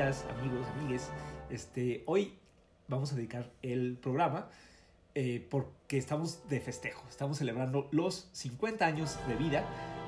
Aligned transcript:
amigos, 0.00 0.66
amigues. 0.78 1.10
Este, 1.50 2.02
hoy 2.06 2.32
vamos 2.88 3.12
a 3.12 3.16
dedicar 3.16 3.52
el 3.60 3.98
programa 3.98 4.48
eh, 5.14 5.46
porque 5.50 5.98
estamos 5.98 6.48
de 6.48 6.58
festejo. 6.58 7.04
Estamos 7.10 7.36
celebrando 7.36 7.86
los 7.90 8.30
50 8.32 8.86
años 8.86 9.18
de 9.28 9.36
vida 9.36 9.62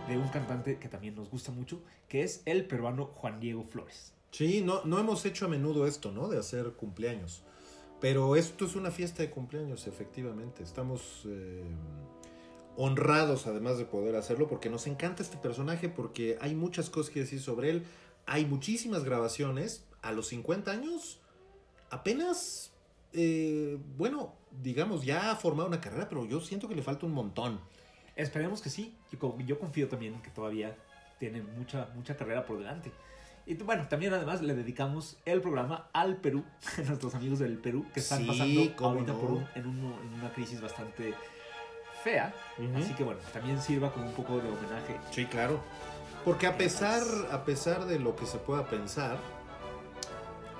de 0.09 0.17
un 0.17 0.29
cantante 0.29 0.79
que 0.79 0.89
también 0.89 1.15
nos 1.15 1.29
gusta 1.29 1.53
mucho, 1.53 1.83
que 2.09 2.23
es 2.23 2.41
el 2.47 2.65
peruano 2.65 3.05
Juan 3.05 3.39
Diego 3.39 3.65
Flores. 3.65 4.15
Sí, 4.31 4.63
no, 4.63 4.83
no 4.87 4.99
hemos 4.99 5.27
hecho 5.27 5.45
a 5.45 5.49
menudo 5.49 5.87
esto, 5.87 6.11
¿no? 6.11 6.29
De 6.29 6.39
hacer 6.39 6.73
cumpleaños. 6.73 7.43
Pero 8.01 8.35
esto 8.35 8.65
es 8.65 8.75
una 8.77 8.91
fiesta 8.91 9.23
de 9.23 9.29
cumpleaños, 9.29 9.87
efectivamente. 9.87 10.63
Estamos 10.63 11.25
eh, 11.27 11.65
honrados 12.79 13.47
además 13.47 13.77
de 13.77 13.85
poder 13.85 14.17
hacerlo 14.17 14.49
porque 14.49 14.71
nos 14.71 14.87
encanta 14.87 15.23
este 15.23 15.37
personaje, 15.37 15.91
porque 15.91 16.39
hay 16.41 16.55
muchas 16.55 16.89
cosas 16.89 17.13
que 17.13 17.21
decir 17.21 17.43
sobre 17.43 17.69
él. 17.69 17.85
Hay 18.27 18.45
muchísimas 18.47 19.05
grabaciones. 19.05 19.85
A 20.03 20.11
los 20.11 20.27
50 20.29 20.71
años, 20.73 21.21
apenas, 21.91 22.73
eh, 23.13 23.79
bueno, 23.97 24.35
digamos, 24.63 25.05
ya 25.05 25.31
ha 25.31 25.37
formado 25.37 25.69
una 25.69 25.81
carrera, 25.81 26.09
pero 26.09 26.25
yo 26.27 26.41
siento 26.41 26.69
que 26.69 26.75
le 26.75 26.83
falta 26.83 27.07
un 27.07 27.13
montón. 27.13 27.61
Esperemos 28.17 28.61
que 28.61 28.69
sí. 28.71 28.97
Yo, 29.13 29.39
yo 29.47 29.59
confío 29.59 29.89
también 29.89 30.21
que 30.23 30.31
todavía 30.31 30.77
tiene 31.21 31.41
mucha, 31.43 31.89
mucha 31.95 32.17
carrera 32.17 32.45
por 32.45 32.59
delante. 32.59 32.91
Y 33.47 33.55
bueno, 33.55 33.87
también 33.89 34.13
además 34.13 34.43
le 34.43 34.55
dedicamos 34.55 35.19
el 35.25 35.41
programa 35.41 35.89
al 35.93 36.17
Perú, 36.17 36.45
a 36.79 36.83
nuestros 36.83 37.15
amigos 37.15 37.39
del 37.39 37.59
Perú, 37.59 37.87
que 37.95 38.01
están 38.01 38.21
Sí, 38.23 38.27
pasando 38.27 38.87
ahorita 38.89 39.13
no. 39.13 39.19
por 39.21 39.31
un- 39.31 39.47
en, 39.55 39.67
un- 39.67 39.93
en 40.05 40.15
una 40.15 40.33
crisis 40.33 40.61
bastante 40.61 41.15
fea. 42.03 42.35
Ujú. 42.59 42.77
Así 42.79 42.93
que 42.95 43.05
bueno, 43.05 43.21
también 43.33 43.61
sirva 43.63 43.93
como 43.93 44.07
un 44.07 44.13
poco 44.15 44.39
de 44.41 44.49
homenaje. 44.49 44.99
Sí, 45.13 45.27
claro. 45.27 45.61
Porque 46.25 46.47
a 46.47 46.57
pesar, 46.57 47.03
a 47.31 47.45
pesar 47.45 47.87
de 47.87 47.99
lo 47.99 48.15
que 48.15 48.27
se 48.27 48.39
pueda 48.39 48.67
pensar, 48.67 49.19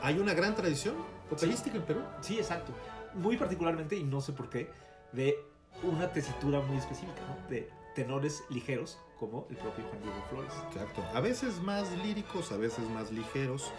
hay 0.03 0.19
una 0.19 0.35
gran 0.35 0.55
tradición 0.57 0.97
operística 1.31 1.77
en 1.77 1.83
Perú. 1.83 2.01
Sí, 2.21 2.39
exacto. 2.39 2.73
Muy 3.15 3.37
particularmente, 3.37 3.97
y 3.97 4.03
no 4.03 4.21
sé 4.21 4.33
por 4.33 4.51
qué, 4.51 4.71
de 5.13 5.37
una 5.83 6.13
tesitura 6.13 6.61
muy 6.61 6.79
específica, 6.79 7.21
¿no? 7.29 7.49
De 7.49 7.71
tenores 7.95 8.43
ligeros, 8.49 8.99
como 9.19 9.47
el 9.51 9.57
propio 9.57 9.85
Juan 9.85 10.03
Diego 10.03 10.25
Flores. 10.31 10.53
Exacto. 10.73 11.05
A 11.15 11.21
veces 11.21 11.61
más 11.63 11.91
líricos, 11.99 12.51
a 12.51 12.57
veces 12.57 12.89
más 12.91 13.13
ligeros, 13.13 13.71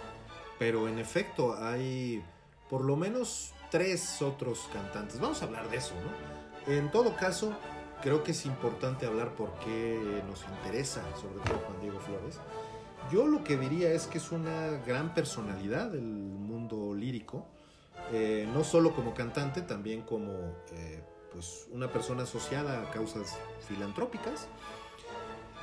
pero 0.59 0.88
en 0.88 1.00
efecto 1.00 1.56
hay 1.62 2.23
por 2.70 2.86
lo 2.86 2.95
menos 2.95 3.53
tres 3.70 4.22
otros 4.22 4.70
cantantes. 4.72 5.20
Vamos 5.20 5.42
a 5.42 5.45
hablar 5.45 5.70
de 5.70 5.78
eso, 5.78 5.94
¿no? 5.95 6.73
En 6.73 6.92
todo 6.92 7.16
caso, 7.18 7.53
creo 8.04 8.22
que 8.22 8.32
es 8.32 8.46
importante 8.46 9.06
hablar 9.06 9.34
por 9.34 9.58
qué 9.59 10.22
nos 10.28 10.44
interesa, 10.44 11.02
sobre 11.16 11.40
todo 11.46 11.58
Juan 11.66 11.80
Diego 11.81 12.00
Flores. 12.02 12.38
Yo 13.12 13.25
lo 13.28 13.44
que 13.44 13.58
diría 13.58 13.91
es 13.91 14.08
que 14.08 14.18
es 14.18 14.31
una 14.31 14.72
gran 14.86 15.14
personalidad 15.14 15.90
del 15.90 16.03
mundo 16.03 16.94
lírico, 16.94 17.47
eh, 18.12 18.47
no 18.53 18.66
solo 18.66 18.94
como 18.94 19.14
cantante, 19.14 19.62
también 19.62 20.02
como 20.02 20.31
eh, 20.74 21.02
pues 21.31 21.68
una 21.72 21.91
persona 21.91 22.24
asociada 22.24 22.81
a 22.81 22.91
causas 22.91 23.38
filantrópicas 23.68 24.47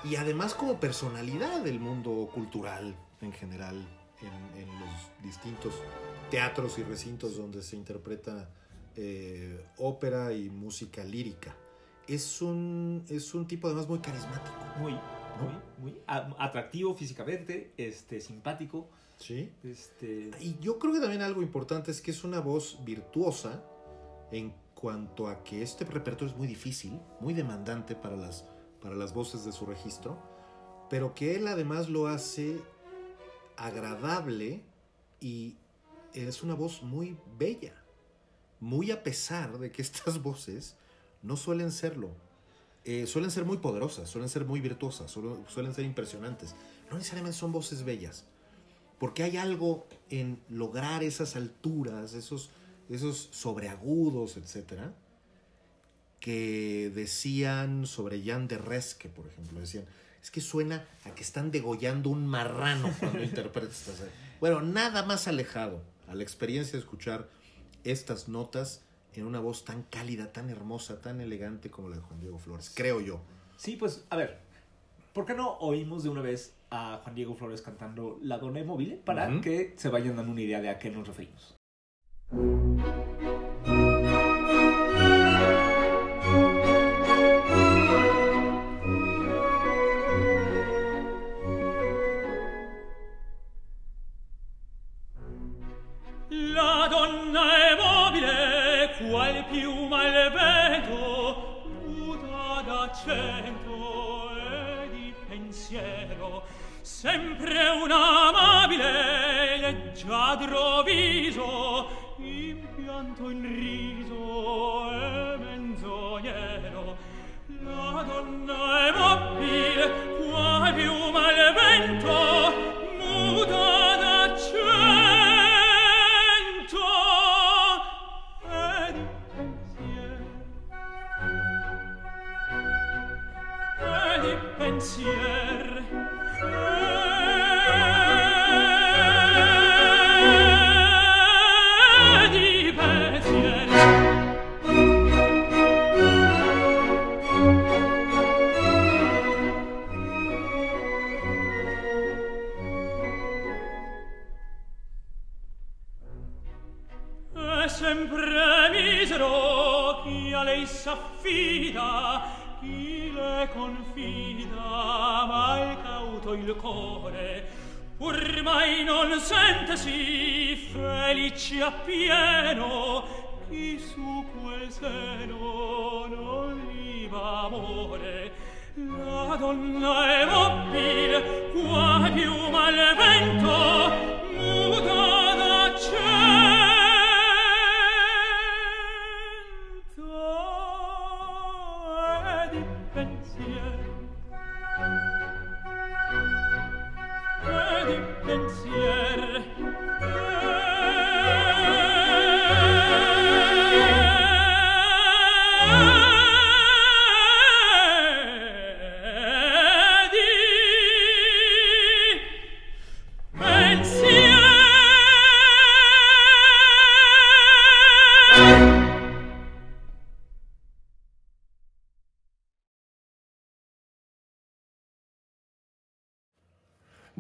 y 0.02 0.16
además 0.16 0.54
como 0.54 0.80
personalidad 0.80 1.60
del 1.60 1.78
mundo 1.78 2.30
cultural 2.32 2.96
en 3.20 3.32
general, 3.32 3.86
en, 4.22 4.62
en 4.62 4.68
los 4.80 5.22
distintos 5.22 5.74
teatros 6.30 6.78
y 6.78 6.84
recintos 6.84 7.36
donde 7.36 7.62
se 7.62 7.76
interpreta 7.76 8.48
eh, 8.96 9.64
ópera 9.76 10.32
y 10.32 10.48
música 10.48 11.04
lírica. 11.04 11.54
Es 12.10 12.42
un, 12.42 13.04
es 13.08 13.34
un 13.34 13.46
tipo 13.46 13.68
además 13.68 13.88
muy 13.88 14.00
carismático. 14.00 14.56
Muy, 14.80 14.92
muy, 14.92 15.54
muy 15.78 16.00
atractivo 16.06 16.94
físicamente, 16.94 17.72
este, 17.76 18.20
simpático. 18.20 18.88
¿sí? 19.16 19.52
Este, 19.62 20.30
Y 20.40 20.56
yo 20.60 20.78
creo 20.78 20.92
que 20.92 21.00
también 21.00 21.22
algo 21.22 21.40
importante 21.40 21.90
es 21.90 22.00
que 22.00 22.10
es 22.10 22.24
una 22.24 22.40
voz 22.40 22.78
virtuosa 22.84 23.62
en 24.32 24.52
cuanto 24.74 25.28
a 25.28 25.44
que 25.44 25.62
este 25.62 25.84
repertorio 25.84 26.32
es 26.32 26.38
muy 26.38 26.48
difícil, 26.48 26.98
muy 27.20 27.34
demandante 27.34 27.94
para 27.94 28.16
las, 28.16 28.44
para 28.82 28.94
las 28.96 29.14
voces 29.14 29.44
de 29.44 29.52
su 29.52 29.66
registro, 29.66 30.18
pero 30.88 31.14
que 31.14 31.36
él 31.36 31.46
además 31.46 31.88
lo 31.88 32.08
hace 32.08 32.58
agradable 33.56 34.62
y 35.20 35.56
es 36.14 36.42
una 36.42 36.54
voz 36.54 36.82
muy 36.82 37.16
bella, 37.38 37.74
muy 38.58 38.90
a 38.90 39.02
pesar 39.02 39.58
de 39.58 39.70
que 39.70 39.82
estas 39.82 40.22
voces 40.22 40.76
no 41.22 41.36
suelen 41.36 41.70
serlo. 41.72 42.10
Eh, 42.84 43.06
suelen 43.06 43.30
ser 43.30 43.44
muy 43.44 43.58
poderosas, 43.58 44.08
suelen 44.08 44.28
ser 44.30 44.44
muy 44.46 44.60
virtuosas, 44.60 45.10
suelen- 45.14 45.44
suelen 45.48 45.74
ser 45.74 45.84
impresionantes. 45.84 46.54
No 46.90 46.96
necesariamente 46.96 47.36
son 47.38 47.52
voces 47.52 47.84
bellas, 47.84 48.24
porque 48.98 49.22
hay 49.22 49.36
algo 49.36 49.86
en 50.08 50.40
lograr 50.48 51.02
esas 51.04 51.36
alturas, 51.36 52.14
esos, 52.14 52.50
esos 52.88 53.28
sobreagudos, 53.32 54.36
etcétera, 54.38 54.94
que 56.20 56.90
decían 56.94 57.86
sobre 57.86 58.22
Jan 58.22 58.46
de 58.48 58.58
Resque, 58.58 59.08
por 59.08 59.26
ejemplo, 59.26 59.60
decían, 59.60 59.86
es 60.22 60.30
que 60.30 60.40
suena 60.40 60.86
a 61.04 61.14
que 61.14 61.22
están 61.22 61.50
degollando 61.50 62.10
un 62.10 62.26
marrano 62.26 62.92
cuando 62.98 63.22
interpretas. 63.24 63.84
Bueno, 64.38 64.60
nada 64.60 65.02
más 65.04 65.28
alejado 65.28 65.82
a 66.08 66.14
la 66.14 66.22
experiencia 66.22 66.72
de 66.72 66.78
escuchar 66.80 67.28
estas 67.84 68.28
notas 68.28 68.82
en 69.14 69.26
una 69.26 69.40
voz 69.40 69.64
tan 69.64 69.82
cálida, 69.84 70.32
tan 70.32 70.50
hermosa, 70.50 71.00
tan 71.00 71.20
elegante 71.20 71.70
como 71.70 71.88
la 71.88 71.96
de 71.96 72.02
Juan 72.02 72.20
Diego 72.20 72.38
Flores, 72.38 72.72
creo 72.74 73.00
yo. 73.00 73.20
sí, 73.56 73.76
pues, 73.76 74.06
a 74.10 74.16
ver, 74.16 74.38
¿por 75.12 75.26
qué 75.26 75.34
no 75.34 75.58
oímos 75.58 76.02
de 76.02 76.08
una 76.08 76.22
vez 76.22 76.54
a 76.70 77.00
Juan 77.02 77.14
Diego 77.14 77.34
Flores 77.34 77.62
cantando 77.62 78.18
La 78.22 78.38
Donna 78.38 78.62
Mobile 78.62 78.96
para 78.96 79.40
que 79.40 79.74
se 79.76 79.88
vayan 79.88 80.16
dando 80.16 80.32
una 80.32 80.42
idea 80.42 80.60
de 80.60 80.68
a 80.70 80.78
qué 80.78 80.90
nos 80.90 81.06
referimos? 81.06 81.56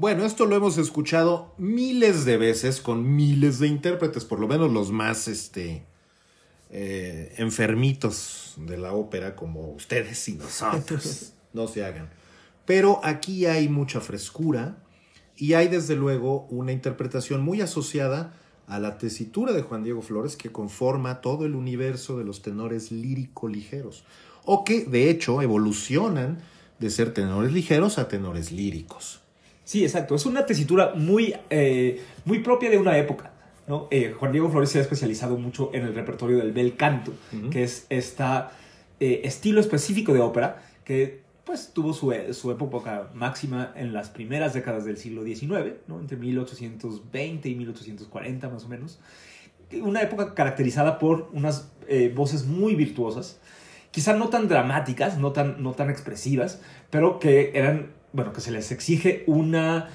Bueno, 0.00 0.24
esto 0.24 0.46
lo 0.46 0.56
hemos 0.56 0.78
escuchado 0.78 1.52
miles 1.58 2.24
de 2.24 2.38
veces 2.38 2.80
con 2.80 3.16
miles 3.16 3.58
de 3.58 3.66
intérpretes, 3.66 4.24
por 4.24 4.40
lo 4.40 4.48
menos 4.48 4.72
los 4.72 4.90
más 4.90 5.28
este, 5.28 5.84
eh, 6.70 7.34
enfermitos 7.36 8.54
de 8.56 8.78
la 8.78 8.94
ópera, 8.94 9.36
como 9.36 9.72
ustedes 9.72 10.26
y 10.30 10.36
nosotros. 10.36 11.34
no 11.52 11.68
se 11.68 11.84
hagan. 11.84 12.08
Pero 12.64 13.02
aquí 13.04 13.44
hay 13.44 13.68
mucha 13.68 14.00
frescura 14.00 14.78
y 15.36 15.52
hay 15.52 15.68
desde 15.68 15.96
luego 15.96 16.46
una 16.48 16.72
interpretación 16.72 17.42
muy 17.42 17.60
asociada 17.60 18.32
a 18.68 18.78
la 18.78 18.96
tesitura 18.96 19.52
de 19.52 19.60
Juan 19.60 19.84
Diego 19.84 20.00
Flores 20.00 20.34
que 20.34 20.50
conforma 20.50 21.20
todo 21.20 21.44
el 21.44 21.54
universo 21.54 22.16
de 22.16 22.24
los 22.24 22.40
tenores 22.40 22.90
lírico 22.90 23.48
ligeros, 23.48 24.04
o 24.46 24.64
que 24.64 24.86
de 24.86 25.10
hecho 25.10 25.42
evolucionan 25.42 26.38
de 26.78 26.88
ser 26.88 27.12
tenores 27.12 27.52
ligeros 27.52 27.98
a 27.98 28.08
tenores 28.08 28.50
líricos. 28.50 29.20
Sí, 29.70 29.84
exacto. 29.84 30.16
Es 30.16 30.26
una 30.26 30.46
tesitura 30.46 30.94
muy, 30.96 31.32
eh, 31.48 32.02
muy 32.24 32.40
propia 32.40 32.70
de 32.70 32.76
una 32.76 32.98
época. 32.98 33.30
¿no? 33.68 33.86
Eh, 33.92 34.12
Juan 34.18 34.32
Diego 34.32 34.50
Flores 34.50 34.68
se 34.68 34.78
ha 34.78 34.82
especializado 34.82 35.38
mucho 35.38 35.70
en 35.72 35.84
el 35.84 35.94
repertorio 35.94 36.38
del 36.38 36.50
bel 36.50 36.74
canto, 36.74 37.12
que 37.52 37.62
es 37.62 37.86
este 37.88 38.24
estilo 38.98 39.60
específico 39.60 40.12
de 40.12 40.18
ópera 40.18 40.60
que 40.82 41.20
pues 41.44 41.70
tuvo 41.72 41.92
su, 41.92 42.12
su, 42.32 42.50
época 42.50 43.10
máxima 43.14 43.72
en 43.76 43.92
las 43.92 44.10
primeras 44.10 44.54
décadas 44.54 44.84
del 44.84 44.96
siglo 44.96 45.22
XIX, 45.22 45.76
¿no? 45.86 46.00
entre 46.00 46.16
1820 46.16 47.48
y 47.48 47.54
1840 47.54 48.48
más 48.48 48.64
o 48.64 48.68
menos. 48.68 48.98
Una 49.80 50.02
época 50.02 50.34
caracterizada 50.34 50.98
por 50.98 51.30
unas 51.32 51.70
voces 52.16 52.44
muy 52.44 52.74
virtuosas, 52.74 53.38
quizá 53.92 54.14
no 54.14 54.30
tan 54.30 54.48
dramáticas, 54.48 55.16
no 55.16 55.30
tan, 55.30 55.62
no 55.62 55.74
tan 55.74 55.90
expresivas, 55.90 56.60
pero 56.90 57.20
que 57.20 57.52
eran, 57.54 57.99
bueno, 58.12 58.32
que 58.32 58.40
se 58.40 58.50
les 58.50 58.70
exige 58.72 59.24
una, 59.26 59.88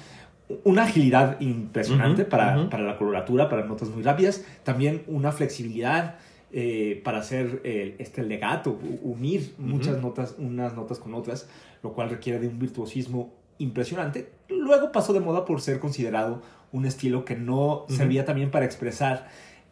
una 0.64 0.84
agilidad 0.84 1.40
impresionante 1.40 2.24
para, 2.24 2.68
para 2.70 2.82
la 2.82 2.96
coloratura, 2.96 3.48
para 3.48 3.64
notas 3.64 3.88
muy 3.88 4.02
rápidas, 4.02 4.44
también 4.64 5.02
una 5.06 5.32
flexibilidad 5.32 6.16
eh, 6.52 7.00
para 7.04 7.18
hacer 7.18 7.60
este 7.64 8.22
legato, 8.22 8.78
unir 9.02 9.54
muchas 9.58 10.00
notas, 10.00 10.36
unas 10.38 10.74
notas 10.74 10.98
con 10.98 11.12
otras, 11.14 11.48
lo 11.82 11.92
cual 11.92 12.08
requiere 12.08 12.38
de 12.38 12.48
un 12.48 12.58
virtuosismo 12.58 13.34
impresionante. 13.58 14.30
Luego 14.48 14.92
pasó 14.92 15.12
de 15.12 15.20
moda 15.20 15.44
por 15.44 15.60
ser 15.60 15.80
considerado 15.80 16.42
un 16.72 16.86
estilo 16.86 17.24
que 17.24 17.36
no 17.36 17.84
servía 17.88 18.24
también 18.24 18.50
para 18.50 18.64
expresar 18.64 19.28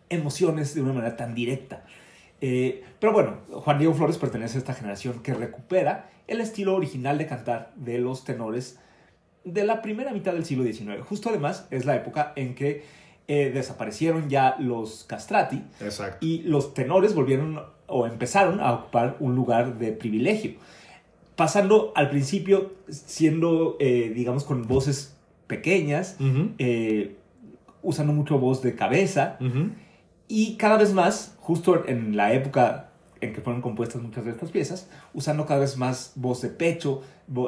emociones 0.09 0.75
de 0.75 0.83
una 0.83 0.93
manera 0.93 1.17
tan 1.17 1.35
directa. 1.35 1.85
Eh, 2.41 2.85
pero 3.01 3.13
bueno, 3.13 3.39
Juan 3.51 3.79
Diego 3.79 3.95
Flores 3.95 4.19
pertenece 4.19 4.57
a 4.57 4.59
esta 4.59 4.75
generación 4.75 5.23
que 5.23 5.35
recupera 5.35 6.11
el 6.27 6.41
estilo 6.41 6.75
original 6.75 7.19
de 7.19 7.27
cantar 7.27 7.73
de 7.77 7.99
los 7.99 8.25
tenores 8.25 8.79
de 9.45 9.65
la 9.65 9.83
primera 9.83 10.13
mitad 10.13 10.33
del 10.33 10.45
siglo 10.45 10.65
XIX. 10.65 11.03
Justo 11.07 11.29
además 11.29 11.67
es 11.71 11.85
la 11.85 11.97
época 11.97 12.33
en 12.37 12.55
que 12.55 12.83
eh, 13.27 13.51
desaparecieron 13.55 14.29
ya 14.29 14.57
los 14.59 15.05
castrati 15.05 15.63
y 16.21 16.43
los 16.43 16.75
tenores 16.75 17.15
volvieron 17.15 17.63
o 17.87 18.07
empezaron 18.07 18.61
a 18.61 18.73
ocupar 18.73 19.17
un 19.21 19.35
lugar 19.35 19.79
de 19.79 19.93
privilegio, 19.93 20.53
pasando 21.37 21.93
al 21.95 22.11
principio 22.11 22.73
siendo, 22.89 23.77
eh, 23.81 24.13
digamos, 24.15 24.45
con 24.45 24.67
voces 24.67 25.17
pequeñas, 25.47 26.17
eh, 26.59 27.17
usando 27.83 28.13
mucho 28.13 28.39
voz 28.39 28.63
de 28.63 28.75
cabeza 28.75 29.39
y 30.29 30.57
cada 30.57 30.77
vez 30.77 30.93
más, 30.93 31.34
justo 31.45 31.87
en 31.87 32.17
la 32.17 32.33
época 32.33 32.91
en 33.21 33.33
que 33.33 33.41
fueron 33.41 33.63
compuestas 33.63 34.03
muchas 34.03 34.25
de 34.25 34.33
estas 34.33 34.51
piezas, 34.51 34.89
usando 35.15 35.47
cada 35.47 35.61
vez 35.61 35.77
más 35.77 36.13
voz 36.17 36.43
de 36.43 36.49
pecho, 36.49 37.03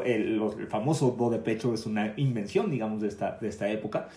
el, 0.05 0.41
famoso 0.71 1.13
voz 1.13 1.33
de 1.33 1.39
pecho 1.39 1.75
es 1.75 1.85
una 1.85 2.15
invención, 2.17 2.71
digamos, 2.71 3.03
de 3.03 3.09
esta, 3.09 3.37
de 3.41 3.49
esta 3.49 3.69
época. 3.69 4.09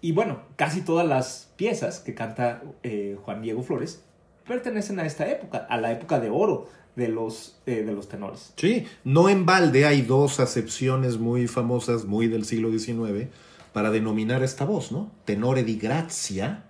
Y 0.00 0.12
bueno, 0.12 0.42
casi 0.56 0.82
todas 0.82 1.06
las 1.06 1.52
piezas 1.56 1.98
que 1.98 2.14
canta 2.14 2.62
eh, 2.82 3.16
Juan 3.22 3.42
Diego 3.42 3.62
Flores 3.62 4.02
pertenecen 4.46 5.00
a 5.00 5.06
esta 5.06 5.28
época, 5.28 5.58
a 5.58 5.76
la 5.76 5.90
época 5.92 6.20
de 6.20 6.30
oro 6.30 6.68
de 6.94 7.08
los, 7.08 7.58
eh, 7.66 7.82
de 7.82 7.92
los 7.92 8.08
tenores. 8.08 8.52
Sí, 8.56 8.86
no 9.04 9.28
en 9.28 9.44
balde 9.44 9.86
hay 9.86 10.02
dos 10.02 10.40
acepciones 10.40 11.18
muy 11.18 11.48
famosas, 11.48 12.04
muy 12.04 12.28
del 12.28 12.44
siglo 12.44 12.70
XIX, 12.70 13.28
para 13.72 13.90
denominar 13.90 14.42
esta 14.42 14.64
voz, 14.64 14.92
¿no? 14.92 15.10
Tenore 15.24 15.64
di 15.64 15.76
grazia, 15.76 16.64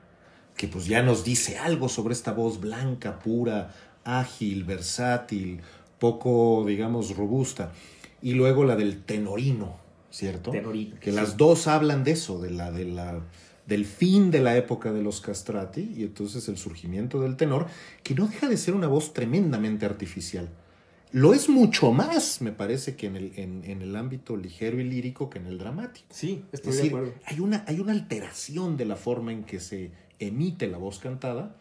que 0.58 0.67
pues 0.67 0.86
ya 0.86 1.03
nos 1.03 1.24
dice 1.24 1.56
algo 1.56 1.88
sobre 1.88 2.12
esta 2.12 2.32
voz 2.32 2.60
blanca, 2.60 3.20
pura, 3.20 3.72
ágil, 4.05 4.65
versátil, 4.65 5.60
poco, 6.00 6.65
digamos, 6.67 7.17
robusta. 7.17 7.72
Y 8.20 8.32
luego 8.32 8.65
la 8.65 8.74
del 8.74 9.05
tenorino, 9.05 9.77
¿cierto? 10.10 10.50
Que 11.00 11.12
las 11.12 11.36
dos 11.36 11.69
hablan 11.69 12.03
de 12.03 12.10
eso, 12.10 12.41
de 12.41 12.50
la, 12.50 12.72
de 12.72 12.86
la, 12.86 13.20
del 13.67 13.86
fin 13.86 14.32
de 14.32 14.41
la 14.41 14.56
época 14.56 14.93
de 14.93 15.00
los 15.00 15.20
castrati 15.20 15.93
y 15.96 16.03
entonces 16.03 16.48
el 16.48 16.58
surgimiento 16.58 17.20
del 17.20 17.36
tenor, 17.36 17.69
que 18.03 18.17
no 18.17 18.27
deja 18.27 18.48
de 18.48 18.56
ser 18.56 18.74
una 18.74 18.88
voz 18.88 19.12
tremendamente 19.12 19.86
artificial. 19.86 20.48
Lo 21.12 21.34
es 21.34 21.48
mucho 21.48 21.93
más, 21.93 22.43
me 22.43 22.50
parece, 22.50 22.96
que 22.96 23.06
en 23.06 23.17
el, 23.17 23.32
en, 23.36 23.81
el 23.81 23.94
ámbito 23.94 24.36
ligero 24.36 24.81
y 24.81 24.84
lírico 24.84 25.31
que 25.31 25.38
en 25.38 25.46
el 25.46 25.56
dramático. 25.56 26.08
Sí, 26.10 26.44
estoy 26.53 26.74
de 26.74 26.88
acuerdo. 26.88 27.15
Hay 27.24 27.41
una, 27.41 27.65
hay 27.67 27.79
una 27.79 27.93
alteración 27.93 28.77
de 28.77 28.84
la 28.84 28.96
forma 28.96 29.32
en 29.32 29.44
que 29.44 29.60
se 29.60 29.93
emite 30.19 30.67
la 30.67 30.79
voz 30.79 30.98
cantada 30.98 31.55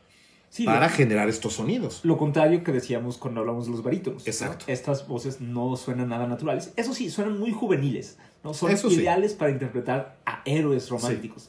para 0.66 0.90
generar 0.90 1.30
estos 1.30 1.54
sonidos. 1.54 2.02
Lo 2.04 2.18
contrario 2.18 2.64
que 2.64 2.72
decíamos 2.72 3.18
cuando 3.18 3.42
hablamos 3.42 3.66
de 3.66 3.72
los 3.72 3.84
barítonos. 3.84 4.28
Exacto. 4.28 4.66
Estas 4.68 5.08
voces 5.08 5.42
no 5.42 5.76
suenan 5.76 6.10
nada 6.10 6.28
naturales. 6.28 6.74
Eso 6.76 6.94
sí, 6.94 7.10
suenan 7.10 7.38
muy 7.38 7.52
juveniles. 7.52 8.18
¿no? 8.44 8.54
Son 8.54 8.72
ideales 8.92 9.34
para 9.34 9.52
interpretar 9.52 10.18
a 10.26 10.42
héroes 10.46 10.90
románticos. 10.90 11.48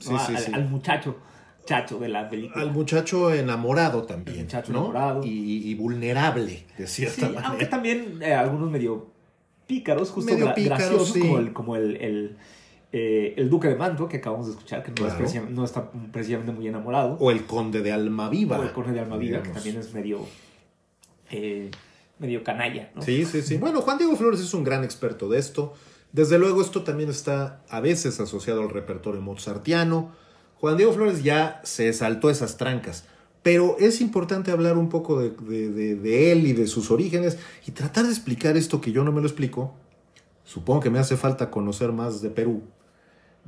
al, 0.53 0.69
muchacho 0.69 1.17
chacho 1.65 1.99
de 1.99 2.09
la 2.09 2.29
película. 2.29 2.62
Al 2.62 2.73
muchacho 2.73 3.33
enamorado 3.33 4.03
también. 4.03 4.43
muchacho 4.43 4.73
enamorado. 4.73 5.23
Y, 5.25 5.75
vulnerable, 5.75 6.65
de 6.77 6.87
cierta 6.87 7.27
manera. 7.27 7.49
Aunque 7.49 7.67
también 7.67 8.21
eh, 8.23 8.35
algunos 8.35 8.71
medio 8.71 9.11
pícaros, 9.67 10.11
justo 10.11 10.33
medio 10.33 10.53
graciosos, 10.57 11.17
como 11.17 11.38
el, 11.38 11.53
como 11.53 11.77
el 11.77 12.37
eh, 12.90 13.35
el 13.37 13.50
Duque 13.50 13.68
de 13.68 13.76
Mantua, 13.76 14.09
que 14.09 14.16
acabamos 14.16 14.47
de 14.47 14.52
escuchar, 14.52 14.83
que 14.83 14.92
no, 15.50 15.64
está 15.64 15.90
precisamente 16.11 16.52
muy 16.52 16.68
enamorado. 16.68 17.18
O 17.21 17.30
el 17.30 17.45
Conde 17.45 17.83
de 17.83 17.92
Almaviva. 17.92 18.59
O 18.59 18.62
el 18.62 18.73
Conde 18.73 18.92
de 18.92 19.00
Almaviva, 19.00 19.42
que 19.42 19.50
también 19.50 19.76
es 19.76 19.92
medio, 19.92 20.21
eh, 21.30 21.71
medio 22.18 22.42
canalla. 22.42 22.90
Sí, 23.00 23.26
sí, 23.26 23.42
sí. 23.42 23.59
Bueno, 23.59 23.83
Juan 23.83 23.99
Diego 23.99 24.16
Flores 24.16 24.40
es 24.40 24.54
un 24.54 24.64
gran 24.64 24.85
experto 24.85 25.28
de 25.28 25.38
esto. 25.38 25.75
Desde 26.12 26.38
luego, 26.38 26.62
esto 26.62 26.83
también 26.83 27.11
está 27.11 27.61
a 27.68 27.80
veces 27.80 28.21
asociado 28.21 28.62
al 28.62 28.71
repertorio 28.71 29.21
mozartiano. 29.21 30.12
Juan 30.59 30.78
Diego 30.78 30.95
Flores 30.95 31.23
ya 31.23 31.61
se 31.64 31.92
saltó 31.92 32.30
esas 32.30 32.57
trancas. 32.57 33.04
Pero 33.42 33.76
es 33.78 34.00
importante 34.00 34.50
hablar 34.50 34.78
un 34.78 34.88
poco 34.88 35.21
de, 35.21 35.30
de 35.30 36.33
él 36.33 36.47
y 36.47 36.54
de 36.54 36.66
sus 36.66 36.90
orígenes 36.90 37.38
y 37.66 37.71
tratar 37.71 38.04
de 38.04 38.11
explicar 38.11 38.57
esto 38.57 38.80
que 38.80 38.92
yo 38.92 39.04
no 39.04 39.12
me 39.12 39.21
lo 39.21 39.26
explico. 39.26 39.75
Supongo 40.49 40.81
que 40.81 40.88
me 40.88 40.99
hace 40.99 41.19
falta 41.19 41.50
conocer 41.50 41.93
más 41.93 42.23
de 42.23 42.31
Perú 42.31 42.62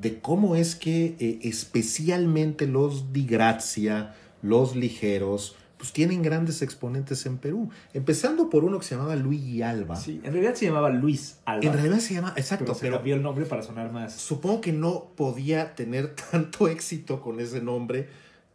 de 0.00 0.20
cómo 0.20 0.56
es 0.56 0.76
que 0.76 1.16
eh, 1.18 1.40
especialmente 1.42 2.66
los 2.66 3.12
di 3.12 3.26
grazia, 3.26 4.14
los 4.40 4.74
ligeros, 4.74 5.56
pues 5.76 5.92
tienen 5.92 6.22
grandes 6.22 6.62
exponentes 6.62 7.26
en 7.26 7.38
Perú. 7.38 7.70
Empezando 7.92 8.48
por 8.48 8.64
uno 8.64 8.78
que 8.78 8.84
se 8.86 8.94
llamaba 8.94 9.16
Luis 9.16 9.62
Alba. 9.62 9.96
Sí, 9.96 10.20
en 10.24 10.32
realidad 10.32 10.54
se 10.54 10.66
llamaba 10.66 10.90
Luis 10.90 11.38
Alba. 11.44 11.66
En 11.66 11.72
realidad 11.72 11.98
se 11.98 12.14
llama, 12.14 12.32
exacto. 12.36 12.76
Pero, 12.80 13.02
pero 13.02 13.16
el 13.16 13.22
nombre 13.22 13.44
para 13.44 13.62
sonar 13.62 13.92
más. 13.92 14.14
Supongo 14.14 14.60
que 14.60 14.72
no 14.72 15.12
podía 15.16 15.74
tener 15.74 16.14
tanto 16.30 16.68
éxito 16.68 17.20
con 17.20 17.40
ese 17.40 17.60
nombre. 17.60 18.08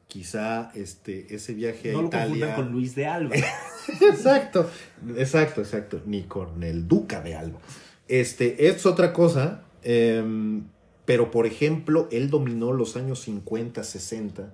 Quizá 0.08 0.72
este, 0.76 1.34
ese 1.34 1.54
viaje 1.54 1.96
a 1.96 2.02
Italia. 2.02 2.46
No 2.46 2.52
lo 2.52 2.56
con 2.56 2.72
Luis 2.72 2.96
de 2.96 3.08
Alba. 3.08 3.36
exacto, 4.02 4.70
exacto, 5.18 5.62
exacto. 5.62 6.02
Ni 6.06 6.24
con 6.24 6.64
el 6.64 6.88
Duca 6.88 7.22
de 7.22 7.36
Alba. 7.36 7.60
Este, 8.08 8.68
es 8.68 8.86
otra 8.86 9.14
cosa. 9.14 9.64
Eh, 9.84 10.24
pero, 11.06 11.30
por 11.32 11.46
ejemplo, 11.46 12.08
él 12.12 12.30
dominó 12.30 12.74
los 12.74 12.98
años 12.98 13.22
50, 13.22 13.84
60 13.84 14.54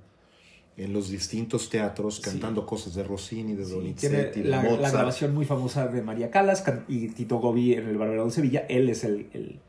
en 0.78 0.94
los 0.94 1.10
distintos 1.10 1.70
teatros 1.70 2.20
cantando 2.20 2.66
cosas 2.66 2.96
de 2.96 3.04
Rossini, 3.04 3.54
de 3.56 3.66
Donizetti, 3.66 4.42
de 4.42 4.50
la, 4.50 4.64
la, 4.64 4.90
grabación 4.90 5.34
muy 5.34 5.46
famosa 5.46 5.88
de 5.88 6.02
María 6.02 6.32
Calas 6.32 6.64
y 6.88 7.10
Tito 7.10 7.38
Gobi 7.38 7.74
en 7.74 7.88
el 7.88 7.98
Barbero 7.98 8.26
de 8.26 8.32
Sevilla. 8.32 8.66
Él 8.68 8.90
es 8.90 9.04
el, 9.04 9.60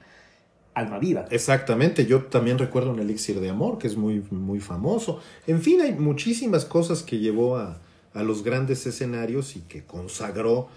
alma 0.75 0.99
viva. 0.99 1.27
Exactamente, 1.31 2.07
yo 2.07 2.25
también 2.25 2.59
recuerdo 2.59 2.93
un 2.93 2.99
elixir 2.99 3.41
de 3.41 3.51
amor 3.51 3.79
que 3.79 3.89
es 3.89 3.97
muy, 3.97 4.25
muy 4.31 4.59
famoso. 4.59 5.21
En 5.47 5.61
fin, 5.61 5.83
hay 5.83 5.93
muchísimas 5.93 6.65
cosas 6.65 7.03
que 7.03 7.19
llevó 7.19 7.59
a, 7.59 7.81
a 8.15 8.23
los 8.23 8.43
grandes 8.43 8.87
escenarios 8.87 9.55
y 9.57 9.61
que 9.61 9.85
consagró 9.85 10.69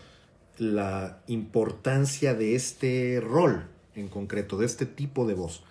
la 0.57 1.19
importancia 1.27 2.33
de 2.33 2.55
este 2.55 3.19
rol 3.21 3.67
en 3.95 4.07
concreto, 4.07 4.57
de 4.57 4.65
este 4.65 4.85
tipo 4.85 5.25
de 5.27 5.33
voz. 5.33 5.63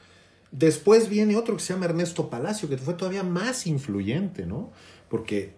Después 0.50 1.08
viene 1.08 1.36
otro 1.36 1.56
que 1.56 1.62
se 1.62 1.72
llama 1.74 1.86
Ernesto 1.86 2.30
Palacio, 2.30 2.68
que 2.68 2.78
fue 2.78 2.94
todavía 2.94 3.22
más 3.24 3.66
influyente, 3.66 4.46
¿no? 4.46 4.70
Porque 5.08 5.52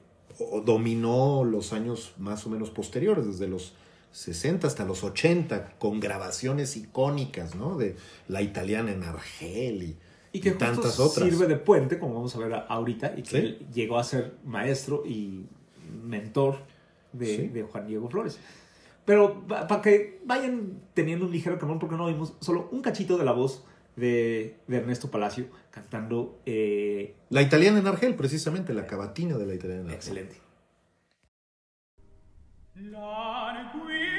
dominó 0.65 1.45
los 1.45 1.73
años 1.73 2.13
más 2.19 2.47
o 2.47 2.51
menos 2.51 2.71
posteriores, 2.71 3.27
desde 3.27 3.47
los 3.49 3.75
60 4.13 4.67
hasta 4.67 4.85
los 4.85 5.05
80, 5.05 5.75
con 5.79 6.01
grabaciones 6.01 6.77
icónicas, 6.77 7.55
¿no? 7.55 7.77
De 7.77 7.97
la 8.29 8.43
italiana 8.43 8.91
en 8.93 9.03
Argel 9.03 9.83
y, 9.83 9.97
y 10.33 10.41
que 10.41 10.49
y 10.49 10.53
justo 10.53 10.65
tantas 10.67 10.99
otras. 11.01 11.29
sirve 11.29 11.47
de 11.47 11.57
puente, 11.57 11.99
como 11.99 12.15
vamos 12.15 12.35
a 12.35 12.39
ver 12.39 12.55
ahorita, 12.69 13.15
y 13.17 13.23
que 13.23 13.41
Sí. 13.43 13.59
llegó 13.75 13.99
a 13.99 14.05
ser 14.05 14.35
maestro 14.45 15.05
y 15.07 15.45
mentor 16.05 16.59
de, 17.13 17.37
Sí. 17.37 17.49
de 17.49 17.63
Juan 17.63 17.87
Diego 17.87 18.09
Flores. 18.09 18.39
Pero 19.07 19.47
para 19.47 19.81
que 19.81 20.21
vayan 20.25 20.83
teniendo 20.93 21.27
un 21.27 21.33
ligero 21.33 21.59
camón, 21.59 21.79
porque 21.79 21.97
no 21.97 22.09
vimos 22.09 22.37
solo 22.41 22.69
un 22.73 22.83
cachito 22.83 23.17
de 23.17 23.25
la 23.25 23.33
voz 23.33 23.65
de, 23.95 24.59
de 24.67 24.77
Ernesto 24.77 25.11
Palacio 25.11 25.47
cantando 25.71 26.41
eh, 26.45 27.15
La 27.31 27.41
italiana 27.41 27.79
en 27.79 27.87
Argel, 27.87 28.15
precisamente, 28.15 28.75
la 28.75 28.87
cavatina 28.87 29.39
de 29.39 29.47
la 29.47 29.55
italiana 29.55 29.83
en 29.83 29.87
Argel. 29.87 29.97
excelente. 29.97 30.41
Languir 32.75 34.16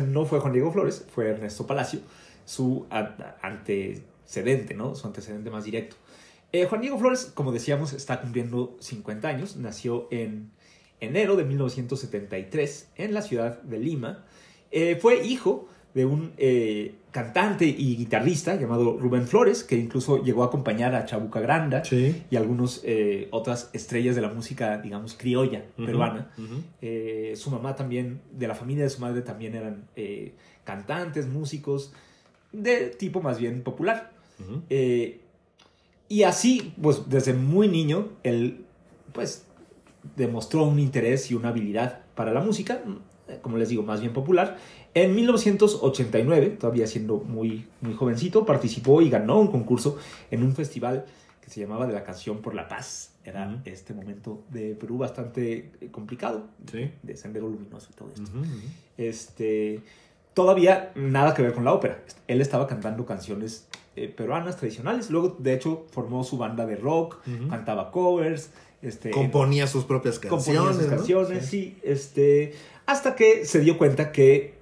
No 0.00 0.24
fue 0.26 0.40
Juan 0.40 0.52
Diego 0.52 0.72
Flores, 0.72 1.06
fue 1.14 1.28
Ernesto 1.28 1.66
Palacio, 1.66 2.00
su 2.44 2.86
antecedente, 3.42 4.74
¿no? 4.74 4.94
Su 4.94 5.06
antecedente 5.06 5.50
más 5.50 5.64
directo. 5.64 5.96
Eh, 6.52 6.66
Juan 6.66 6.80
Diego 6.80 6.98
Flores, 6.98 7.30
como 7.34 7.52
decíamos, 7.52 7.92
está 7.92 8.20
cumpliendo 8.20 8.76
50 8.80 9.28
años. 9.28 9.56
Nació 9.56 10.08
en 10.10 10.52
enero 11.00 11.36
de 11.36 11.44
1973 11.44 12.88
en 12.96 13.14
la 13.14 13.22
ciudad 13.22 13.62
de 13.62 13.78
Lima. 13.78 14.24
Eh, 14.70 14.96
fue 15.00 15.26
hijo 15.26 15.68
de 15.96 16.04
un 16.04 16.32
eh, 16.36 16.94
cantante 17.10 17.64
y 17.66 17.96
guitarrista 17.96 18.54
llamado 18.54 18.96
Rubén 18.98 19.26
Flores, 19.26 19.64
que 19.64 19.76
incluso 19.76 20.22
llegó 20.22 20.44
a 20.44 20.46
acompañar 20.46 20.94
a 20.94 21.06
Chabuca 21.06 21.40
Granda 21.40 21.82
Sí. 21.84 22.22
y 22.30 22.36
algunas 22.36 22.82
otras 23.30 23.70
estrellas 23.72 24.14
de 24.14 24.20
la 24.22 24.28
música, 24.28 24.78
digamos, 24.78 25.14
criolla 25.14 25.64
peruana. 25.76 26.30
Eh, 26.82 27.32
su 27.36 27.50
mamá 27.50 27.74
también, 27.74 28.20
de 28.30 28.46
la 28.46 28.54
familia 28.54 28.84
de 28.84 28.90
su 28.90 29.00
madre 29.00 29.22
también 29.22 29.54
eran 29.54 29.84
eh, 29.96 30.34
cantantes, 30.64 31.26
músicos, 31.26 31.92
de 32.52 32.88
tipo 32.90 33.22
más 33.22 33.38
bien 33.38 33.62
popular. 33.62 34.12
Eh, 34.68 35.20
y 36.10 36.22
así, 36.24 36.74
pues 36.82 37.08
desde 37.08 37.32
muy 37.32 37.68
niño, 37.68 38.10
él 38.22 38.66
pues 39.12 39.46
demostró 40.16 40.64
un 40.64 40.78
interés 40.78 41.30
y 41.30 41.34
una 41.34 41.48
habilidad 41.48 42.02
para 42.14 42.32
la 42.32 42.40
música, 42.42 42.82
eh, 43.28 43.38
como 43.42 43.56
les 43.56 43.70
digo, 43.70 43.82
más 43.82 44.00
bien 44.00 44.12
popular. 44.12 44.58
En 44.96 45.14
1989, 45.14 46.56
todavía 46.58 46.86
siendo 46.86 47.18
muy, 47.18 47.66
muy 47.82 47.92
jovencito, 47.94 48.46
participó 48.46 49.02
y 49.02 49.10
ganó 49.10 49.38
un 49.38 49.48
concurso 49.48 49.98
en 50.30 50.42
un 50.42 50.54
festival 50.54 51.04
que 51.42 51.50
se 51.50 51.60
llamaba 51.60 51.86
de 51.86 51.92
la 51.92 52.02
canción 52.02 52.38
por 52.40 52.54
la 52.54 52.66
paz. 52.66 53.10
Era 53.22 53.60
este 53.66 53.92
momento 53.92 54.42
de 54.50 54.74
Perú 54.74 54.96
bastante 54.98 55.70
eh, 55.80 55.88
complicado, 55.90 56.46
Sí. 56.72 56.90
de 57.02 57.16
sendero 57.16 57.46
luminoso 57.48 57.88
y 57.92 57.94
todo 57.94 58.08
esto. 58.08 58.30
Este, 58.96 59.82
todavía 60.32 60.92
nada 60.94 61.34
que 61.34 61.42
ver 61.42 61.52
con 61.52 61.64
la 61.64 61.74
ópera. 61.74 62.02
Él 62.26 62.40
estaba 62.40 62.66
cantando 62.66 63.04
canciones 63.04 63.68
eh, 63.96 64.08
peruanas 64.08 64.56
tradicionales. 64.56 65.10
Luego, 65.10 65.36
de 65.38 65.52
hecho, 65.54 65.86
formó 65.90 66.24
su 66.24 66.38
banda 66.38 66.64
de 66.66 66.76
rock, 66.76 67.18
cantaba 67.50 67.90
covers. 67.90 68.50
Este, 68.82 69.10
Componía 69.10 69.66
sus 69.66 69.84
propias 69.84 70.18
componía 70.18 70.60
canciones. 70.62 70.76
sus 70.76 70.86
¿no? 70.90 70.96
canciones, 70.96 71.44
Sí. 71.46 71.50
sí. 71.74 71.78
este, 71.82 72.54
hasta 72.86 73.14
que 73.14 73.44
se 73.44 73.60
dio 73.60 73.76
cuenta 73.78 74.12
que, 74.12 74.55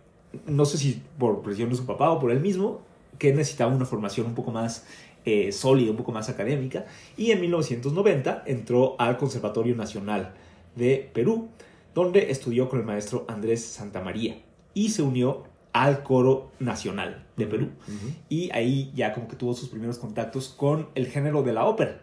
no 0.46 0.64
sé 0.64 0.78
si 0.78 1.02
por 1.18 1.42
presión 1.42 1.70
de 1.70 1.76
su 1.76 1.86
papá 1.86 2.10
o 2.10 2.20
por 2.20 2.30
él 2.30 2.40
mismo, 2.40 2.80
que 3.18 3.32
necesitaba 3.32 3.74
una 3.74 3.84
formación 3.84 4.26
un 4.26 4.34
poco 4.34 4.50
más 4.50 4.86
eh, 5.24 5.52
sólida, 5.52 5.90
un 5.90 5.96
poco 5.96 6.12
más 6.12 6.28
académica, 6.28 6.86
y 7.16 7.30
en 7.30 7.40
1990 7.40 8.44
entró 8.46 8.96
al 8.98 9.16
Conservatorio 9.16 9.74
Nacional 9.74 10.34
de 10.76 11.10
Perú, 11.12 11.48
donde 11.94 12.30
estudió 12.30 12.68
con 12.68 12.80
el 12.80 12.84
maestro 12.84 13.24
Andrés 13.28 13.64
Santamaría 13.64 14.42
y 14.74 14.90
se 14.90 15.02
unió 15.02 15.44
al 15.72 16.02
Coro 16.02 16.50
Nacional 16.58 17.24
de 17.36 17.46
Perú. 17.46 17.68
Y 18.28 18.50
ahí 18.52 18.92
ya 18.94 19.12
como 19.12 19.28
que 19.28 19.36
tuvo 19.36 19.54
sus 19.54 19.68
primeros 19.68 19.98
contactos 19.98 20.48
con 20.48 20.88
el 20.94 21.06
género 21.06 21.42
de 21.42 21.52
la 21.52 21.64
ópera. 21.64 22.02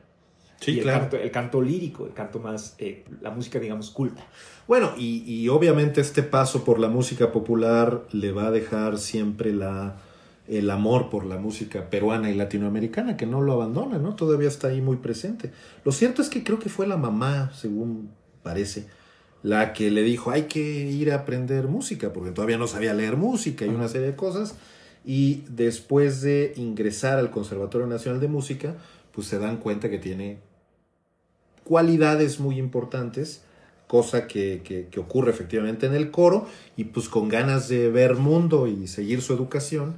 Sí, 0.62 0.72
y 0.74 0.78
el, 0.78 0.84
claro. 0.84 1.02
canto, 1.02 1.18
el 1.18 1.32
canto 1.32 1.62
lírico, 1.62 2.06
el 2.06 2.14
canto 2.14 2.40
más, 2.40 2.76
eh, 2.78 3.04
la 3.20 3.32
música, 3.32 3.60
digamos, 3.60 3.90
culta. 3.90 4.26
Bueno, 4.68 4.94
y, 4.98 5.24
y 5.26 5.50
obviamente 5.50 6.00
este 6.00 6.24
paso 6.24 6.64
por 6.64 6.80
la 6.80 6.88
música 6.88 7.32
popular 7.32 8.04
le 8.12 8.32
va 8.32 8.48
a 8.48 8.52
dejar 8.52 9.00
siempre 9.00 9.52
la, 9.54 9.98
el 10.48 10.70
amor 10.70 11.10
por 11.10 11.26
la 11.26 11.38
música 11.38 11.90
peruana 11.90 12.30
y 12.30 12.36
latinoamericana, 12.36 13.18
que 13.18 13.26
no 13.26 13.42
lo 13.42 13.54
abandona, 13.54 13.98
¿no? 13.98 14.16
Todavía 14.16 14.50
está 14.50 14.68
ahí 14.68 14.82
muy 14.82 14.98
presente. 14.98 15.52
Lo 15.86 15.92
cierto 15.92 16.22
es 16.22 16.30
que 16.30 16.44
creo 16.44 16.60
que 16.60 16.70
fue 16.70 16.88
la 16.88 16.98
mamá, 16.98 17.52
según 17.56 18.12
parece, 18.44 18.88
la 19.44 19.74
que 19.74 19.90
le 19.90 20.04
dijo, 20.04 20.30
hay 20.30 20.44
que 20.44 20.60
ir 20.60 21.12
a 21.12 21.16
aprender 21.16 21.68
música, 21.68 22.14
porque 22.14 22.32
todavía 22.32 22.58
no 22.58 22.68
sabía 22.68 22.94
leer 22.94 23.18
música 23.18 23.66
y 23.66 23.70
una 23.70 23.88
serie 23.88 24.08
de 24.08 24.16
cosas. 24.16 24.56
Y 25.04 25.44
después 25.50 26.22
de 26.22 26.54
ingresar 26.58 27.18
al 27.18 27.32
Conservatorio 27.32 27.88
Nacional 27.88 28.20
de 28.20 28.28
Música, 28.28 28.76
pues 29.12 29.28
se 29.28 29.40
dan 29.40 29.58
cuenta 29.58 29.90
que 29.90 29.98
tiene 29.98 30.40
cualidades 31.64 32.40
muy 32.40 32.58
importantes, 32.58 33.44
cosa 33.88 34.28
que, 34.28 34.62
que- 34.64 34.88
que 34.90 35.00
ocurre 35.00 35.32
efectivamente 35.32 35.86
en 35.86 35.94
el 35.94 36.12
coro, 36.12 36.48
y 36.78 36.86
pues 36.86 37.10
con 37.10 37.28
ganas 37.30 37.68
de 37.68 37.90
ver 37.90 38.16
mundo 38.16 38.68
y 38.68 38.88
seguir 38.88 39.22
su 39.22 39.34
educación, 39.34 39.96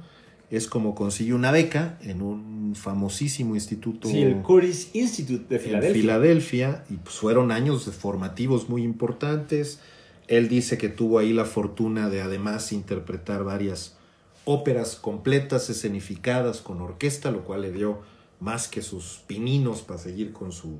es 0.50 0.66
como 0.68 0.94
consigue 0.94 1.32
una 1.34 1.50
beca 1.50 1.98
en 2.02 2.20
un 2.22 2.74
famosísimo 2.76 3.54
instituto 3.54 4.08
Sí, 4.08 4.22
el 4.22 4.42
Curtis 4.42 4.90
Institute 4.94 5.44
de 5.48 5.56
en 5.56 5.62
Filadelfia. 5.62 6.00
Filadelfia, 6.00 6.84
y 6.90 6.94
pues 6.94 7.16
fueron 7.16 7.50
años 7.50 7.86
de 7.86 7.92
formativos 7.92 8.68
muy 8.68 8.82
importantes. 8.82 9.80
Él 10.28 10.48
dice 10.48 10.76
que 10.78 10.88
tuvo 10.88 11.18
ahí 11.18 11.32
la 11.32 11.44
fortuna 11.44 12.08
de 12.08 12.20
además 12.22 12.72
interpretar 12.72 13.44
varias 13.44 13.96
óperas 14.44 14.96
completas, 14.96 15.70
escenificadas, 15.70 16.60
con 16.60 16.80
orquesta, 16.80 17.30
lo 17.30 17.44
cual 17.44 17.62
le 17.62 17.72
dio 17.72 18.00
más 18.40 18.68
que 18.68 18.82
sus 18.82 19.22
pininos 19.26 19.82
para 19.82 19.98
seguir 19.98 20.32
con 20.32 20.52
su, 20.52 20.78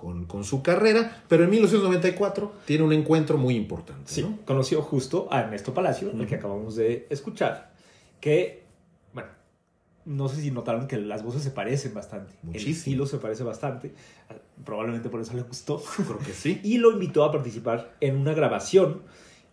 con, 0.00 0.24
con 0.24 0.44
su 0.44 0.62
carrera. 0.62 1.22
Pero 1.28 1.44
en 1.44 1.50
1994 1.50 2.52
tiene 2.64 2.84
un 2.84 2.94
encuentro 2.94 3.36
muy 3.36 3.54
importante. 3.54 4.10
Sí, 4.10 4.22
¿no? 4.22 4.38
conoció 4.46 4.80
justo 4.80 5.28
a 5.30 5.40
Ernesto 5.40 5.74
Palacio, 5.74 6.10
el 6.10 6.26
que 6.26 6.36
acabamos 6.36 6.74
de 6.74 7.06
escuchar, 7.10 7.74
que, 8.18 8.64
bueno, 9.12 9.28
no 10.06 10.30
sé 10.30 10.40
si 10.40 10.50
notaron 10.50 10.88
que 10.88 10.96
las 10.96 11.22
voces 11.22 11.42
se 11.42 11.50
parecen 11.50 11.92
bastante. 11.92 12.32
El 12.44 12.48
Muchísimo. 12.48 12.76
estilo 12.76 13.06
se 13.06 13.18
parece 13.18 13.44
bastante. 13.44 13.92
Probablemente 14.64 15.10
por 15.10 15.20
eso 15.20 15.34
le 15.34 15.42
gustó. 15.42 15.82
Creo 15.96 16.18
que 16.18 16.32
sí. 16.32 16.60
y 16.64 16.78
lo 16.78 16.92
invitó 16.92 17.22
a 17.22 17.30
participar 17.30 17.94
en 18.00 18.16
una 18.16 18.32
grabación 18.32 19.02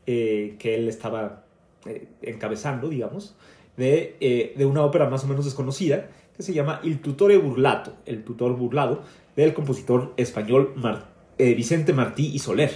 eh, 0.05 0.55
que 0.59 0.75
él 0.75 0.87
estaba 0.87 1.43
eh, 1.85 2.07
encabezando, 2.21 2.87
digamos, 2.87 3.35
de, 3.75 4.15
eh, 4.21 4.53
de 4.55 4.65
una 4.65 4.81
ópera 4.83 5.09
más 5.09 5.25
o 5.25 5.27
menos 5.27 5.43
desconocida 5.43 6.07
que 6.37 6.43
se 6.43 6.53
llama 6.53 6.79
Il 6.83 7.01
tutore 7.01 7.35
burlato, 7.35 7.95
el 8.05 8.23
tutor 8.23 8.55
burlado, 8.55 9.01
del 9.37 9.53
compositor 9.53 10.13
español 10.17 10.73
Mar- 10.75 11.13
eh, 11.37 11.53
Vicente 11.53 11.93
Martí 11.93 12.31
y 12.33 12.39
Soler, 12.39 12.71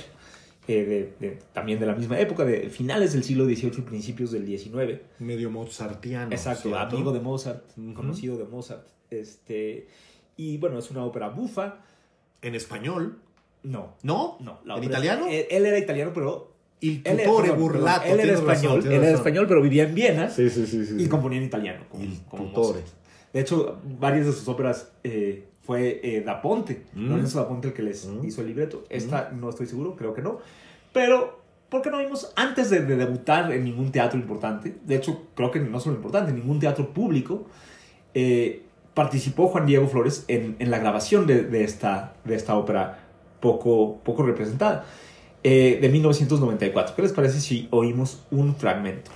eh, 0.67 1.13
de- 1.19 1.27
de- 1.27 1.39
también 1.51 1.79
de 1.79 1.87
la 1.87 1.95
misma 1.95 2.19
época, 2.19 2.45
de 2.45 2.69
finales 2.69 3.11
del 3.13 3.23
siglo 3.23 3.43
XVIII 3.45 3.79
y 3.79 3.81
principios 3.81 4.31
del 4.31 4.45
XIX. 4.45 5.01
Medio 5.19 5.49
mozartiano. 5.51 6.31
Exacto, 6.31 6.69
¿cierto? 6.69 6.95
amigo 6.95 7.11
de 7.11 7.19
Mozart, 7.19 7.65
conocido 7.95 8.37
de 8.37 8.45
Mozart. 8.45 8.87
Este, 9.09 9.87
y 10.37 10.57
bueno, 10.57 10.79
es 10.79 10.89
una 10.91 11.03
ópera 11.03 11.27
bufa. 11.29 11.79
En 12.43 12.55
español. 12.55 13.19
No, 13.63 13.95
¿No? 14.01 14.37
no. 14.39 14.59
la 14.65 14.77
¿En 14.77 14.83
italiano? 14.83 15.27
Él, 15.29 15.45
él 15.51 15.65
era 15.67 15.77
italiano, 15.77 16.11
pero 16.13 16.53
él, 16.81 17.03
tutore 17.03 17.49
perdón, 17.49 17.59
burlato. 17.59 18.05
él 18.07 18.19
era 18.19 18.33
razón, 18.33 18.49
español, 18.51 18.79
él 18.85 18.91
era 18.93 19.01
razón. 19.01 19.15
español, 19.15 19.45
pero 19.47 19.61
vivía 19.61 19.83
en 19.83 19.93
Viena 19.93 20.29
Sí, 20.29 20.49
sí, 20.49 20.65
sí. 20.65 20.95
y 20.97 21.07
componía 21.07 21.37
en 21.37 21.43
italiano. 21.45 21.85
Como, 21.89 22.05
como 22.29 22.45
tutore. 22.45 22.79
Mozart. 22.81 22.87
De 23.33 23.39
hecho, 23.41 23.79
varias 23.99 24.25
de 24.25 24.31
sus 24.33 24.47
óperas 24.47 24.91
eh, 25.03 25.45
fue 25.61 25.99
eh, 26.03 26.21
Da 26.25 26.41
Ponte, 26.41 26.83
Mm. 26.93 27.09
Lorenzo 27.09 27.39
Da 27.39 27.47
Ponte 27.47 27.67
el 27.69 27.73
que 27.73 27.83
les 27.83 28.05
Mm. 28.07 28.25
hizo 28.25 28.41
el 28.41 28.47
libreto. 28.47 28.83
Esta 28.89 29.31
no 29.31 29.49
estoy 29.49 29.67
seguro, 29.67 29.95
creo 29.95 30.13
que 30.13 30.21
no. 30.21 30.39
Pero, 30.93 31.39
¿por 31.69 31.81
qué 31.81 31.89
no 31.91 31.99
vimos 31.99 32.31
antes 32.35 32.69
de, 32.69 32.81
de 32.81 32.95
debutar 32.97 33.51
en 33.51 33.63
ningún 33.63 33.91
teatro 33.91 34.19
importante? 34.19 34.75
De 34.85 34.95
hecho, 34.95 35.27
creo 35.35 35.51
que 35.51 35.59
no 35.59 35.79
solo 35.79 35.95
importante, 35.95 36.31
en 36.31 36.37
ningún 36.37 36.59
teatro 36.59 36.93
público. 36.93 37.45
eh, 38.13 38.63
participó 38.93 39.47
Juan 39.47 39.65
Diego 39.65 39.87
Flores 39.87 40.25
en, 40.27 40.57
en 40.59 40.69
la 40.69 40.77
grabación 40.79 41.25
de, 41.25 41.43
de 41.43 41.63
esta, 41.63 42.13
de 42.25 42.35
esta 42.35 42.57
ópera 42.57 42.99
poco, 43.39 43.99
poco 44.03 44.23
representada, 44.23 44.83
eh, 45.43 45.79
de 45.81 45.87
1994. 45.87 46.93
¿Qué 46.95 47.01
les 47.03 47.13
parece 47.13 47.39
si 47.39 47.69
oímos 47.71 48.25
un 48.31 48.53
fragmento? 48.53 49.09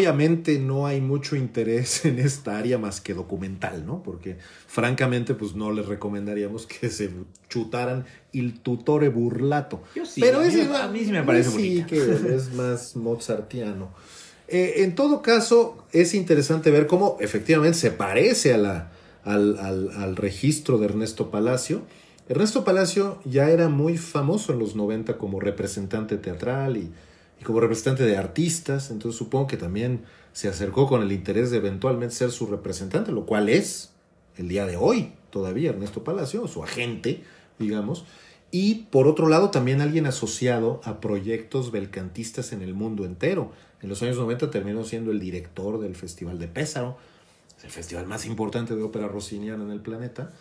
Obviamente 0.00 0.58
no 0.58 0.86
hay 0.86 1.00
mucho 1.00 1.36
interés 1.36 2.04
en 2.06 2.18
esta 2.18 2.56
área 2.58 2.78
más 2.78 3.00
que 3.00 3.12
documental, 3.14 3.84
¿no? 3.86 4.02
Porque 4.02 4.38
francamente, 4.66 5.34
pues 5.34 5.54
no 5.54 5.72
les 5.72 5.86
recomendaríamos 5.86 6.66
que 6.66 6.88
se 6.88 7.10
chutaran 7.48 8.06
il 8.32 8.60
tutore 8.60 9.08
burlato. 9.10 9.82
Yo 9.94 10.06
sí, 10.06 10.20
Pero 10.20 10.38
a 10.38 10.40
mí 10.40 10.48
a 11.00 11.04
sí 11.04 11.12
me 11.12 11.22
parece 11.22 11.50
sí 11.50 11.84
que 11.86 11.96
es 12.34 12.52
más 12.54 12.96
mozartiano. 12.96 13.90
Eh, 14.48 14.82
en 14.82 14.94
todo 14.94 15.22
caso, 15.22 15.84
es 15.92 16.14
interesante 16.14 16.70
ver 16.70 16.86
cómo 16.86 17.16
efectivamente 17.20 17.78
se 17.78 17.90
parece 17.90 18.54
a 18.54 18.58
la, 18.58 18.92
al, 19.24 19.58
al- 19.58 19.90
al 19.96 20.16
registro 20.16 20.78
de 20.78 20.86
Ernesto 20.86 21.30
Palacio. 21.30 21.82
Ernesto 22.28 22.64
Palacio 22.64 23.18
ya 23.24 23.50
era 23.50 23.68
muy 23.68 23.96
famoso 23.98 24.52
en 24.52 24.58
los 24.58 24.74
90 24.74 25.18
como 25.18 25.40
representante 25.40 26.16
teatral 26.16 26.76
y, 26.78 26.90
y 27.40 27.44
como 27.44 27.60
representante 27.60 28.04
de 28.04 28.16
artistas, 28.16 28.90
entonces 28.90 29.18
supongo 29.18 29.46
que 29.46 29.56
también 29.56 30.04
se 30.32 30.48
acercó 30.48 30.86
con 30.86 31.02
el 31.02 31.10
interés 31.10 31.50
de 31.50 31.56
eventualmente 31.56 32.14
ser 32.14 32.30
su 32.30 32.46
representante, 32.46 33.12
lo 33.12 33.24
cual 33.26 33.48
es 33.48 33.90
el 34.36 34.48
día 34.48 34.66
de 34.66 34.76
hoy 34.76 35.12
todavía 35.30 35.70
Ernesto 35.70 36.04
Palacio, 36.04 36.46
su 36.48 36.62
agente, 36.62 37.22
digamos. 37.58 38.04
Y 38.50 38.86
por 38.90 39.06
otro 39.06 39.28
lado, 39.28 39.50
también 39.50 39.80
alguien 39.80 40.06
asociado 40.06 40.80
a 40.84 41.00
proyectos 41.00 41.70
belcantistas 41.70 42.52
en 42.52 42.62
el 42.62 42.74
mundo 42.74 43.04
entero. 43.04 43.52
En 43.80 43.88
los 43.88 44.02
años 44.02 44.18
90 44.18 44.50
terminó 44.50 44.84
siendo 44.84 45.12
el 45.12 45.20
director 45.20 45.80
del 45.80 45.94
Festival 45.94 46.38
de 46.38 46.48
Pésaro, 46.48 46.98
el 47.62 47.70
festival 47.70 48.06
más 48.06 48.26
importante 48.26 48.74
de 48.74 48.82
ópera 48.82 49.06
rossiniana 49.06 49.62
en 49.64 49.70
el 49.70 49.80
planeta. 49.80 50.32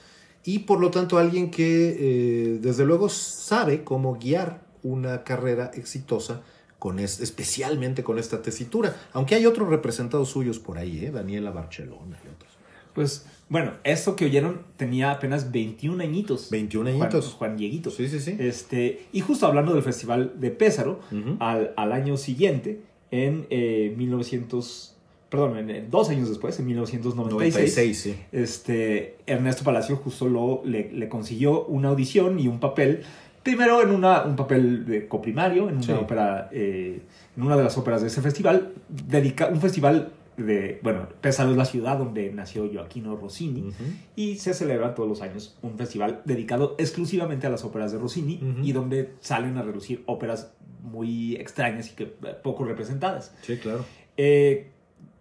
Y 0.43 0.59
por 0.59 0.79
lo 0.79 0.89
tanto, 0.89 1.17
alguien 1.17 1.51
que 1.51 1.95
eh, 1.99 2.59
desde 2.61 2.85
luego 2.85 3.09
sabe 3.09 3.83
cómo 3.83 4.17
guiar 4.17 4.61
una 4.83 5.23
carrera 5.23 5.69
exitosa, 5.73 6.41
con 6.79 6.99
es- 6.99 7.19
especialmente 7.19 8.03
con 8.03 8.17
esta 8.17 8.41
tesitura. 8.41 8.95
Aunque 9.13 9.35
hay 9.35 9.45
otros 9.45 9.69
representados 9.69 10.29
suyos 10.29 10.59
por 10.59 10.77
ahí, 10.77 11.05
¿eh? 11.05 11.11
Daniela 11.11 11.51
Barcelona 11.51 12.17
y 12.25 12.27
otros. 12.29 12.49
Pues 12.93 13.25
bueno, 13.49 13.73
esto 13.83 14.15
que 14.15 14.25
oyeron 14.25 14.61
tenía 14.77 15.11
apenas 15.11 15.51
21 15.51 16.01
añitos. 16.03 16.49
21 16.49 16.89
Juan- 16.91 17.01
añitos. 17.03 17.33
Juan, 17.33 17.55
Dieguito. 17.57 17.91
Sí, 17.91 18.07
sí, 18.07 18.19
sí. 18.19 18.35
Este, 18.39 19.05
y 19.11 19.21
justo 19.21 19.45
hablando 19.45 19.73
del 19.73 19.83
Festival 19.83 20.33
de 20.39 20.51
Pésaro, 20.51 20.99
al, 21.39 21.73
al 21.77 21.91
año 21.91 22.17
siguiente, 22.17 22.81
en 23.11 23.45
eh, 23.49 23.93
1900, 23.97 24.95
perdón, 25.29 25.57
en, 25.57 25.69
en 25.69 25.89
dos 25.91 26.09
años 26.09 26.29
después, 26.29 26.59
en 26.59 26.65
1996, 26.67 27.53
96, 27.53 27.99
sí. 27.99 28.15
este, 28.31 29.17
Ernesto 29.25 29.63
Palacio 29.63 29.95
justo 29.97 30.27
lo, 30.27 30.61
le, 30.65 30.91
le 30.91 31.09
consiguió 31.09 31.65
una 31.65 31.89
audición 31.89 32.39
y 32.39 32.47
un 32.47 32.59
papel, 32.59 33.03
primero 33.43 33.81
en 33.81 33.89
una, 33.91 34.23
un 34.23 34.35
papel 34.35 34.85
de 34.85 35.07
coprimario, 35.07 35.69
en 35.69 35.75
una 35.75 35.83
Sí. 35.83 35.91
ópera, 35.91 36.49
eh, 36.51 37.01
en 37.37 37.43
una 37.43 37.55
de 37.57 37.63
las 37.63 37.77
óperas 37.77 38.01
de 38.01 38.07
ese 38.07 38.21
festival, 38.21 38.73
dedica, 38.89 39.47
un 39.47 39.61
festival 39.61 40.11
de, 40.37 40.79
bueno, 40.83 41.07
Pésaro 41.19 41.51
es 41.51 41.57
la 41.57 41.65
ciudad 41.65 41.97
donde 41.97 42.31
nació 42.31 42.69
Joaquino 42.71 43.15
Rossini, 43.17 43.71
y 44.15 44.35
se 44.37 44.53
celebra 44.53 44.95
todos 44.95 45.09
los 45.09 45.21
años 45.21 45.57
un 45.61 45.77
festival 45.77 46.21
dedicado 46.23 46.75
exclusivamente 46.77 47.45
a 47.45 47.49
las 47.49 47.65
óperas 47.65 47.91
de 47.91 47.97
Rossini 47.99 48.39
y 48.63 48.71
donde 48.71 49.13
salen 49.19 49.57
a 49.57 49.63
relucir 49.63 50.01
óperas 50.05 50.53
muy 50.81 51.35
extrañas 51.35 51.91
y 51.91 51.95
que 51.95 52.03
eh, 52.03 52.35
poco 52.41 52.63
representadas. 52.63 53.35
Sí, 53.41 53.57
claro. 53.57 53.83
Eh, 54.15 54.69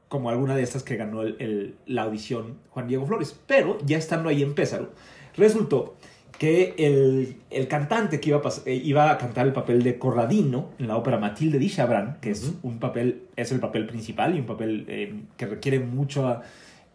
como 0.08 0.30
alguna 0.30 0.54
de 0.56 0.62
estas 0.62 0.84
que 0.84 0.96
ganó 0.96 1.22
el- 1.22 1.36
el- 1.40 1.74
la 1.86 2.02
audición 2.04 2.54
Juan 2.70 2.86
Diego 2.86 3.04
Flores. 3.04 3.38
Pero 3.46 3.76
ya 3.84 3.98
estando 3.98 4.28
ahí 4.30 4.42
en 4.42 4.54
Pésaro, 4.54 4.92
resultó 5.36 5.96
que 6.38 6.74
el, 6.78 7.36
el 7.50 7.66
cantante 7.66 8.20
que 8.20 8.30
iba 8.30 8.38
a, 8.38 8.52
eh, 8.64 8.74
iba 8.74 9.10
a 9.10 9.18
cantar 9.18 9.46
el 9.46 9.52
papel 9.52 9.82
de 9.82 9.98
Corradino 9.98 10.70
en 10.78 10.86
la 10.86 10.96
ópera 10.96 11.18
Matilde 11.18 11.58
di 11.58 11.68
Chabran, 11.68 12.18
que 12.20 12.30
es 12.30 12.54
un 12.62 12.78
papel, 12.78 13.24
es 13.34 13.50
el 13.50 13.58
papel 13.58 13.86
principal 13.86 14.36
y 14.36 14.40
un 14.40 14.46
papel 14.46 14.84
eh, 14.88 15.14
que 15.36 15.46
requiere 15.46 15.80
mucho, 15.80 16.40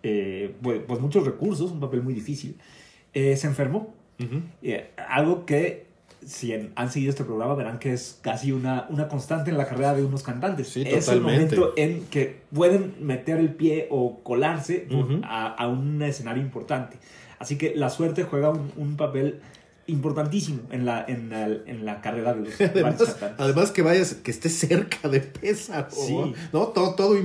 eh, 0.01 0.55
pues, 0.61 0.81
pues 0.87 1.01
muchos 1.01 1.25
recursos, 1.25 1.71
un 1.71 1.81
papel 1.81 2.01
muy 2.01 2.13
difícil, 2.13 2.55
eh, 3.13 3.35
se 3.35 3.47
enfermó. 3.47 3.93
Algo 5.09 5.45
que, 5.45 5.87
si 6.27 6.53
en- 6.53 6.71
han 6.75 6.91
seguido 6.91 7.09
este 7.11 7.23
programa, 7.23 7.55
verán 7.55 7.79
que 7.79 7.93
es 7.93 8.19
casi 8.21 8.51
una, 8.51 8.87
una 8.89 9.07
constante 9.07 9.51
en 9.51 9.57
la 9.57 9.65
carrera 9.67 9.93
de 9.93 10.03
unos 10.03 10.23
cantantes. 10.23 10.69
Sí, 10.69 10.83
es 10.85 11.05
totalmente. 11.05 11.55
el 11.55 11.59
momento 11.61 11.73
en 11.77 12.05
que 12.05 12.41
pueden 12.53 12.95
meter 12.99 13.37
el 13.37 13.53
pie 13.53 13.87
o 13.89 14.19
colarse 14.23 14.87
Ujú. 14.91 15.21
a, 15.23 15.47
a 15.53 15.67
un 15.67 16.01
escenario 16.01 16.41
importante. 16.41 16.97
Así 17.39 17.57
que 17.57 17.73
la 17.75 17.89
suerte 17.89 18.23
juega 18.23 18.49
un, 18.51 18.71
un 18.77 18.95
papel 18.97 19.39
importantísimo 19.85 20.61
en 20.71 20.85
la, 20.85 21.03
en 21.05 21.29
la, 21.29 21.45
en 21.45 21.83
la 21.85 21.99
carrera 21.99 22.33
de 22.33 22.41
los 22.49 22.61
Además, 22.61 23.17
además 23.37 23.71
que 23.71 23.81
vayas, 23.81 24.13
que 24.13 24.31
estés 24.31 24.53
cerca 24.57 25.09
de 25.09 25.19
Pésaro. 25.19 25.87
Sí. 25.91 26.15
¿no? 26.53 26.67
Todo, 26.67 26.95
todo, 26.95 27.17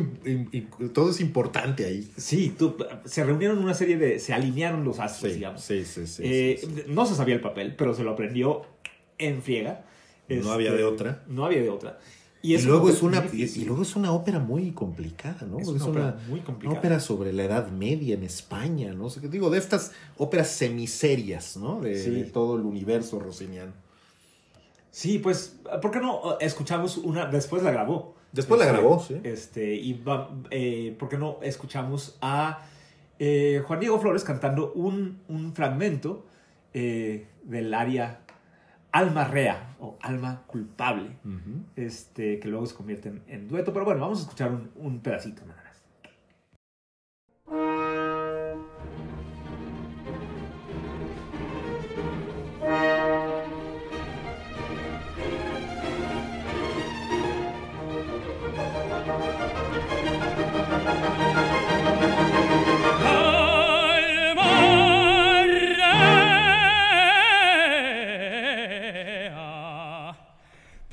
todo 0.92 1.10
es 1.10 1.20
importante 1.20 1.84
ahí. 1.84 2.10
Sí, 2.16 2.52
tú- 2.58 2.76
se 3.04 3.22
reunieron 3.22 3.58
una 3.58 3.74
serie 3.74 3.96
de... 3.96 4.18
Se 4.18 4.32
alinearon 4.34 4.84
los 4.84 4.98
astros, 4.98 5.30
Sí, 5.32 5.38
digamos. 5.38 5.62
sí, 5.62 5.84
sí, 5.84 6.06
sí, 6.08 6.22
Eh, 6.24 6.58
sí, 6.60 6.66
sí. 6.74 6.82
No 6.88 7.06
se 7.06 7.14
sabía 7.14 7.36
el 7.36 7.40
papel, 7.40 7.74
pero 7.76 7.94
se 7.94 8.02
lo 8.02 8.10
aprendió 8.10 8.62
en 9.18 9.42
friega. 9.42 9.84
Este, 10.28 10.44
No 10.44 10.52
había 10.52 10.72
de 10.72 10.84
otra. 10.84 11.24
No 11.26 11.44
había 11.44 11.60
de 11.62 11.70
otra. 11.70 11.98
Y, 12.40 12.56
luego 12.62 12.88
es 12.88 13.02
una 13.02 13.26
y, 13.32 13.64
luego 13.64 13.82
es 13.82 13.96
una 13.96 14.12
ópera 14.12 14.38
muy 14.38 14.70
complicada, 14.70 15.44
¿no? 15.44 15.58
Es 15.58 15.66
una 15.66 15.84
ópera 15.84 16.16
muy 16.28 16.38
complicada. 16.40 16.70
una 16.70 16.78
ópera 16.78 17.00
sobre 17.00 17.32
la 17.32 17.42
Edad 17.44 17.68
Media 17.68 18.14
en 18.14 18.22
España, 18.22 18.92
¿no? 18.92 19.10
sé 19.10 19.20
qué 19.20 19.26
digo, 19.28 19.50
de 19.50 19.58
estas 19.58 19.90
óperas 20.18 20.48
semiserias, 20.48 21.56
¿no? 21.56 21.80
De, 21.80 21.96
Sí. 22.00 22.10
de 22.10 22.24
todo 22.24 22.54
el 22.56 22.62
universo 22.62 23.18
rossiniano. 23.18 23.72
Sí, 24.90 25.18
pues, 25.18 25.56
¿por 25.82 25.90
qué 25.90 25.98
no 25.98 26.38
escuchamos 26.40 26.96
una? 26.98 27.26
Después 27.26 27.62
la 27.62 27.72
grabó. 27.72 28.14
Después 28.32 28.58
la 28.60 28.66
Este, 28.66 28.78
grabó, 28.78 29.00
sí. 29.02 29.16
Este, 29.24 29.74
y 29.74 29.94
va- 29.94 30.30
eh, 30.50 30.94
¿por 30.98 31.08
qué 31.08 31.18
no 31.18 31.38
escuchamos 31.42 32.18
a 32.20 32.64
eh, 33.18 33.62
Juan 33.66 33.80
Diego 33.80 33.98
Flores 34.00 34.22
cantando 34.22 34.72
un, 34.74 35.18
un 35.28 35.52
fragmento 35.54 36.24
eh, 36.72 37.26
del 37.42 37.74
área 37.74 38.20
Alma 38.92 39.24
Rea 39.24 39.76
o 39.80 39.98
Alma 40.00 40.42
Culpable, 40.46 41.10
este, 41.76 42.38
que 42.40 42.48
luego 42.48 42.66
se 42.66 42.74
convierte 42.74 43.12
en, 43.26 43.48
dueto? 43.48 43.72
Pero 43.72 43.84
bueno, 43.84 44.00
vamos 44.00 44.20
a 44.20 44.22
escuchar 44.22 44.50
un, 44.50 44.70
un 44.76 45.00
pedacito 45.00 45.42
nada 45.46 45.57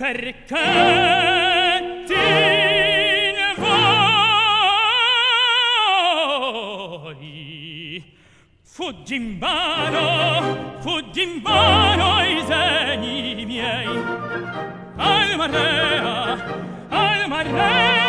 perché 0.06 0.46
ti 2.06 2.13
ne 2.13 3.56
vuoi 6.96 8.04
fuggi 8.62 9.15
in 9.15 9.39
vano 9.39 10.78
fuggi 10.82 11.24
in 11.24 11.41
vano 11.41 12.22
i 12.22 12.44
segni 12.46 13.46
miei. 13.46 14.04
Alma 14.98 15.48
rea 15.48 16.38
alma 16.89 17.41
rea. 17.41 18.05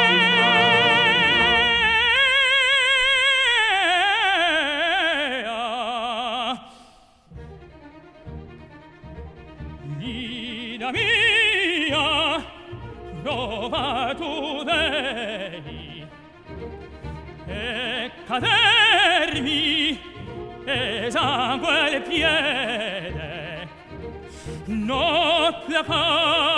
dova 13.68 14.14
tu 14.16 14.64
veni 14.64 16.06
e 17.46 18.10
cadermi 18.26 20.00
e 20.64 21.06
sangue 21.10 21.90
le 21.90 22.00
piede. 22.00 23.68
No 24.66 25.64
la 25.68 25.84
fa 25.84 26.55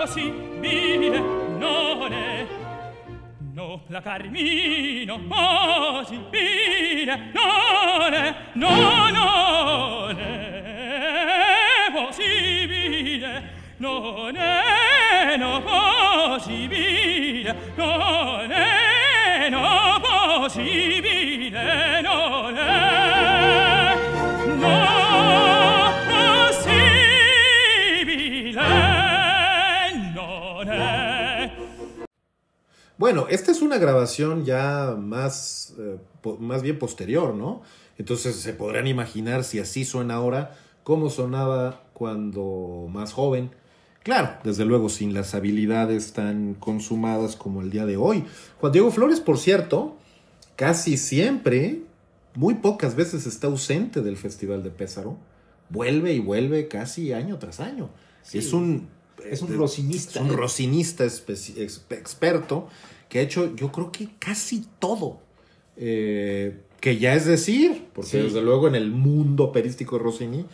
possibile 0.00 1.18
non 1.58 2.10
è 2.10 2.46
no 3.52 3.82
placarmi 3.86 5.04
no 5.04 5.20
possibile 5.28 7.20
non 7.34 8.14
è 8.14 8.34
no 8.54 9.10
non 9.10 10.18
è 10.18 11.90
possibile 11.92 13.42
non 13.76 14.36
è 14.36 15.36
no 15.36 15.60
possibile 15.60 17.54
non 17.76 18.49
è 18.49 18.49
Bueno, 33.12 33.26
esta 33.28 33.50
es 33.50 33.60
una 33.60 33.76
grabación 33.78 34.44
ya 34.44 34.94
más, 34.96 35.74
eh, 35.80 35.98
más 36.38 36.62
bien 36.62 36.78
posterior, 36.78 37.34
¿no? 37.34 37.60
Entonces 37.98 38.36
se 38.36 38.52
podrán 38.52 38.86
imaginar 38.86 39.42
si 39.42 39.58
así 39.58 39.84
suena 39.84 40.14
ahora, 40.14 40.56
cómo 40.84 41.10
sonaba 41.10 41.82
cuando 41.92 42.86
más 42.88 43.12
joven. 43.12 43.50
Claro, 44.04 44.38
desde 44.44 44.64
luego 44.64 44.88
sin 44.88 45.12
las 45.12 45.34
habilidades 45.34 46.12
tan 46.12 46.54
consumadas 46.54 47.34
como 47.34 47.62
el 47.62 47.70
día 47.70 47.84
de 47.84 47.96
hoy. 47.96 48.26
Juan 48.60 48.70
Diego 48.70 48.92
Flores, 48.92 49.18
por 49.18 49.38
cierto, 49.38 49.96
casi 50.54 50.96
siempre, 50.96 51.80
muy 52.36 52.54
pocas 52.54 52.94
veces 52.94 53.26
está 53.26 53.48
ausente 53.48 54.02
del 54.02 54.18
Festival 54.18 54.62
de 54.62 54.70
Pésaro. 54.70 55.16
Vuelve 55.68 56.12
y 56.14 56.20
vuelve 56.20 56.68
casi 56.68 57.12
año 57.12 57.38
tras 57.40 57.58
año. 57.58 57.90
Sí. 58.22 58.38
Es 58.38 58.52
un... 58.52 58.88
Es 59.28 59.42
un 59.42 59.52
eh, 59.52 59.56
rocinista. 59.56 60.18
es 60.18 60.24
un 60.30 60.34
rocinista 60.34 61.04
especi- 61.04 61.58
ex- 61.58 61.84
experto 61.90 62.68
que 63.10 63.18
ha 63.18 63.22
hecho, 63.22 63.54
yo 63.54 63.70
creo 63.70 63.92
que 63.92 64.08
casi 64.18 64.64
todo. 64.78 65.18
Eh, 65.76 66.60
que 66.80 66.96
ya 66.98 67.14
es 67.14 67.26
decir, 67.26 67.88
porque 67.92 68.10
Sí. 68.10 68.18
desde 68.18 68.40
luego 68.40 68.66
en 68.68 68.74
el 68.74 68.90
mundo 68.90 69.44
operístico 69.44 69.98
de 69.98 70.04
Rossini 70.04 70.46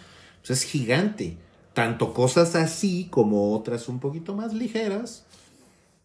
pues 0.45 0.51
es 0.59 0.63
gigante. 0.65 1.37
Tanto 1.73 2.13
cosas 2.15 2.57
así 2.57 3.07
como 3.11 3.53
otras 3.55 3.89
un 3.89 4.01
poquito 4.01 4.35
más 4.35 4.53
ligeras 4.55 5.25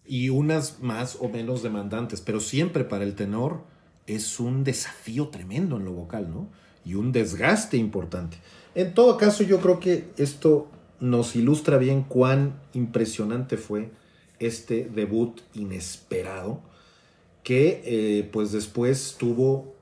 y 0.06 0.30
unas 0.30 0.80
más 0.82 1.18
o 1.22 1.30
menos 1.30 1.64
demandantes, 1.64 2.22
pero 2.22 2.40
siempre 2.40 2.84
para 2.84 3.04
el 3.04 3.16
tenor 3.16 3.62
es 4.08 4.40
un 4.40 4.64
desafío 4.64 5.30
tremendo 5.30 5.78
en 5.78 5.86
lo 5.86 5.94
vocal, 5.94 6.30
¿no? 6.32 6.50
Y 6.84 6.96
un 6.96 7.12
desgaste 7.12 7.78
importante. 7.78 8.38
En 8.76 8.94
todo 8.94 9.18
caso, 9.18 9.44
yo 9.44 9.60
creo 9.60 9.80
que 9.80 10.10
esto 10.18 10.68
nos 11.00 11.36
ilustra 11.36 11.78
bien 11.78 12.04
cuán 12.04 12.60
impresionante 12.74 13.58
fue 13.58 13.92
este 14.42 14.86
debut 14.94 15.40
inesperado, 15.54 16.60
que 17.44 17.82
eh, 17.86 18.30
pues 18.32 18.52
después 18.52 19.16
tuvo 19.20 19.74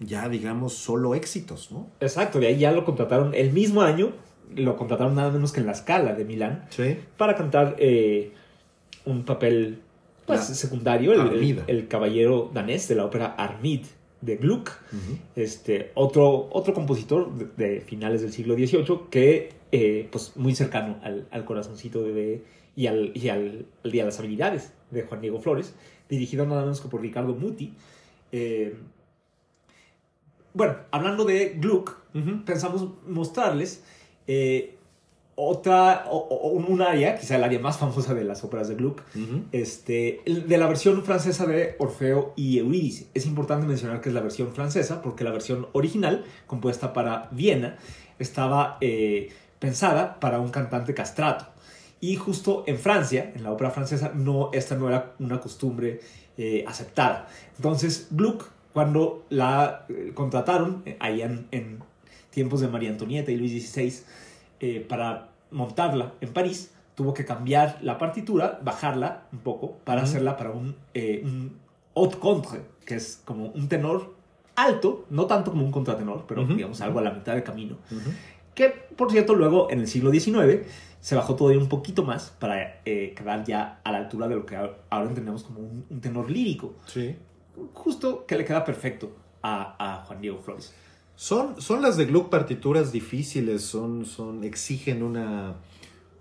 ya, 0.00 0.28
digamos, 0.28 0.74
solo 0.74 1.14
éxitos, 1.14 1.70
¿no? 1.70 1.86
Exacto, 2.00 2.40
de 2.40 2.48
ahí 2.48 2.58
ya 2.58 2.72
lo 2.72 2.84
contrataron 2.84 3.34
el 3.34 3.52
mismo 3.52 3.82
año, 3.82 4.12
lo 4.54 4.76
contrataron 4.76 5.14
nada 5.14 5.30
menos 5.30 5.52
que 5.52 5.60
en 5.60 5.66
la 5.66 5.74
Scala 5.74 6.14
de 6.14 6.24
Milán 6.24 6.66
Sí. 6.70 6.96
para 7.16 7.36
cantar 7.36 7.76
eh, 7.78 8.32
un 9.06 9.24
papel 9.24 9.78
pues, 10.26 10.48
La- 10.48 10.54
secundario, 10.54 11.12
el, 11.12 11.62
el, 11.66 11.88
caballero 11.88 12.50
danés 12.52 12.88
de 12.88 12.94
la 12.96 13.04
ópera 13.04 13.26
Armid 13.38 13.82
de 14.20 14.36
Gluck, 14.36 14.70
este, 15.36 15.92
otro, 15.94 16.48
otro 16.50 16.72
compositor 16.74 17.30
de, 17.34 17.46
de 17.74 17.80
finales 17.82 18.22
del 18.22 18.32
siglo 18.32 18.54
XVIII 18.54 19.00
que 19.10 19.52
eh, 19.70 20.08
pues 20.10 20.32
muy 20.36 20.54
cercano 20.54 20.98
al, 21.02 21.26
al 21.30 21.44
corazoncito 21.44 22.02
de, 22.02 22.12
de- 22.12 22.44
y, 22.76 22.86
al, 22.86 23.12
y 23.14 23.28
al, 23.28 23.66
al- 23.84 23.94
y 23.94 24.00
a 24.00 24.04
las 24.04 24.18
habilidades 24.18 24.72
de 24.90 25.02
Juan 25.02 25.20
Diego 25.20 25.40
Flores, 25.40 25.74
dirigido 26.08 26.46
nada 26.46 26.62
menos 26.62 26.80
que 26.80 26.88
por 26.88 27.00
Ricardo 27.00 27.34
Muti. 27.34 27.72
Eh, 28.32 28.76
bueno, 30.52 30.76
hablando 30.90 31.24
de 31.24 31.56
Gluck, 31.60 31.96
pensamos 32.44 32.88
mostrarles 33.08 33.82
eh, 34.28 34.76
otra, 35.34 36.04
o- 36.08 36.16
o- 36.18 36.50
un 36.50 36.80
área, 36.80 37.18
quizá 37.18 37.34
el 37.34 37.42
área 37.42 37.58
más 37.58 37.78
famosa 37.78 38.14
de 38.14 38.22
las 38.22 38.44
óperas 38.44 38.68
de 38.68 38.76
Gluck, 38.76 39.02
este, 39.50 40.20
de 40.24 40.58
la 40.58 40.68
versión 40.68 41.02
francesa 41.02 41.44
de 41.46 41.74
Orfeo 41.80 42.32
y 42.36 42.58
Eurídice. 42.58 43.08
Es 43.14 43.26
importante 43.26 43.66
mencionar 43.66 44.00
que 44.00 44.10
es 44.10 44.14
la 44.14 44.20
versión 44.20 44.52
francesa 44.52 45.02
porque 45.02 45.24
la 45.24 45.32
versión 45.32 45.66
original, 45.72 46.24
compuesta 46.46 46.92
para 46.92 47.28
Viena, 47.32 47.78
estaba 48.20 48.78
eh, 48.80 49.30
pensada 49.58 50.20
para 50.20 50.38
un 50.38 50.50
cantante 50.50 50.94
castrato. 50.94 51.46
Y 52.04 52.16
justo 52.16 52.64
en 52.66 52.78
Francia, 52.78 53.32
en 53.34 53.44
la 53.44 53.50
ópera 53.50 53.70
francesa, 53.70 54.12
no, 54.14 54.50
esta 54.52 54.74
no 54.74 54.88
era 54.88 55.14
una 55.20 55.40
costumbre 55.40 56.00
eh, 56.36 56.62
aceptada. 56.68 57.28
Entonces, 57.56 58.08
Gluck, 58.10 58.44
cuando 58.74 59.24
la 59.30 59.86
eh, 59.88 60.12
contrataron, 60.12 60.82
eh, 60.84 60.98
ahí 61.00 61.22
en, 61.22 61.46
en 61.50 61.78
tiempos 62.28 62.60
de 62.60 62.68
María 62.68 62.90
Antonieta 62.90 63.32
y 63.32 63.38
Luis 63.38 63.52
XVI, 63.72 64.02
eh, 64.60 64.84
para 64.86 65.30
montarla 65.50 66.12
en 66.20 66.30
París, 66.34 66.74
tuvo 66.94 67.14
que 67.14 67.24
cambiar 67.24 67.78
la 67.80 67.96
partitura, 67.96 68.60
bajarla 68.62 69.22
un 69.32 69.38
poco, 69.38 69.78
para 69.84 70.02
hacerla 70.02 70.36
para 70.36 70.50
un, 70.50 70.76
un 70.94 71.56
haute 71.94 72.18
contre, 72.18 72.60
que 72.84 72.96
es 72.96 73.22
como 73.24 73.46
un 73.46 73.66
tenor 73.66 74.12
alto, 74.56 75.06
no 75.08 75.24
tanto 75.24 75.52
como 75.52 75.64
un 75.64 75.72
contratenor, 75.72 76.26
pero 76.28 76.42
Ujú. 76.42 76.54
digamos 76.54 76.82
algo 76.82 76.98
a 76.98 77.02
la 77.02 77.12
mitad 77.12 77.32
del 77.32 77.44
camino. 77.44 77.76
Ujú. 77.90 78.10
Que, 78.54 78.68
por 78.68 79.10
cierto, 79.10 79.34
luego 79.34 79.70
en 79.70 79.80
el 79.80 79.88
siglo 79.88 80.10
XIX 80.10 80.66
se 81.00 81.14
bajó 81.14 81.34
todavía 81.34 81.60
un 81.60 81.68
poquito 81.68 82.02
más 82.02 82.30
para 82.38 82.80
eh, 82.84 83.14
quedar 83.16 83.44
ya 83.44 83.80
a 83.84 83.92
la 83.92 83.98
altura 83.98 84.28
de 84.28 84.36
lo 84.36 84.46
que 84.46 84.56
ahora 84.56 85.08
entendemos 85.08 85.42
como 85.44 85.60
un, 85.60 85.84
un 85.90 86.00
tenor 86.00 86.30
lírico. 86.30 86.74
Sí. 86.86 87.16
Justo 87.72 88.24
que 88.26 88.36
le 88.36 88.44
queda 88.44 88.64
perfecto 88.64 89.12
a, 89.42 89.76
a 89.78 90.04
Juan 90.04 90.20
Diego 90.20 90.38
Flores. 90.38 90.72
Son, 91.16 91.60
son 91.60 91.80
las 91.82 91.96
de 91.96 92.06
Gluck 92.06 92.28
partituras 92.28 92.90
difíciles, 92.90 93.62
son, 93.62 94.04
son, 94.04 94.42
exigen 94.42 95.02
una 95.02 95.54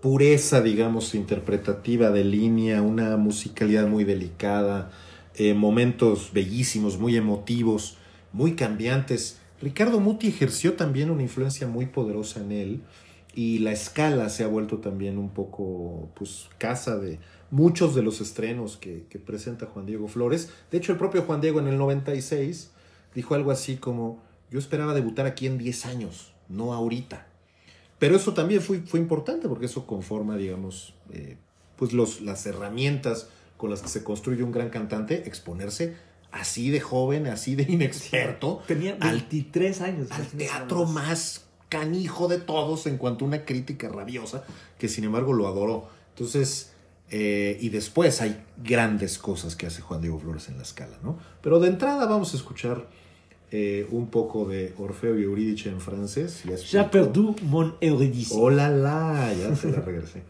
pureza, 0.02 0.62
digamos, 0.62 1.16
interpretativa 1.16 2.12
de 2.12 2.24
línea, 2.24 2.82
una 2.82 3.18
musicalidad 3.18 3.88
muy 3.88 4.04
delicada, 4.04 4.92
eh, 5.36 5.56
momentos 5.56 6.32
bellísimos, 6.32 7.00
muy 7.00 7.16
emotivos, 7.16 7.98
muy 8.34 8.56
cambiantes. 8.56 9.40
Ricardo 9.64 10.02
Muti 10.02 10.28
ejerció 10.28 10.74
también 10.74 11.10
una 11.10 11.22
influencia 11.22 11.68
muy 11.68 11.86
poderosa 11.86 12.42
en 12.42 12.52
él 12.52 12.82
y 13.34 13.60
la 13.60 13.72
escala 13.72 14.28
se 14.28 14.44
ha 14.44 14.48
vuelto 14.48 14.80
también 14.80 15.18
un 15.18 15.30
poco, 15.30 16.10
pues, 16.16 16.50
casa 16.58 16.98
de 16.98 17.18
muchos 17.50 17.96
de 17.96 18.02
los 18.02 18.20
estrenos 18.20 18.76
que, 18.76 19.06
presenta 19.26 19.68
Juan 19.68 19.86
Diego 19.86 20.10
Flores. 20.10 20.50
De 20.70 20.80
hecho, 20.80 20.92
el 20.92 20.98
propio 20.98 21.22
Juan 21.22 21.40
Diego 21.40 21.62
en 21.62 21.68
el 21.68 21.78
96 21.78 22.72
dijo 23.16 23.36
algo 23.36 23.52
así 23.52 23.78
como, 23.78 24.22
yo 24.52 24.60
esperaba 24.60 24.94
debutar 24.94 25.26
aquí 25.28 25.48
en 25.48 25.58
10 25.58 25.86
años, 25.86 26.34
no 26.50 26.74
ahorita. 26.74 27.26
Pero 28.00 28.18
eso 28.18 28.34
también 28.34 28.60
fue, 28.60 28.80
fue 28.82 29.00
importante 29.00 29.48
porque 29.48 29.68
eso 29.68 29.88
conforma, 29.88 30.36
digamos, 30.36 30.94
eh, 31.14 31.38
pues 31.78 31.94
los, 31.94 32.20
las 32.20 32.46
herramientas 32.46 33.30
con 33.56 33.70
las 33.70 33.82
que 33.82 33.88
se 33.88 34.04
construye 34.04 34.44
un 34.44 34.52
gran 34.52 34.70
cantante, 34.70 35.26
exponerse 35.26 35.96
así 36.34 36.70
de 36.70 36.82
joven, 36.82 37.28
así 37.28 37.56
de 37.56 37.64
inexperto, 37.64 38.62
Tenía 38.68 38.98
Al- 39.00 39.12
23 39.12 39.82
años. 39.82 40.12
al 40.12 40.26
teatro 40.28 40.86
más. 40.86 41.46
canijo 41.70 42.28
de 42.28 42.38
todos 42.40 42.86
en 42.88 42.98
cuanto 42.98 43.24
a 43.26 43.28
una 43.30 43.46
crítica 43.46 43.88
rabiosa, 43.90 44.44
que 44.78 44.88
sin 44.90 45.06
embargo 45.06 45.32
lo 45.34 45.48
adoró. 45.48 45.88
Entonces, 46.10 46.72
eh, 47.10 47.58
y 47.62 47.70
después 47.70 48.22
hay 48.22 48.44
grandes 48.64 49.18
cosas 49.18 49.56
que 49.56 49.66
hace 49.68 49.82
Juan 49.82 50.02
Diego 50.02 50.20
Flores 50.20 50.50
en 50.50 50.58
la 50.58 50.64
escala, 50.64 50.98
¿no? 51.04 51.18
Pero 51.42 51.60
de 51.60 51.70
entrada 51.70 52.06
vamos 52.06 52.34
a 52.34 52.38
escuchar 52.38 52.88
eh, 53.52 53.88
un 53.92 54.08
poco 54.08 54.46
de 54.46 54.74
Orfeo 54.78 55.18
y 55.20 55.24
Eurídice 55.24 55.70
en 55.70 55.80
francés. 55.82 56.44
Ya 56.72 56.90
perdu 56.92 57.36
mon 57.44 57.76
Eurydice. 57.82 58.34
Hola, 58.38 58.70
la, 58.70 59.32
ya 59.34 59.50
te 59.54 59.72
la 59.72 59.80
regresé. 59.82 60.24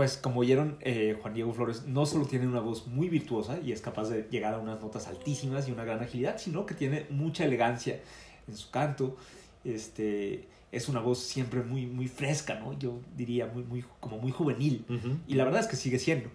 Pues 0.00 0.16
como 0.16 0.40
oyeron, 0.40 0.78
eh, 0.80 1.14
Juan 1.20 1.34
Diego 1.34 1.52
Flores 1.52 1.84
no 1.84 2.06
solo 2.06 2.24
tiene 2.24 2.46
una 2.46 2.60
voz 2.60 2.86
muy 2.86 3.10
virtuosa 3.10 3.60
y 3.62 3.72
es 3.72 3.82
capaz 3.82 4.08
de 4.08 4.26
llegar 4.30 4.54
a 4.54 4.58
unas 4.58 4.80
notas 4.80 5.06
altísimas 5.08 5.68
y 5.68 5.72
una 5.72 5.84
gran 5.84 6.00
agilidad, 6.00 6.38
sino 6.38 6.64
que 6.64 6.72
tiene 6.72 7.04
mucha 7.10 7.44
elegancia 7.44 8.00
en 8.48 8.56
su 8.56 8.70
canto. 8.70 9.18
Este, 9.62 10.48
es 10.72 10.88
una 10.88 11.00
voz 11.00 11.18
siempre 11.18 11.60
muy, 11.60 11.84
muy 11.84 12.08
fresca, 12.08 12.58
¿no? 12.58 12.78
Yo 12.78 12.98
diría 13.14 13.44
muy, 13.44 13.62
muy, 13.62 13.84
como 14.00 14.16
muy 14.16 14.32
juvenil. 14.32 14.86
Y 15.28 15.34
la 15.34 15.44
verdad 15.44 15.60
es 15.60 15.66
que 15.66 15.76
sigue 15.76 15.98
siendo. 15.98 16.30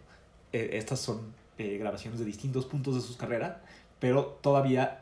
Eh, 0.54 0.69
estas 0.73 0.99
son 0.99 1.34
eh, 1.58 1.80
grabaciones 1.80 2.19
de 2.19 2.25
distintos 2.25 2.65
puntos 2.65 2.93
de 2.93 3.01
sus 3.01 3.17
carreras, 3.17 3.58
pero 3.99 4.38
todavía 4.43 5.01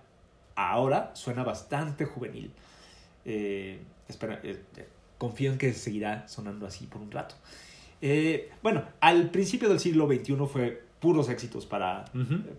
ahora 0.55 1.11
suena 1.15 1.43
bastante 1.43 2.05
juvenil. 2.05 2.49
Eh, 3.25 3.81
espera, 4.07 4.39
eh, 4.41 4.63
confío 5.17 5.51
en 5.51 5.57
que 5.57 5.73
seguirá 5.73 6.29
sonando 6.29 6.65
así 6.65 6.85
por 6.85 7.01
un 7.01 7.11
rato. 7.11 7.35
Eh, 8.05 8.51
bueno, 8.61 8.83
al 8.99 9.29
principio 9.31 9.69
del 9.69 9.79
siglo 9.79 10.07
XXI 10.07 10.35
fue 10.51 10.83
puros 10.99 11.29
éxitos 11.29 11.65
para, 11.65 12.03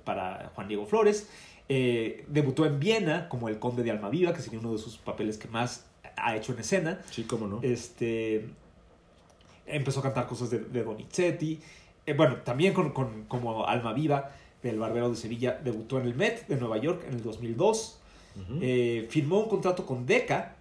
para 0.04 0.50
Juan 0.54 0.68
Diego 0.68 0.87
Flores. 0.87 1.28
Eh, 1.68 2.24
debutó 2.28 2.64
en 2.66 2.80
Viena 2.80 3.28
como 3.28 3.48
el 3.50 3.59
conde 3.59 3.83
de 3.83 3.90
Almaviva, 3.90 4.33
que 4.33 4.40
sería 4.40 4.59
uno 4.59 4.72
de 4.72 4.78
sus 4.78 4.96
papeles 4.96 5.37
que 5.37 5.48
más 5.48 5.87
ha 6.16 6.35
hecho 6.37 6.52
en 6.54 6.61
escena. 6.61 7.00
Sí, 7.11 7.24
cómo 7.24 7.46
no. 7.46 7.61
Este, 7.62 8.46
empezó 9.66 10.00
a 10.00 10.02
cantar 10.04 10.26
cosas 10.26 10.50
de, 10.50 10.61
de 10.61 10.83
Donizetti. 10.83 11.61
Eh, 12.07 12.14
bueno, 12.14 12.37
también 12.37 12.72
con, 12.72 12.90
con- 12.92 13.24
como 13.24 13.66
Alma 13.66 13.92
Viva 13.92 14.30
del 14.62 14.78
Barbero 14.78 15.11
de 15.11 15.16
Sevilla, 15.16 15.61
debutó 15.62 15.98
en 16.00 16.07
el 16.07 16.14
Met 16.14 16.46
de 16.46 16.57
Nueva 16.57 16.78
York 16.78 17.02
en 17.07 17.14
el 17.14 17.22
2002. 17.22 17.98
Ujú. 18.37 18.59
Eh, 18.62 19.07
firmó 19.11 19.40
un 19.40 19.48
contrato 19.50 19.85
con 19.87 20.07
Decca, 20.07 20.57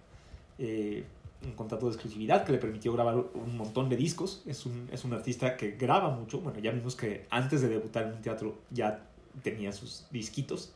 un 1.44 1.52
contrato 1.52 1.86
de 1.86 1.92
exclusividad 1.92 2.44
que 2.44 2.52
le 2.52 2.58
permitió 2.58 2.92
grabar 2.92 3.16
un 3.16 3.56
montón 3.56 3.88
de 3.88 3.96
discos. 3.96 4.42
Es 4.46 4.66
un, 4.66 4.88
es 4.92 5.04
un 5.04 5.12
artista 5.12 5.56
que 5.56 5.72
graba 5.72 6.10
mucho. 6.10 6.40
Bueno, 6.40 6.58
ya 6.60 6.70
vimos 6.70 6.96
que 6.96 7.26
antes 7.30 7.60
de 7.62 7.68
debutar 7.68 8.04
en 8.06 8.12
un 8.14 8.22
teatro 8.22 8.58
ya 8.70 9.06
tenía 9.42 9.72
sus 9.72 10.06
disquitos. 10.10 10.72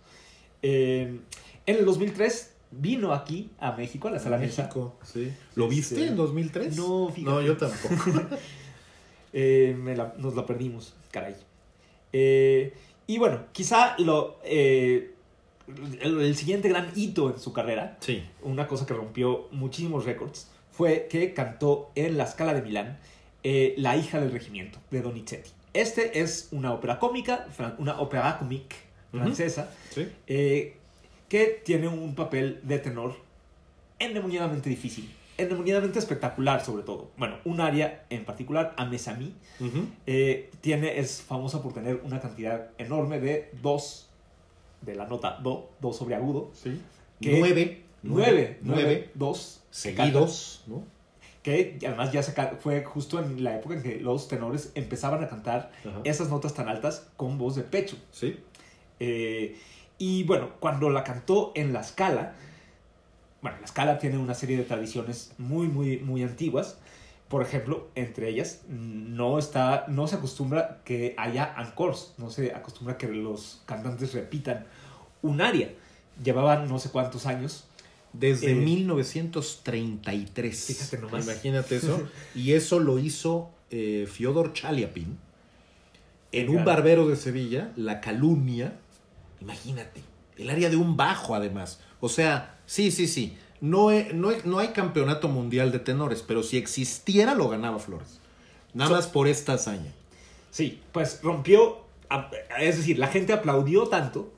Eh, 0.62 1.20
en 1.66 1.76
el 1.76 1.84
2003 1.84 2.54
vino 2.70 3.12
aquí 3.14 3.50
a 3.58 3.72
México, 3.72 4.08
a 4.08 4.10
la 4.10 4.18
Sala. 4.18 4.38
México, 4.38 4.96
sí. 5.04 5.32
¿Lo 5.54 5.68
viste 5.68 5.94
Este, 5.94 6.08
en 6.08 6.16
2003? 6.16 6.76
no, 6.76 7.08
fíjate. 7.08 7.30
No, 7.34 7.40
yo 7.42 7.56
tampoco. 7.56 7.94
Eh, 9.32 9.76
me 9.78 9.94
la- 9.94 10.14
nos 10.18 10.34
la 10.34 10.46
perdimos, 10.46 10.94
caray. 11.10 11.34
Eh, 12.14 12.72
y 13.06 13.18
bueno, 13.18 13.42
quizá 13.52 13.94
lo, 13.98 14.38
eh, 14.42 15.12
el, 16.00 16.20
el 16.22 16.34
siguiente 16.34 16.68
gran 16.70 16.90
hito 16.96 17.30
en 17.30 17.38
su 17.38 17.52
carrera, 17.52 17.98
sí. 18.00 18.22
una 18.42 18.66
cosa 18.66 18.86
que 18.86 18.94
rompió 18.94 19.48
muchísimos 19.50 20.06
récords, 20.06 20.50
fue 20.78 21.08
que 21.10 21.34
cantó 21.34 21.90
en 21.96 22.16
la 22.16 22.24
Scala 22.28 22.54
de 22.54 22.62
Milán 22.62 22.98
eh, 23.42 23.74
La 23.78 23.96
hija 23.96 24.20
del 24.20 24.30
regimiento 24.30 24.78
de 24.92 25.02
Donizetti. 25.02 25.50
Este 25.74 26.20
es 26.20 26.48
una 26.52 26.72
ópera 26.72 27.00
cómica, 27.00 27.46
una 27.78 28.00
ópera 28.00 28.38
Ujú. 28.40 28.58
francesa, 29.10 29.70
Sí. 29.90 30.08
eh, 30.28 30.76
que 31.28 31.60
tiene 31.64 31.88
un 31.88 32.14
papel 32.14 32.60
de 32.62 32.78
tenor 32.78 33.16
endemoniadamente 33.98 34.70
difícil, 34.70 35.12
endemoniadamente 35.36 35.98
espectacular 35.98 36.64
sobre 36.64 36.84
todo. 36.84 37.10
Bueno, 37.16 37.38
un 37.44 37.60
área 37.60 38.04
en 38.08 38.24
particular, 38.24 38.72
Amesami, 38.76 39.34
Ujú. 39.58 39.88
eh, 40.06 40.48
tiene, 40.60 41.00
es 41.00 41.20
famosa 41.22 41.60
por 41.60 41.72
tener 41.74 42.00
una 42.04 42.20
cantidad 42.20 42.70
enorme 42.78 43.18
de 43.18 43.50
dos, 43.62 44.08
de 44.82 44.94
la 44.94 45.06
nota 45.06 45.38
do, 45.42 45.70
do 45.80 45.92
sobre 45.92 46.14
agudo, 46.14 46.50
Sí. 46.54 46.80
Nueve. 47.20 47.82
Nueve, 48.02 48.58
nueve, 48.62 49.10
dos 49.14 49.62
Seguidos, 49.70 50.64
¿no? 50.66 50.84
que 51.42 51.78
además 51.86 52.12
ya 52.12 52.22
se 52.22 52.32
fue 52.60 52.84
justo 52.84 53.20
en 53.20 53.42
la 53.44 53.56
época 53.56 53.76
en 53.76 53.82
que 53.82 54.00
los 54.00 54.28
tenores 54.28 54.72
empezaban 54.74 55.22
a 55.22 55.28
cantar 55.28 55.70
Ajá. 55.86 56.00
esas 56.04 56.28
notas 56.28 56.54
tan 56.54 56.68
altas 56.68 57.08
con 57.16 57.38
voz 57.38 57.54
de 57.54 57.62
pecho. 57.62 57.96
Sí. 58.10 58.38
Eh, 59.00 59.56
y 59.98 60.24
bueno, 60.24 60.50
cuando 60.60 60.90
la 60.90 61.04
cantó 61.04 61.52
en 61.54 61.72
la 61.72 61.82
Scala, 61.82 62.34
bueno, 63.40 63.58
la 63.60 63.66
Scala 63.66 63.98
tiene 63.98 64.18
una 64.18 64.34
serie 64.34 64.56
de 64.56 64.64
tradiciones 64.64 65.32
muy, 65.38 65.68
muy, 65.68 65.98
muy 65.98 66.22
antiguas. 66.22 66.78
Por 67.28 67.42
ejemplo, 67.42 67.88
entre 67.94 68.28
ellas, 68.28 68.62
no, 68.68 69.38
está, 69.38 69.84
no 69.88 70.06
se 70.06 70.16
acostumbra 70.16 70.80
que 70.84 71.14
haya 71.18 71.54
encores, 71.58 72.14
no 72.16 72.30
se 72.30 72.54
acostumbra 72.54 72.96
que 72.96 73.06
los 73.08 73.62
cantantes 73.66 74.14
repitan 74.14 74.66
un 75.22 75.40
aria. 75.40 75.72
Llevaban 76.22 76.68
no 76.68 76.78
sé 76.78 76.90
cuántos 76.90 77.26
años. 77.26 77.68
Desde 78.12 78.52
Eh, 78.52 78.54
1933. 78.54 80.64
fíjate 80.64 80.98
nomás. 80.98 81.24
Imagínate 81.24 81.76
eso. 81.76 82.08
y 82.34 82.52
eso 82.52 82.80
lo 82.80 82.98
hizo 82.98 83.50
eh, 83.70 84.06
Fyodor 84.10 84.52
Chaliapin 84.52 85.18
en 86.32 86.48
un 86.50 86.64
barbero 86.64 87.08
de 87.08 87.16
Sevilla, 87.16 87.72
La 87.76 88.00
Calumnia. 88.00 88.78
Imagínate. 89.40 90.02
El 90.36 90.50
área 90.50 90.70
de 90.70 90.76
un 90.76 90.96
bajo, 90.96 91.34
además. 91.34 91.80
O 92.00 92.08
sea, 92.08 92.58
sí, 92.66 92.90
sí, 92.90 93.06
sí. 93.08 93.36
No, 93.60 93.90
no, 94.14 94.30
no 94.44 94.58
hay 94.58 94.68
campeonato 94.68 95.28
mundial 95.28 95.72
de 95.72 95.78
tenores, 95.80 96.22
pero 96.22 96.42
si 96.42 96.56
existiera, 96.58 97.34
lo 97.34 97.48
ganaba 97.48 97.78
Flores. 97.78 98.20
Nada 98.74 98.90
So- 98.90 98.96
más 98.96 99.06
por 99.08 99.26
esta 99.26 99.54
hazaña. 99.54 99.92
Sí, 100.50 100.80
pues 100.92 101.20
rompió, 101.22 101.78
es 102.58 102.76
decir, 102.78 102.98
la 102.98 103.08
gente 103.08 103.32
aplaudió 103.32 103.88
tanto 103.88 104.32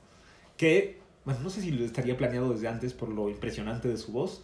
que, 0.57 0.99
bueno, 1.25 1.39
no 1.41 1.49
sé 1.49 1.61
si 1.61 1.71
lo 1.71 1.85
estaría 1.85 2.17
planeado 2.17 2.51
desde 2.53 2.67
antes 2.67 2.93
por 2.93 3.09
lo 3.09 3.29
impresionante 3.29 3.87
de 3.87 3.97
su 3.97 4.11
voz. 4.11 4.41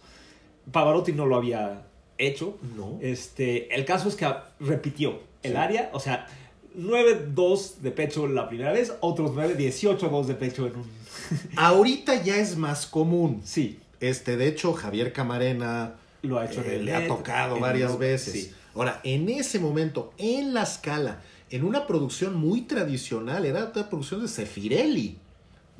Pavarotti 0.72 1.12
no 1.12 1.26
lo 1.26 1.36
había 1.36 1.86
hecho. 2.18 2.58
No. 2.76 2.98
Este, 3.00 3.74
el 3.74 3.84
caso 3.84 4.08
es 4.08 4.14
que 4.16 4.26
repitió 4.60 5.20
el 5.42 5.52
Sí. 5.52 5.56
área, 5.56 5.90
o 5.92 6.00
sea, 6.00 6.26
9-2 6.76 7.76
de 7.80 7.90
pecho 7.90 8.26
la 8.26 8.48
primera 8.48 8.72
vez, 8.72 8.92
otros 9.00 9.32
9, 9.34 9.56
18-2 9.56 10.26
de 10.26 10.34
pecho 10.34 10.66
en 10.66 10.76
un... 10.76 10.84
Ahorita 11.56 12.22
ya 12.22 12.36
es 12.36 12.56
más 12.56 12.86
común. 12.86 13.40
Sí, 13.44 13.78
Este, 14.00 14.36
de 14.36 14.46
hecho, 14.48 14.72
Javier 14.72 15.12
Camarena 15.12 15.94
lo 16.22 16.38
ha 16.38 16.46
hecho 16.46 16.62
eh, 16.62 16.80
le 16.82 16.94
ha 16.94 17.06
tocado 17.08 17.56
en 17.56 17.62
varias 17.62 17.92
el- 17.92 17.98
veces. 17.98 18.32
sí. 18.32 18.52
Ahora, 18.74 19.00
en 19.02 19.28
ese 19.28 19.58
momento, 19.58 20.12
en 20.18 20.54
la 20.54 20.62
escala, 20.62 21.20
en 21.50 21.64
una 21.64 21.86
producción 21.88 22.36
muy 22.36 22.60
tradicional, 22.62 23.44
era 23.44 23.64
una 23.74 23.88
producción 23.88 24.22
de 24.22 24.28
Sefirelli. 24.28 25.16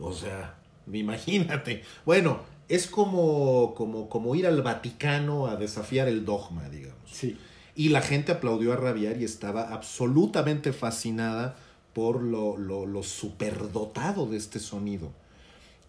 O 0.01 0.13
sea, 0.13 0.57
imagínate. 0.97 1.83
Bueno, 2.05 2.41
es 2.69 2.87
como, 2.87 3.75
como, 3.75 4.09
como 4.09 4.35
ir 4.35 4.47
al 4.47 4.63
Vaticano 4.63 5.47
a 5.47 5.57
desafiar 5.57 6.09
el 6.09 6.25
dogma, 6.25 6.69
digamos. 6.69 7.11
Sí. 7.11 7.37
Y 7.75 7.91
la 7.91 8.03
gente 8.03 8.33
aplaudió 8.33 8.73
a 8.73 8.77
rabiar 8.77 9.21
y 9.21 9.25
estaba 9.25 9.73
absolutamente 9.73 10.73
fascinada 10.73 11.57
por 11.93 12.23
lo, 12.23 12.57
lo, 12.57 12.87
lo 12.87 13.03
superdotado 13.03 14.27
de 14.27 14.37
este 14.37 14.59
sonido. 14.59 15.13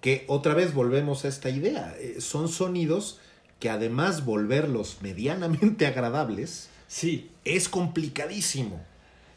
Que 0.01 0.23
otra 0.27 0.53
vez 0.53 0.73
volvemos 0.73 1.25
a 1.25 1.27
esta 1.27 1.49
idea. 1.49 1.95
eh, 1.99 2.21
Son 2.21 2.47
sonidos 2.47 3.19
que 3.59 3.69
además 3.69 4.23
volverlos 4.23 4.97
medianamente 5.01 5.85
agradables 5.87 6.69
Sí, 6.89 7.29
es 7.45 7.69
complicadísimo. 7.69 8.83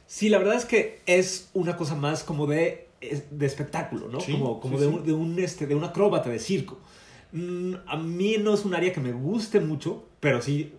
Sí, 0.07 0.31
la 0.31 0.39
verdad 0.39 0.57
es 0.57 0.65
que 0.65 1.01
es 1.05 1.51
una 1.53 1.77
cosa 1.77 1.95
más 1.95 2.25
como 2.25 2.47
de, 2.47 2.89
de 3.31 3.47
espectáculo, 3.47 4.09
¿no? 4.09 4.21
Sí, 4.21 4.33
como 4.33 4.61
como 4.61 4.79
sí, 4.79 4.85
de, 4.85 4.91
sí. 4.91 4.97
Un, 4.97 5.05
de, 5.07 5.13
un, 5.13 5.39
este, 5.39 5.67
de 5.67 5.75
un 5.75 5.85
acróbata 5.85 6.31
de 6.31 6.39
circo. 6.39 6.79
Mm, 7.33 7.75
a 7.87 7.97
mí 7.97 8.37
no 8.39 8.55
es 8.55 8.65
un 8.65 8.75
área 8.75 8.93
que 8.93 9.01
me 9.01 9.13
guste 9.13 9.61
mucho, 9.61 10.05
pero 10.21 10.41
sí, 10.43 10.73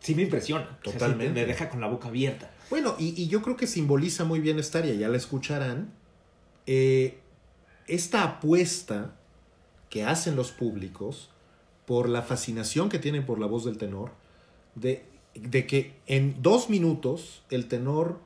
sí 0.00 0.14
me 0.14 0.22
impresiona. 0.22 0.78
O 0.84 0.90
sea, 0.90 0.92
sí 0.92 0.98
Totalmente. 0.98 1.40
me 1.40 1.46
deja 1.46 1.68
con 1.68 1.80
la 1.80 1.88
boca 1.88 2.08
abierta. 2.08 2.50
Bueno, 2.70 2.96
y, 2.98 3.20
y 3.20 3.28
yo 3.28 3.42
creo 3.42 3.56
que 3.56 3.66
simboliza 3.66 4.24
muy 4.24 4.40
bien 4.40 4.58
esta 4.58 4.78
área, 4.78 4.94
ya 4.94 5.08
la 5.08 5.16
escucharán. 5.16 5.92
eh, 6.66 7.18
esta 7.86 8.24
apuesta 8.24 9.14
que 9.90 10.04
hacen 10.04 10.34
los 10.34 10.50
públicos 10.50 11.30
por 11.86 12.08
la 12.08 12.22
fascinación 12.22 12.88
que 12.88 12.98
tienen 12.98 13.24
por 13.24 13.38
la 13.38 13.46
voz 13.46 13.64
del 13.64 13.78
tenor, 13.78 14.10
de, 14.74 15.04
de 15.34 15.66
que 15.68 15.94
en 16.08 16.42
dos 16.42 16.68
minutos 16.68 17.44
el 17.50 17.68
tenor 17.68 18.18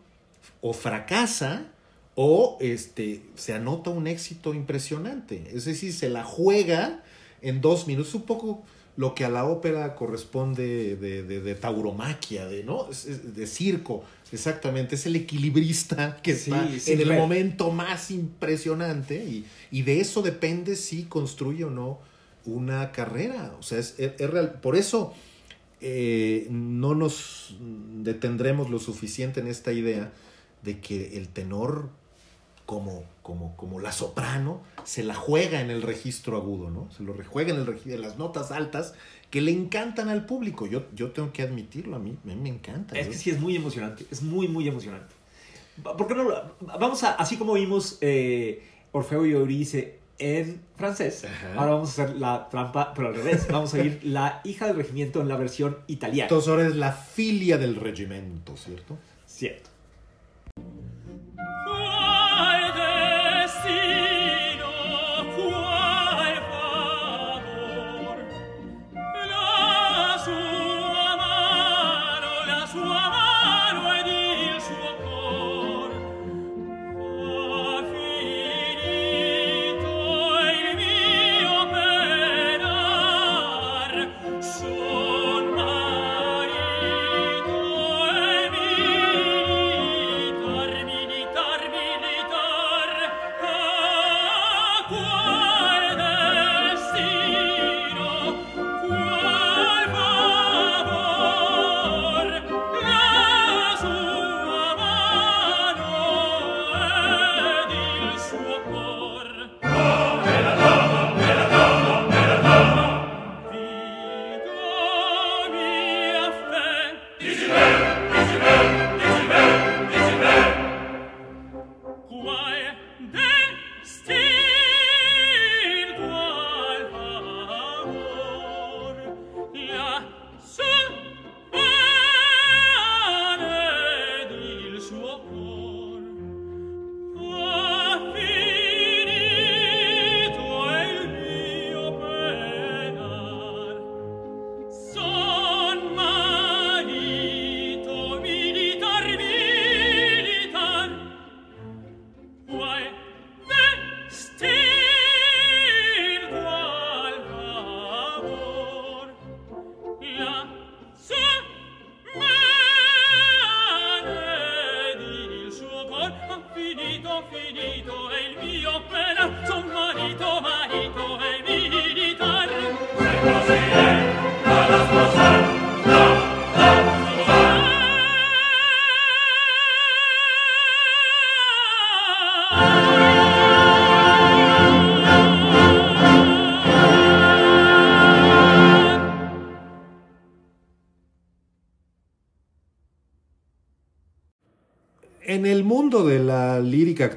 o 0.63 0.73
fracasa 0.73 1.67
o 2.15 2.59
este, 2.61 3.23
se 3.37 3.55
anota 3.55 3.91
un 3.91 4.07
éxito 4.07 4.53
impresionante. 4.55 5.51
Es 5.55 5.65
decir, 5.65 5.93
se 5.93 6.09
la 6.11 6.25
juega 6.25 7.03
en 7.43 7.61
dos 7.61 7.87
minutos, 7.87 8.15
un 8.15 8.23
poco 8.23 8.63
lo 8.97 9.15
que 9.15 9.25
a 9.25 9.31
la 9.31 9.45
ópera 9.45 9.95
corresponde 9.95 10.97
de, 10.97 11.23
de- 11.23 11.41
de 11.41 11.55
tauromaquia, 11.55 12.47
de, 12.47 12.65
¿no? 12.65 12.89
De 13.35 13.47
circo, 13.47 14.05
exactamente. 14.33 14.97
Es 14.97 15.07
el 15.07 15.17
equilibrista 15.17 16.19
que 16.23 16.35
Sí, 16.35 16.51
está 16.51 16.69
sí, 16.79 16.93
en 16.93 16.99
el 17.01 17.07
claro. 17.07 17.23
momento 17.23 17.71
más 17.71 18.11
impresionante 18.11 19.25
y, 19.25 19.47
y 19.71 19.83
de 19.83 20.01
eso 20.01 20.21
depende 20.23 20.77
si 20.77 21.05
construye 21.05 21.65
o 21.65 21.71
no 21.71 22.01
una 22.45 22.93
carrera. 22.93 23.55
O 23.59 23.63
sea, 23.63 23.79
es, 23.79 23.95
es- 23.99 24.13
es 24.19 24.29
real. 24.31 24.61
Por 24.61 24.77
eso 24.77 25.15
eh, 25.81 26.47
no 26.51 26.95
nos 26.95 27.57
detendremos 28.03 28.69
lo 28.69 28.79
suficiente 28.81 29.41
en 29.41 29.47
esta 29.47 29.73
idea 29.73 30.13
de 30.63 30.79
que 30.81 31.17
el 31.17 31.29
tenor, 31.29 31.89
como, 32.71 33.03
como, 33.23 33.57
como 33.57 33.81
la 33.81 33.91
soprano, 33.91 34.61
se 34.85 35.03
la 35.03 35.17
juega 35.17 35.61
en 35.61 35.71
el 35.71 35.83
registro 35.83 36.37
agudo, 36.37 36.71
¿no? 36.71 36.89
Se 36.93 37.03
lo 37.03 37.17
juega 37.29 37.53
en, 37.53 37.59
el 37.59 37.93
en 37.93 38.01
las 38.01 38.17
notas 38.17 38.53
altas 38.53 38.95
que 39.29 39.41
le 39.41 39.51
encantan 39.51 40.09
al 40.09 40.25
público. 40.25 40.69
Yo, 40.69 40.85
yo 40.95 41.11
tengo 41.11 41.33
que 41.33 41.43
admitirlo, 41.43 41.97
a 41.97 41.99
mí, 41.99 42.17
a 42.23 42.27
mí 42.29 42.37
me 42.37 42.49
encanta. 42.49 42.97
Es 42.97 43.07
Yo- 43.07 43.11
que 43.13 43.19
sí 43.19 43.31
es 43.31 43.41
muy 43.41 43.57
emocionante, 43.57 44.07
es 44.09 44.23
muy, 44.23 44.47
muy 44.47 44.69
emocionante. 44.69 45.13
¿Por 45.83 46.07
qué 46.07 46.15
no? 46.15 46.29
Vamos 46.61 47.03
a, 47.03 47.15
así 47.15 47.37
como 47.37 47.55
vimos 47.55 47.99
eh, 48.03 48.63
Orfeo 48.93 49.27
y 49.27 49.33
Euridice 49.33 49.99
en 50.21 50.61
francés, 50.77 51.25
Ajá. 51.25 51.55
ahora 51.57 51.73
vamos 51.73 51.89
a 51.99 52.05
hacer 52.05 52.17
la 52.19 52.49
trampa, 52.51 52.95
pero 52.95 53.09
al 53.09 53.17
revés. 53.17 53.49
Vamos 53.51 53.75
a 53.75 53.81
ir 53.83 53.99
La 54.05 54.43
hija 54.45 54.69
del 54.69 54.77
regimiento 54.77 55.21
en 55.21 55.27
la 55.27 55.35
versión 55.37 55.79
italiana. 55.89 56.29
Entonces 56.29 56.49
ahora 56.49 56.69
es 56.69 56.77
la 56.77 56.93
filia 56.93 57.59
del 57.59 57.75
regimento, 57.75 58.57
¿cierto? 58.57 58.97
Cierto. 59.27 59.70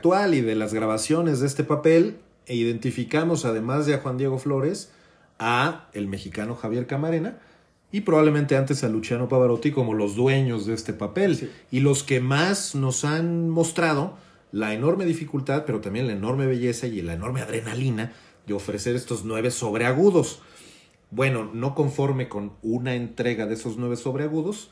Actual 0.03 0.33
y 0.33 0.41
de 0.41 0.55
las 0.55 0.73
grabaciones 0.73 1.39
de 1.39 1.47
este 1.47 1.63
papel, 1.63 2.17
e 2.45 2.55
identificamos 2.55 3.45
además 3.45 3.85
de 3.85 3.93
a 3.93 3.99
Juan 3.99 4.17
Diego 4.17 4.37
Flores 4.37 4.91
a 5.39 5.87
el 5.93 6.09
mexicano 6.09 6.55
Javier 6.55 6.87
Camarena 6.87 7.37
y 7.89 8.01
probablemente 8.01 8.57
antes 8.57 8.83
a 8.83 8.89
Luciano 8.89 9.29
Pavarotti 9.29 9.71
como 9.71 9.93
los 9.93 10.17
dueños 10.17 10.65
de 10.65 10.73
este 10.73 10.91
papel 10.91 11.37
Sí. 11.37 11.49
y 11.71 11.79
los 11.79 12.03
que 12.03 12.19
más 12.19 12.75
nos 12.75 13.05
han 13.05 13.49
mostrado 13.49 14.17
la 14.51 14.73
enorme 14.73 15.05
dificultad, 15.05 15.63
pero 15.65 15.79
también 15.79 16.07
la 16.07 16.13
enorme 16.13 16.47
belleza 16.47 16.85
y 16.85 17.01
la 17.01 17.13
enorme 17.13 17.39
adrenalina 17.39 18.11
de 18.45 18.53
ofrecer 18.53 18.97
estos 18.97 19.23
nueve 19.23 19.51
sobreagudos. 19.51 20.41
Bueno, 21.11 21.49
no 21.53 21.75
conforme 21.75 22.27
con 22.27 22.51
una 22.61 22.93
entrega 22.95 23.45
de 23.45 23.53
esos 23.53 23.77
nueve 23.77 23.95
sobreagudos, 23.95 24.69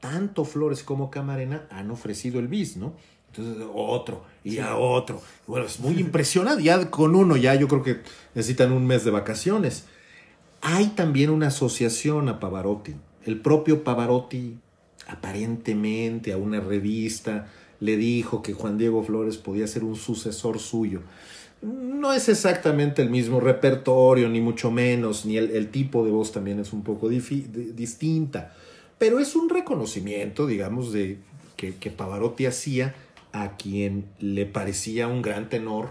tanto 0.00 0.44
Flores 0.44 0.82
como 0.82 1.10
Camarena 1.10 1.66
han 1.70 1.90
ofrecido 1.90 2.38
el 2.38 2.48
bis, 2.48 2.76
¿no? 2.76 2.92
Entonces, 3.36 3.64
otro 3.74 4.22
y 4.44 4.58
a 4.58 4.76
otro. 4.76 5.20
Bueno, 5.46 5.66
es 5.66 5.80
muy 5.80 5.94
impresionante. 6.00 6.62
Ya 6.62 6.90
con 6.90 7.14
uno, 7.16 7.36
ya 7.36 7.54
yo 7.54 7.68
creo 7.68 7.82
que 7.82 7.98
necesitan 8.34 8.72
un 8.72 8.86
mes 8.86 9.04
de 9.04 9.10
vacaciones. 9.10 9.84
Hay 10.60 10.88
también 10.88 11.30
una 11.30 11.48
asociación 11.48 12.28
a 12.28 12.40
Pavarotti. 12.40 12.94
El 13.24 13.40
propio 13.40 13.84
Pavarotti, 13.84 14.56
aparentemente 15.08 16.32
a 16.32 16.36
una 16.36 16.60
revista, 16.60 17.48
le 17.80 17.96
dijo 17.96 18.42
que 18.42 18.52
Juan 18.52 18.78
Diego 18.78 19.02
Flores 19.02 19.36
podía 19.36 19.66
ser 19.66 19.84
un 19.84 19.96
sucesor 19.96 20.58
suyo. 20.58 21.00
No 21.62 22.12
es 22.12 22.28
exactamente 22.28 23.02
el 23.02 23.10
mismo 23.10 23.40
repertorio, 23.40 24.28
ni 24.28 24.40
mucho 24.40 24.70
menos, 24.70 25.24
ni 25.24 25.38
el, 25.38 25.50
el 25.50 25.70
tipo 25.70 26.04
de 26.04 26.10
voz 26.10 26.32
también 26.32 26.60
es 26.60 26.72
un 26.72 26.82
poco 26.82 27.08
de- 27.08 27.18
distinta. 27.74 28.54
Pero 28.98 29.18
es 29.18 29.34
un 29.34 29.48
reconocimiento, 29.48 30.46
digamos, 30.46 30.92
de 30.92 31.18
que, 31.56 31.76
que 31.76 31.90
Pavarotti 31.90 32.46
hacía 32.46 32.94
a 33.34 33.56
quien 33.56 34.06
le 34.20 34.46
parecía 34.46 35.08
un 35.08 35.20
gran 35.20 35.48
tenor, 35.48 35.90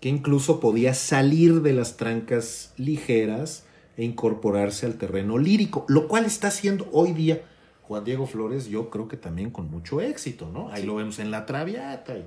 que 0.00 0.08
incluso 0.08 0.60
podía 0.60 0.94
salir 0.94 1.60
de 1.62 1.74
las 1.74 1.96
trancas 1.98 2.72
ligeras 2.78 3.66
e 3.96 4.04
incorporarse 4.04 4.86
al 4.86 4.94
terreno 4.94 5.36
lírico, 5.36 5.84
lo 5.88 6.08
cual 6.08 6.24
está 6.24 6.48
haciendo 6.48 6.88
hoy 6.92 7.12
día 7.12 7.42
Juan 7.82 8.04
Diego 8.04 8.26
Flores, 8.26 8.68
yo 8.68 8.88
creo 8.88 9.08
que 9.08 9.16
también 9.16 9.50
con 9.50 9.68
mucho 9.68 10.00
éxito, 10.00 10.48
¿no? 10.50 10.70
Ahí 10.70 10.82
Sí. 10.82 10.86
lo 10.86 10.94
vemos 10.94 11.18
en 11.18 11.32
La 11.32 11.44
Traviata, 11.44 12.16
y 12.16 12.24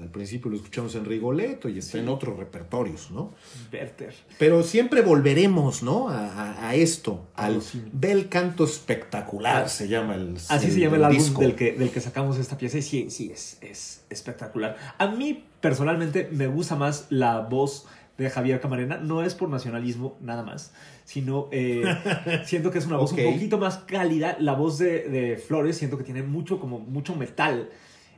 al 0.00 0.08
principio 0.08 0.50
lo 0.50 0.56
escuchamos 0.56 0.94
en 0.94 1.04
Rigoletto 1.04 1.68
y 1.68 1.78
está 1.78 1.92
Sí. 1.92 1.98
en 1.98 2.08
otros 2.08 2.36
repertorios, 2.38 3.10
¿no? 3.10 3.32
Werther. 3.72 4.14
Pero 4.38 4.62
siempre 4.62 5.02
volveremos, 5.02 5.82
¿no? 5.82 6.08
A, 6.08 6.26
a- 6.28 6.68
a 6.70 6.74
esto, 6.74 7.26
al 7.34 7.60
sí. 7.62 7.82
bel 7.92 8.28
canto 8.28 8.64
espectacular, 8.64 9.68
se 9.68 9.88
llama 9.88 10.14
el 10.14 10.36
Así 10.48 10.70
se 10.70 10.80
llama 10.80 10.96
el 10.96 11.04
álbum 11.04 11.18
disco. 11.18 11.40
del 11.42 11.54
que, 11.54 11.72
del 11.72 11.90
que 11.90 12.00
sacamos 12.00 12.38
esta 12.38 12.56
pieza 12.58 12.78
y 12.78 12.82
sí, 12.82 13.10
sí, 13.10 13.30
es, 13.32 13.58
es 13.60 14.04
espectacular. 14.10 14.76
A 14.98 15.06
mí 15.08 15.44
personalmente 15.60 16.28
me 16.32 16.46
gusta 16.46 16.74
más 16.76 17.06
la 17.10 17.40
voz 17.40 17.86
de 18.18 18.28
Javier 18.30 18.60
Camarena, 18.60 18.98
no 18.98 19.22
es 19.22 19.34
por 19.34 19.48
nacionalismo 19.48 20.16
nada 20.20 20.42
más, 20.42 20.72
sino 21.04 21.48
eh, 21.50 21.82
siento 22.44 22.70
que 22.70 22.78
es 22.78 22.86
una 22.86 22.96
voz 22.98 23.12
un 23.12 23.24
poquito 23.24 23.58
más 23.58 23.78
cálida. 23.78 24.36
La 24.38 24.52
voz 24.54 24.78
de, 24.78 25.08
de 25.08 25.36
Flores 25.38 25.76
siento 25.78 25.96
que 25.98 26.04
tiene 26.04 26.22
mucho, 26.22 26.60
como 26.60 26.78
mucho 26.78 27.14
metal. 27.16 27.70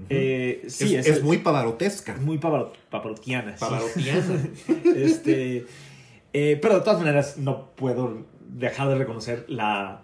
Eh, 0.08 0.64
sí, 0.68 0.96
es, 0.96 1.06
es, 1.06 1.16
es 1.18 1.22
muy 1.22 1.38
pavarotesca. 1.38 2.16
muy 2.16 2.38
pavaro- 2.38 2.72
pavarotiana. 2.90 3.52
sí. 3.52 3.60
Pavarotiana. 3.60 4.42
este, 4.96 5.66
eh, 6.32 6.58
pero 6.60 6.74
de 6.76 6.80
todas 6.80 6.98
maneras 6.98 7.36
no 7.38 7.70
puedo 7.76 8.24
dejar 8.48 8.88
de 8.88 8.96
reconocer 8.96 9.44
la, 9.48 10.02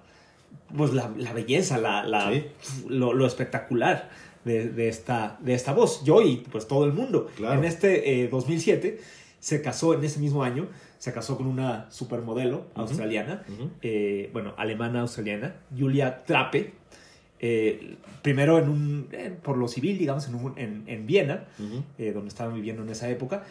pues 0.76 0.92
la, 0.92 1.10
la 1.16 1.32
belleza, 1.32 1.78
la, 1.78 2.04
la- 2.04 2.30
Sí. 2.32 2.44
lo, 2.88 3.12
lo 3.12 3.26
espectacular 3.26 4.08
de, 4.44 4.68
de 4.68 4.88
esta, 4.88 5.38
de 5.40 5.54
esta 5.54 5.72
voz. 5.72 6.04
Yo 6.04 6.22
y 6.22 6.36
pues 6.36 6.66
todo 6.68 6.84
el 6.84 6.92
mundo. 6.92 7.28
Claro. 7.36 7.58
En 7.58 7.64
este 7.64 8.22
eh, 8.22 8.28
2007 8.28 9.00
se 9.40 9.60
casó, 9.62 9.94
en 9.94 10.04
ese 10.04 10.20
mismo 10.20 10.42
año, 10.44 10.68
se 10.98 11.12
casó 11.12 11.36
con 11.36 11.46
una 11.46 11.90
supermodelo 11.90 12.66
australiana, 12.74 13.42
eh, 13.82 14.28
bueno, 14.34 14.52
alemana 14.58 15.00
australiana, 15.00 15.56
Julia 15.76 16.24
Trape. 16.24 16.74
Eh, 17.40 17.96
primero 18.22 18.58
en 18.58 18.68
un, 18.68 19.08
eh, 19.12 19.34
por 19.42 19.56
lo 19.56 19.66
civil, 19.68 19.96
digamos, 19.98 20.28
en, 20.28 20.34
un- 20.34 20.58
en, 20.58 20.84
en 20.86 21.06
Viena, 21.06 21.44
eh, 21.98 22.12
donde 22.12 22.28
estaban 22.28 22.54
viviendo 22.54 22.82
en 22.82 22.90
esa 22.90 23.08
época. 23.08 23.44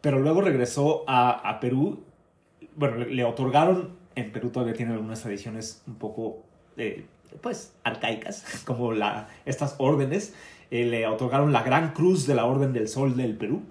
Pero 0.00 0.20
luego 0.20 0.40
regresó 0.40 1.04
a, 1.06 1.30
a 1.48 1.60
Perú. 1.60 2.00
Bueno, 2.76 2.96
le, 2.98 3.06
le 3.14 3.24
otorgaron, 3.24 3.90
en 4.14 4.30
Perú 4.32 4.50
todavía 4.50 4.74
tienen 4.74 4.94
algunas 4.94 5.22
tradiciones 5.22 5.82
un 5.86 5.94
poco, 5.96 6.42
eh, 6.76 7.04
pues, 7.40 7.72
arcaicas, 7.84 8.44
como 8.66 8.92
la, 8.92 9.28
estas 9.44 9.74
órdenes. 9.78 10.34
Le 10.70 11.06
otorgaron 11.06 11.52
la 11.52 11.62
Gran 11.62 11.92
Cruz 11.92 12.26
de 12.26 12.34
la 12.34 12.44
Orden 12.44 12.72
del 12.72 12.88
Sol 12.88 13.16
del 13.16 13.36
Perú, 13.36 13.62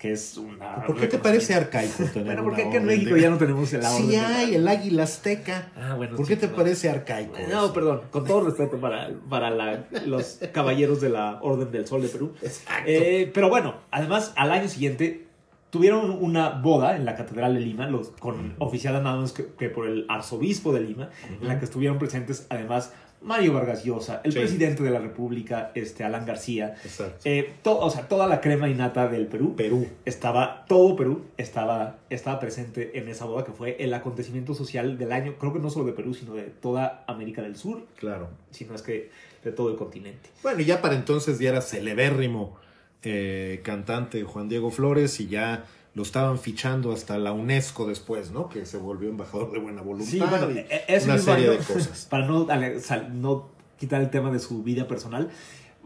que 0.00 0.12
es 0.12 0.38
una... 0.38 0.86
¿Por 0.86 0.96
qué 0.98 1.06
te 1.08 1.18
parece 1.18 1.54
arcaico 1.54 2.04
tener 2.04 2.24
Bueno, 2.24 2.42
porque 2.44 2.62
aquí 2.62 2.76
en 2.78 2.86
México 2.86 3.14
de- 3.14 3.20
ya 3.20 3.28
no 3.28 3.36
tenemos 3.36 3.70
la 3.74 3.92
Orden 3.94 4.08
Sí 4.08 4.16
hay, 4.16 4.54
el 4.54 4.66
águila 4.66 5.02
azteca. 5.02 5.70
Ah, 5.76 5.94
bueno, 5.94 6.16
¿Por 6.16 6.24
sí, 6.26 6.32
qué 6.34 6.40
te 6.40 6.48
parece 6.48 6.88
arcaico? 6.88 7.34
No, 7.50 7.64
eso? 7.66 7.72
perdón, 7.74 8.00
con 8.10 8.24
todo 8.24 8.40
respeto 8.46 8.78
para, 8.78 9.10
para 9.28 9.50
la- 9.50 9.84
los 10.06 10.40
caballeros 10.52 11.02
de 11.02 11.10
la 11.10 11.38
Orden 11.42 11.70
del 11.70 11.86
Sol 11.86 12.00
de 12.00 12.08
Perú. 12.08 12.32
Exacto. 12.40 12.84
Eh, 12.86 13.30
pero 13.34 13.50
bueno, 13.50 13.74
además 13.90 14.32
al 14.36 14.52
año 14.52 14.68
siguiente 14.68 15.26
tuvieron 15.68 16.10
una 16.10 16.48
boda 16.48 16.96
en 16.96 17.04
la 17.04 17.14
Catedral 17.14 17.52
de 17.54 17.60
Lima, 17.60 17.86
los, 17.86 18.08
con 18.18 18.54
oficiada 18.58 19.00
nada 19.02 19.20
más 19.20 19.32
que, 19.32 19.48
que 19.58 19.68
por 19.68 19.86
el 19.86 20.06
arzobispo 20.08 20.72
de 20.72 20.80
Lima, 20.80 21.10
en 21.42 21.46
la 21.46 21.58
que 21.58 21.66
estuvieron 21.66 21.98
presentes 21.98 22.46
además 22.48 22.92
Mario 23.22 23.52
Vargas 23.52 23.84
Llosa, 23.84 24.22
el 24.24 24.32
Sí. 24.32 24.38
presidente 24.38 24.82
de 24.82 24.90
la 24.90 24.98
República, 24.98 25.72
este, 25.74 26.04
Alan 26.04 26.24
García, 26.24 26.74
Exacto. 26.82 27.18
eh, 27.24 27.52
to- 27.62 27.78
o 27.78 27.90
sea, 27.90 28.08
toda 28.08 28.26
la 28.26 28.40
crema 28.40 28.68
innata 28.68 29.08
del 29.08 29.26
Perú. 29.26 29.54
Perú. 29.56 29.86
Estaba, 30.06 30.64
todo 30.66 30.96
Perú 30.96 31.22
estaba, 31.36 31.98
estaba 32.08 32.40
presente 32.40 32.98
en 32.98 33.08
esa 33.08 33.26
boda 33.26 33.44
que 33.44 33.52
fue 33.52 33.76
el 33.78 33.92
acontecimiento 33.92 34.54
social 34.54 34.96
del 34.96 35.12
año, 35.12 35.34
creo 35.38 35.52
que 35.52 35.58
no 35.58 35.68
solo 35.68 35.84
de 35.86 35.92
Perú, 35.92 36.14
sino 36.14 36.34
de 36.34 36.44
toda 36.44 37.04
América 37.06 37.42
del 37.42 37.56
Sur, 37.56 37.82
Claro. 37.96 38.28
si 38.50 38.64
no 38.64 38.74
es 38.74 38.82
que 38.82 39.10
de 39.44 39.52
todo 39.52 39.70
el 39.70 39.76
continente. 39.76 40.30
Bueno, 40.42 40.60
y 40.60 40.64
ya 40.64 40.80
para 40.80 40.94
entonces 40.94 41.38
ya 41.38 41.50
era 41.50 41.60
celebérrimo 41.60 42.56
eh, 43.02 43.60
cantante 43.64 44.22
Juan 44.24 44.48
Diego 44.50 44.70
Flores 44.70 45.20
y 45.20 45.26
ya 45.28 45.64
lo 45.94 46.02
estaban 46.02 46.38
fichando 46.38 46.92
hasta 46.92 47.18
la 47.18 47.32
UNESCO 47.32 47.86
después, 47.86 48.30
¿no? 48.30 48.48
Que 48.48 48.64
se 48.64 48.76
volvió 48.76 49.08
embajador 49.08 49.52
de 49.52 49.58
buena 49.58 49.82
voluntad. 49.82 50.10
Sí, 50.10 50.20
bueno, 50.20 50.50
y 50.50 50.58
e- 50.58 50.84
ese 50.88 51.06
una 51.06 51.18
serie 51.18 51.48
año, 51.48 51.58
de 51.58 51.64
cosas. 51.64 52.06
Para 52.10 52.26
no, 52.26 53.48
quitar 53.78 54.00
el 54.00 54.10
tema 54.10 54.30
de 54.30 54.38
su 54.38 54.62
vida 54.62 54.86
personal, 54.86 55.30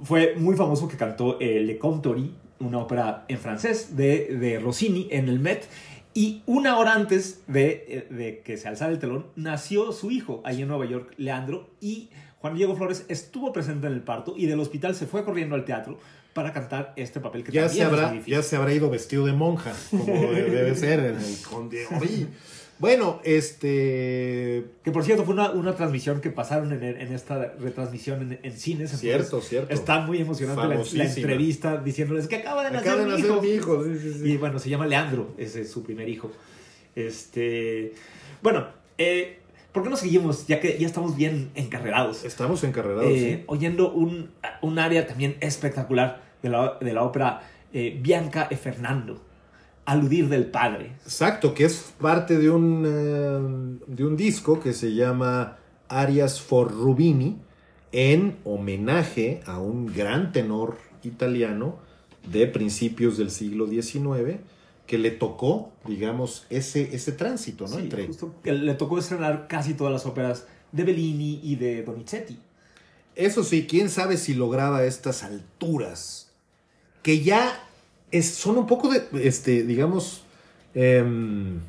fue 0.02 0.34
muy 0.36 0.56
famoso 0.56 0.88
que 0.88 0.96
cantó 0.96 1.38
eh, 1.40 1.60
Le 1.60 1.78
Comptory, 1.78 2.34
una 2.60 2.78
ópera 2.78 3.24
en 3.28 3.38
francés 3.38 3.96
de, 3.96 4.36
de 4.36 4.58
Rossini 4.58 5.08
en 5.10 5.28
el 5.28 5.40
Met. 5.40 5.66
Y 6.16 6.42
una 6.46 6.78
hora 6.78 6.94
antes 6.94 7.42
de, 7.48 7.84
eh, 7.88 8.06
de 8.08 8.40
que 8.42 8.56
se 8.56 8.68
alzara 8.68 8.92
el 8.92 8.98
telón, 8.98 9.26
nació 9.34 9.90
su 9.92 10.10
hijo 10.10 10.42
ahí 10.44 10.62
en 10.62 10.68
Nueva 10.68 10.86
York, 10.86 11.12
Leandro, 11.16 11.70
y 11.80 12.10
Juan 12.38 12.54
Diego 12.54 12.76
Flores 12.76 13.06
estuvo 13.08 13.52
presente 13.52 13.86
en 13.86 13.94
el 13.94 14.02
parto 14.02 14.34
y 14.36 14.46
del 14.46 14.60
hospital 14.60 14.94
se 14.94 15.06
fue 15.06 15.24
corriendo 15.24 15.54
al 15.54 15.64
teatro 15.64 15.98
para 16.34 16.52
cantar 16.52 16.92
este 16.96 17.20
papel 17.20 17.44
que 17.44 17.52
Ya 17.52 17.62
también 17.66 17.76
se, 17.76 17.80
es 17.82 17.86
habrá, 17.92 18.08
muy 18.08 18.18
difícil. 18.18 18.34
ya 18.34 18.42
se 18.42 18.56
habrá 18.56 18.72
ido 18.74 18.90
vestido 18.90 19.24
de 19.24 19.32
monja, 19.32 19.72
como 19.90 20.32
de- 20.32 20.50
debe 20.50 20.74
ser 20.74 21.00
en 21.00 21.16
el 21.16 21.36
Conde 21.48 21.86
Ori. 21.96 22.26
Bueno, 22.80 23.20
este. 23.22 24.64
Que 24.82 24.90
por 24.90 25.04
cierto, 25.04 25.24
fue 25.24 25.32
una, 25.34 25.50
una 25.52 25.76
transmisión 25.76 26.20
que 26.20 26.30
pasaron 26.30 26.72
en, 26.72 26.82
en 26.82 27.12
esta 27.14 27.54
retransmisión 27.60 28.20
en, 28.32 28.40
en 28.42 28.52
cines. 28.52 28.90
Cierto, 28.98 29.40
cierto. 29.40 29.72
Está 29.72 30.00
muy 30.00 30.18
emocionante 30.20 30.74
la, 30.96 31.04
entrevista 31.04 31.76
diciéndoles 31.76 32.26
que 32.26 32.34
acaba 32.36 32.64
de 32.64 32.72
nacer, 32.72 32.88
Acaba 32.90 33.00
de 33.04 33.06
mi 33.06 33.12
nacer 33.12 33.26
hijo. 33.30 33.40
mi 33.42 33.48
hijo. 33.50 33.84
sí, 33.84 33.98
sí, 34.02 34.12
sí. 34.14 34.32
Y 34.32 34.36
bueno, 34.38 34.58
se 34.58 34.68
llama 34.70 34.86
Leandro, 34.88 35.32
ese 35.38 35.60
es 35.62 35.70
su 35.70 35.84
primer 35.84 36.08
hijo. 36.08 36.32
Este. 36.96 37.92
Bueno, 38.42 38.66
eh, 38.98 39.38
¿por 39.72 39.82
qué 39.84 39.88
no 39.90 39.96
seguimos? 39.96 40.46
Ya 40.48 40.58
que 40.60 40.76
ya 40.78 40.86
estamos 40.86 41.16
bien 41.16 41.50
encarrerados. 41.54 42.24
Estamos 42.24 42.64
encarrerados. 42.64 43.06
Eh, 43.06 43.36
sí. 43.38 43.44
oyendo 43.46 43.92
un, 43.92 44.30
un 44.62 44.78
área 44.80 45.06
también 45.06 45.36
espectacular 45.40 46.23
de 46.44 46.50
la, 46.50 46.78
de 46.78 46.92
la 46.92 47.02
ópera 47.02 47.40
eh, 47.72 47.98
Bianca 48.00 48.48
e 48.50 48.56
Fernando, 48.56 49.20
Aludir 49.86 50.28
del 50.28 50.46
Padre. 50.46 50.92
Exacto, 51.04 51.54
que 51.54 51.64
es 51.64 51.94
parte 51.98 52.38
de 52.38 52.50
un, 52.50 52.84
eh, 52.86 53.84
de 53.86 54.04
un 54.04 54.16
disco 54.16 54.60
que 54.60 54.74
se 54.74 54.94
llama 54.94 55.56
Arias 55.88 56.40
for 56.40 56.70
Rubini, 56.70 57.38
en 57.92 58.36
homenaje 58.44 59.40
a 59.46 59.58
un 59.58 59.86
gran 59.86 60.32
tenor 60.32 60.76
italiano 61.02 61.78
de 62.30 62.46
principios 62.46 63.16
del 63.16 63.30
siglo 63.30 63.66
XIX, 63.66 64.40
que 64.86 64.98
le 64.98 65.10
tocó, 65.10 65.72
digamos, 65.86 66.46
ese, 66.50 66.94
ese 66.94 67.12
tránsito, 67.12 67.64
¿no? 67.66 67.76
Sí, 67.76 67.84
Entre, 67.84 68.06
justo 68.06 68.34
que 68.42 68.52
le 68.52 68.74
tocó 68.74 68.98
estrenar 68.98 69.46
casi 69.48 69.72
todas 69.74 69.92
las 69.92 70.04
óperas 70.04 70.46
de 70.72 70.84
Bellini 70.84 71.40
y 71.42 71.56
de 71.56 71.82
Donizetti. 71.82 72.38
Eso 73.14 73.44
sí, 73.44 73.66
quién 73.66 73.88
sabe 73.88 74.16
si 74.16 74.34
lograba 74.34 74.84
estas 74.84 75.22
alturas, 75.22 76.23
que 77.04 77.20
ya 77.22 77.62
es- 78.10 78.34
son 78.34 78.58
un 78.58 78.66
poco 78.66 78.88
de, 78.88 79.02
este, 79.22 79.62
digamos, 79.62 80.24
em, 80.74 81.60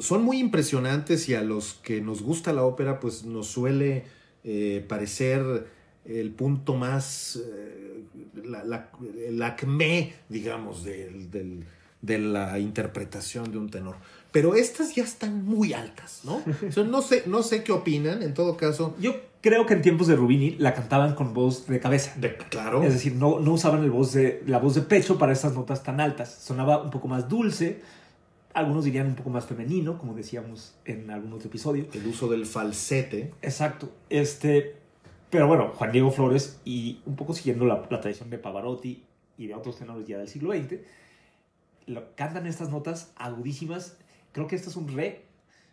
son 0.00 0.22
muy 0.22 0.38
impresionantes 0.38 1.28
y 1.28 1.34
a 1.34 1.42
los 1.42 1.74
que 1.82 2.00
nos 2.00 2.22
gusta 2.22 2.52
la 2.52 2.62
ópera, 2.64 3.00
pues 3.00 3.24
nos 3.24 3.48
suele 3.48 4.04
eh, 4.44 4.82
parecer 4.88 5.66
el 6.06 6.30
punto 6.30 6.74
más, 6.74 7.36
eh, 7.44 8.02
la, 8.44 8.64
la- 8.64 8.88
el 9.26 9.42
acme, 9.42 10.14
digamos, 10.30 10.84
del- 10.84 11.30
del- 11.30 11.64
de 12.00 12.18
la 12.18 12.58
interpretación 12.60 13.50
de 13.50 13.58
un 13.58 13.68
tenor. 13.68 13.96
Pero 14.30 14.54
estas 14.54 14.94
ya 14.94 15.02
están 15.02 15.44
muy 15.44 15.72
altas, 15.74 16.20
¿no? 16.24 16.36
O 16.68 16.72
sea, 16.72 16.84
no 16.84 17.02
sé, 17.02 17.24
no 17.26 17.42
sé 17.42 17.62
qué 17.64 17.72
opinan, 17.72 18.22
en 18.22 18.32
todo 18.32 18.56
caso. 18.56 18.94
Yo 19.00 19.16
creo 19.40 19.66
que 19.66 19.74
en 19.74 19.82
tiempos 19.82 20.06
de 20.06 20.16
Rubini 20.16 20.52
la 20.58 20.74
cantaban 20.74 21.14
con 21.14 21.34
voz 21.34 21.66
de 21.66 21.80
cabeza. 21.80 22.14
De- 22.18 22.36
claro. 22.36 22.82
Es 22.82 22.92
decir, 22.92 23.14
no, 23.14 23.40
no 23.40 23.52
usaban 23.52 23.82
el 23.84 23.90
voz 23.90 24.12
de, 24.12 24.42
la 24.46 24.58
voz 24.58 24.74
de 24.74 24.82
pecho 24.82 25.18
para 25.18 25.32
estas 25.32 25.54
notas 25.54 25.82
tan 25.82 26.00
altas. 26.00 26.32
Sonaba 26.34 26.82
un 26.82 26.90
poco 26.90 27.08
más 27.08 27.28
dulce, 27.28 27.80
algunos 28.54 28.84
dirían 28.84 29.06
un 29.08 29.14
poco 29.14 29.30
más 29.30 29.44
femenino, 29.46 29.98
como 29.98 30.14
decíamos 30.14 30.74
en 30.84 31.10
algún 31.10 31.32
otro 31.32 31.48
episodio. 31.48 31.86
el 31.92 32.06
uso 32.06 32.28
del 32.28 32.46
falsete. 32.46 33.32
Exacto. 33.42 33.90
Este, 34.10 34.76
pero 35.30 35.46
bueno, 35.46 35.72
Juan 35.74 35.92
Diego 35.92 36.10
Flores, 36.10 36.58
y 36.64 37.00
un 37.06 37.14
poco 37.16 37.34
siguiendo 37.34 37.64
la, 37.66 37.86
la 37.90 38.00
tradición 38.00 38.30
de 38.30 38.38
Pavarotti 38.38 39.04
y 39.36 39.46
de 39.46 39.54
otros 39.54 39.78
tenores 39.78 40.06
ya 40.06 40.18
del 40.18 40.26
siglo 40.28 40.52
XX, 40.52 40.80
lo- 41.86 42.14
cantan 42.16 42.46
estas 42.46 42.70
notas 42.70 43.12
agudísimas. 43.16 43.96
Creo 44.32 44.46
que 44.48 44.56
este 44.56 44.68
es 44.70 44.76
un 44.76 44.88
re. 44.94 45.22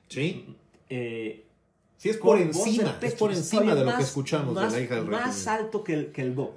Sí. 0.07 0.45
eh, 0.89 1.45
Sí, 1.98 2.10
es 2.10 2.18
por 2.18 2.38
encima. 2.38 2.98
Es 3.02 3.16
por 3.16 3.32
encima 3.32 3.74
de 3.74 3.82
lo 3.82 3.91
que 3.91 3.98
más- 3.98 4.04
escuchamos 4.04 4.54
más, 4.54 4.72
de 4.74 4.80
la 4.80 4.86
hija 4.86 4.96
del 4.96 5.06
Más 5.06 5.26
régimen. 5.36 5.50
alto 5.66 5.84
que 5.84 5.93
el, 5.93 6.12
que 6.12 6.22
el 6.22 6.36
do. 6.36 6.54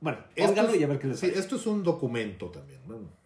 Bueno, 0.00 0.18
Esto 0.34 0.62
es- 0.68 0.80
y 0.80 0.82
a 0.82 0.86
ver 0.86 0.98
qué 0.98 1.06
les 1.08 1.20
sí, 1.20 1.30
esto 1.34 1.56
es 1.56 1.66
un 1.66 1.82
documento 1.82 2.46
también. 2.50 2.80
bueno. 2.86 3.19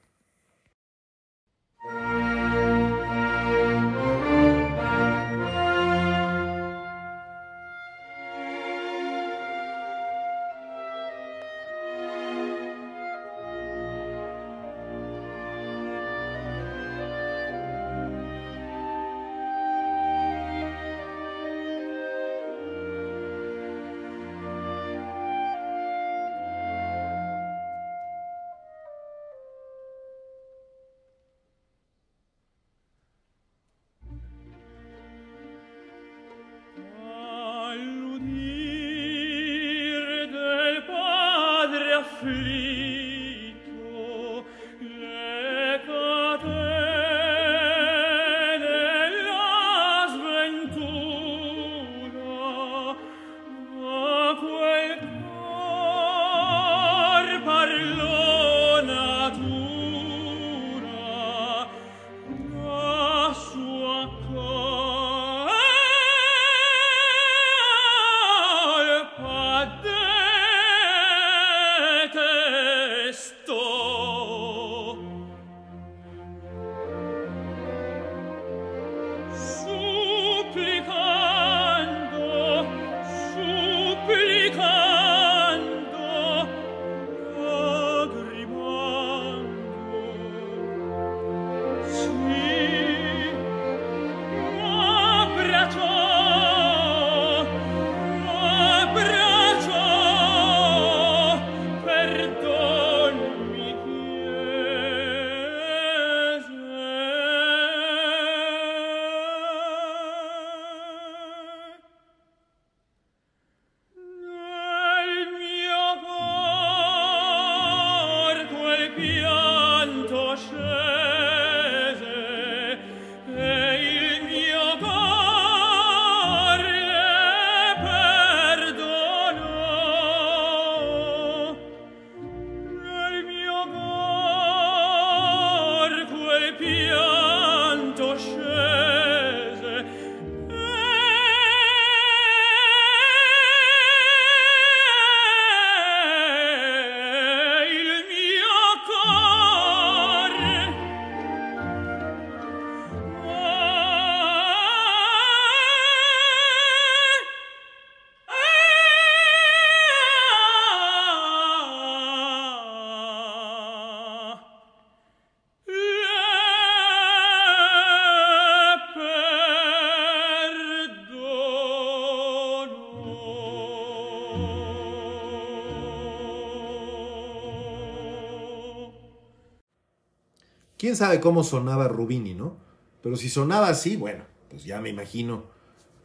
Quién 180.85 180.97
sabe 180.97 181.19
cómo 181.19 181.45
sonaba 181.45 181.89
Rubini, 181.89 182.35
¿no? 182.35 182.59
Pero 183.03 183.17
si 183.17 183.31
sonaba 183.31 183.69
así, 183.69 183.97
bueno, 183.97 184.25
pues 184.51 184.65
ya 184.65 184.83
me 184.83 184.91
imagino 184.91 185.45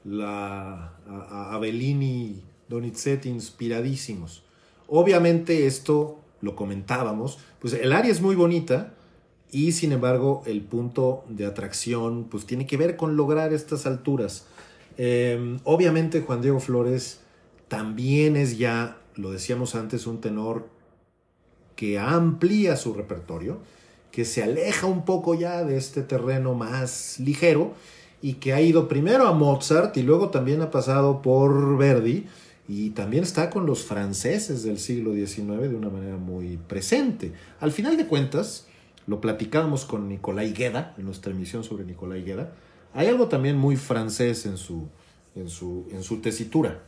la, 0.05 0.93
a, 1.05 1.59
Donizetti 2.69 3.27
inspiradísimos. 3.27 4.45
Obviamente 4.87 5.67
esto 5.67 6.21
lo 6.39 6.55
comentábamos, 6.55 7.39
pues 7.59 7.73
el 7.73 7.91
área 7.91 8.09
es 8.09 8.21
muy 8.21 8.35
bonita 8.35 8.93
y 9.51 9.73
sin 9.73 9.91
embargo 9.91 10.43
el 10.45 10.61
punto 10.61 11.25
de 11.27 11.45
atracción 11.45 12.29
pues 12.31 12.45
tiene 12.45 12.65
que 12.65 12.77
ver 12.77 12.95
con 12.95 13.17
lograr 13.17 13.51
estas 13.51 13.85
alturas. 13.85 14.45
Em, 14.95 15.59
obviamente 15.65 16.21
Juan 16.21 16.41
Diego 16.41 16.61
Flores 16.61 17.19
también 17.67 18.37
es 18.37 18.57
ya, 18.57 18.97
lo 19.15 19.31
decíamos 19.31 19.75
antes, 19.75 20.07
un 20.07 20.21
tenor 20.21 20.69
que 21.75 21.99
amplía 21.99 22.77
su 22.77 22.93
repertorio 22.93 23.59
que 24.11 24.25
se 24.25 24.43
aleja 24.43 24.87
un 24.87 25.05
poco 25.05 25.35
ya 25.35 25.63
de 25.63 25.77
este 25.77 26.01
terreno 26.01 26.53
más 26.53 27.19
ligero 27.19 27.73
y 28.21 28.33
que 28.33 28.53
ha 28.53 28.61
ido 28.61 28.87
primero 28.87 29.27
a 29.27 29.33
Mozart 29.33 29.95
y 29.97 30.03
luego 30.03 30.29
también 30.29 30.61
ha 30.61 30.71
pasado 30.71 31.21
por 31.21 31.77
Verdi 31.77 32.25
y 32.67 32.91
también 32.91 33.23
está 33.23 33.49
con 33.49 33.65
los 33.65 33.83
franceses 33.83 34.63
del 34.63 34.79
siglo 34.79 35.13
XIX 35.13 35.69
de 35.69 35.75
una 35.75 35.89
manera 35.89 36.17
muy 36.17 36.57
presente. 36.57 37.33
Al 37.59 37.71
final 37.71 37.97
de 37.97 38.05
cuentas, 38.05 38.67
lo 39.07 39.21
platicábamos 39.21 39.85
con 39.85 40.07
Nicolai 40.07 40.53
Gueda 40.53 40.93
en 40.97 41.05
nuestra 41.05 41.31
emisión 41.31 41.63
sobre 41.63 41.83
Nicolai 41.83 42.23
Gueda, 42.23 42.53
hay 42.93 43.07
algo 43.07 43.27
también 43.27 43.57
muy 43.57 43.75
francés 43.75 44.45
en 44.45 44.57
su, 44.57 44.87
en 45.35 45.49
su, 45.49 45.87
en 45.91 46.03
su 46.03 46.21
tesitura. 46.21 46.83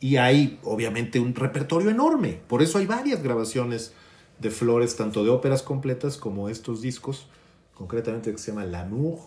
Y 0.00 0.16
hay 0.16 0.58
obviamente 0.64 1.20
un 1.20 1.34
repertorio 1.34 1.88
enorme, 1.88 2.40
por 2.48 2.60
eso 2.60 2.78
hay 2.78 2.86
varias 2.86 3.22
grabaciones 3.22 3.94
de 4.42 4.50
flores, 4.50 4.96
tanto 4.96 5.24
de 5.24 5.30
óperas 5.30 5.62
completas 5.62 6.16
como 6.18 6.48
estos 6.48 6.82
discos, 6.82 7.26
concretamente 7.74 8.32
que 8.32 8.38
se 8.38 8.50
llama 8.50 8.66
L'amour, 8.66 9.18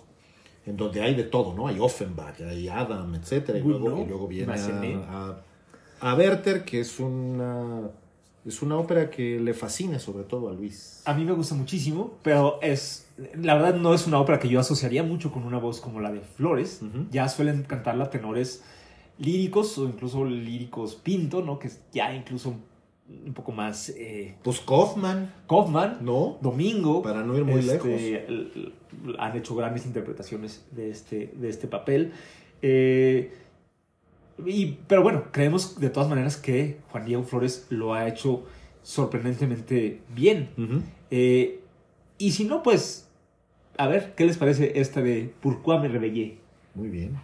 en 0.65 0.77
donde 0.77 1.01
hay 1.01 1.15
de 1.15 1.23
todo, 1.23 1.53
¿no? 1.53 1.67
Hay 1.67 1.79
Offenbach, 1.79 2.41
hay 2.41 2.67
Adam, 2.67 3.15
etc. 3.15 3.55
Y 3.55 3.59
luego, 3.59 4.01
y 4.01 4.05
luego 4.05 4.27
viene 4.27 4.53
a, 5.07 5.37
a, 6.01 6.15
Werther, 6.15 6.65
que 6.65 6.81
es 6.81 6.99
una, 6.99 7.89
es 8.45 8.61
una 8.61 8.77
ópera 8.77 9.09
que 9.09 9.39
le 9.39 9.53
fascina 9.53 9.99
sobre 9.99 10.25
todo 10.25 10.49
a 10.49 10.53
Luis. 10.53 11.01
A 11.05 11.13
mí 11.13 11.23
me 11.23 11.31
gusta 11.31 11.55
muchísimo, 11.55 12.17
pero 12.21 12.59
es, 12.61 13.07
la 13.35 13.55
verdad 13.55 13.75
no 13.75 13.93
es 13.93 14.05
una 14.07 14.19
ópera 14.19 14.39
que 14.39 14.49
yo 14.49 14.59
asociaría 14.59 15.03
mucho 15.03 15.31
con 15.31 15.43
una 15.43 15.59
voz 15.59 15.79
como 15.79 16.01
la 16.01 16.11
de 16.11 16.19
Flores. 16.19 16.81
Ya 17.11 17.29
suelen 17.29 17.63
cantarla 17.63 18.09
tenores 18.09 18.63
líricos 19.17 19.77
o 19.77 19.85
incluso 19.85 20.25
líricos 20.25 20.95
pinto, 20.95 21.41
¿no? 21.41 21.57
Que 21.57 21.69
ya 21.93 22.13
incluso 22.13 22.55
un 23.07 23.33
poco 23.33 23.51
más... 23.51 23.89
Eh, 23.89 24.35
pues 24.43 24.59
Kaufman. 24.59 25.33
Kaufman. 25.47 25.99
No. 26.01 26.37
Domingo. 26.41 27.01
Para 27.01 27.23
no 27.23 27.37
ir 27.37 27.45
muy 27.45 27.59
este, 27.59 28.27
lejos. 28.27 28.71
Han 29.19 29.37
hecho 29.37 29.55
grandes 29.55 29.85
interpretaciones 29.85 30.65
de 30.71 30.89
este, 30.89 31.31
de 31.35 31.49
este 31.49 31.67
papel. 31.67 32.13
Eh, 32.61 33.31
y, 34.45 34.77
pero 34.87 35.03
bueno, 35.03 35.25
creemos 35.31 35.79
de 35.79 35.89
todas 35.89 36.09
maneras 36.09 36.37
que 36.37 36.79
Juan 36.89 37.05
Diego 37.05 37.23
Flores 37.23 37.67
lo 37.69 37.93
ha 37.93 38.07
hecho 38.07 38.43
sorprendentemente 38.83 40.01
bien. 40.13 40.49
Eh, 41.11 41.61
y 42.17 42.31
si 42.31 42.43
no, 42.45 42.63
pues, 42.63 43.09
a 43.77 43.87
ver, 43.87 44.13
¿qué 44.15 44.25
les 44.25 44.37
parece 44.37 44.79
esta 44.79 45.01
de 45.01 45.33
Pourquoi 45.41 45.79
me 45.79 45.87
rebellé? 45.87 46.37
Muy 46.73 46.89
bien. 46.89 47.17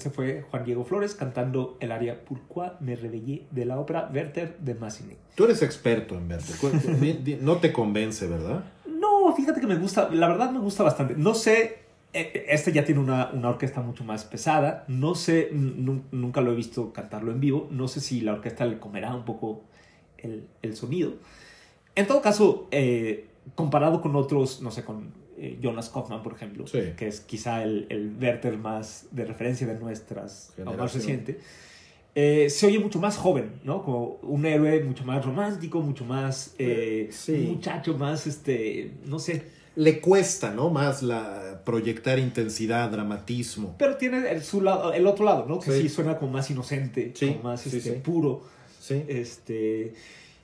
Este 0.00 0.08
fue 0.08 0.46
Juan 0.50 0.64
Diego 0.64 0.82
Flores 0.82 1.14
cantando 1.14 1.76
el 1.78 1.92
aria 1.92 2.24
Pourquoi 2.24 2.70
me 2.80 2.96
réveillé 2.96 3.44
de 3.50 3.66
la 3.66 3.78
ópera 3.78 4.08
Werther 4.10 4.56
de 4.58 4.74
Massenet. 4.74 5.18
Tú 5.34 5.44
eres 5.44 5.60
experto 5.60 6.14
en 6.16 6.26
Werther. 6.26 7.38
No 7.42 7.58
te 7.58 7.70
convence, 7.70 8.26
¿verdad? 8.26 8.64
No, 8.86 9.30
fíjate 9.36 9.60
que 9.60 9.66
me 9.66 9.76
gusta, 9.76 10.08
la 10.10 10.26
verdad 10.28 10.52
me 10.52 10.58
gusta 10.58 10.84
bastante. 10.84 11.16
No 11.18 11.34
sé, 11.34 11.80
eh, 12.14 12.46
este 12.48 12.72
ya 12.72 12.82
tiene 12.86 12.98
una, 13.02 13.28
una 13.34 13.50
orquesta 13.50 13.82
mucho 13.82 14.02
más 14.02 14.24
pesada. 14.24 14.86
No 14.88 15.14
sé, 15.14 15.50
nu- 15.52 16.04
nunca 16.12 16.40
lo 16.40 16.52
he 16.52 16.54
visto 16.54 16.94
cantarlo 16.94 17.30
en 17.30 17.40
vivo. 17.40 17.68
No 17.70 17.86
sé 17.86 18.00
si 18.00 18.22
la 18.22 18.32
orquesta 18.32 18.64
le 18.64 18.78
comerá 18.78 19.14
un 19.14 19.26
poco 19.26 19.64
el, 20.16 20.46
el 20.62 20.76
sonido. 20.76 21.12
En 21.94 22.06
todo 22.06 22.22
caso, 22.22 22.68
eh, 22.70 23.26
comparado 23.54 24.00
con 24.00 24.16
otros, 24.16 24.62
no 24.62 24.70
sé, 24.70 24.82
con 24.82 25.12
eh, 25.40 25.58
Jonas 25.62 25.88
Kaufman, 25.88 26.22
por 26.22 26.34
ejemplo, 26.34 26.66
Sí. 26.66 26.80
que 26.96 27.08
es 27.08 27.20
quizá 27.20 27.62
el, 27.62 27.86
el 27.88 28.12
Werther 28.20 28.56
más 28.58 29.06
de 29.10 29.24
referencia 29.24 29.66
de 29.66 29.78
nuestras, 29.78 30.52
o 30.64 30.72
más 30.74 30.92
reciente, 30.94 31.38
eh, 32.14 32.50
se 32.50 32.66
oye 32.66 32.78
mucho 32.78 32.98
más 32.98 33.16
joven, 33.16 33.60
¿no? 33.64 33.82
Como 33.84 34.18
un 34.22 34.44
héroe 34.44 34.82
mucho 34.84 35.04
más 35.04 35.24
romántico, 35.24 35.80
mucho 35.80 36.04
más 36.04 36.54
eh, 36.58 37.08
Sí. 37.12 37.32
un 37.32 37.54
muchacho 37.54 37.96
más, 37.96 38.26
este, 38.26 38.92
no 39.06 39.18
sé, 39.18 39.42
Le 39.76 40.00
cuesta, 40.00 40.50
¿no? 40.50 40.68
Más 40.68 41.00
la 41.02 41.62
proyectar 41.64 42.18
intensidad, 42.18 42.90
dramatismo. 42.90 43.76
pero 43.78 43.96
tiene 43.96 44.28
el, 44.30 44.42
su 44.42 44.60
lado, 44.60 44.92
el 44.92 45.06
otro 45.06 45.24
lado, 45.24 45.46
¿no? 45.46 45.60
Que 45.60 45.70
sí, 45.70 45.82
Sí. 45.82 45.88
suena 45.88 46.18
como 46.18 46.32
más 46.32 46.50
inocente, 46.50 47.12
como 47.18 47.42
más 47.44 47.64
este, 47.66 47.92
puro. 47.92 48.42
Sí. 48.80 49.04
Este, 49.06 49.94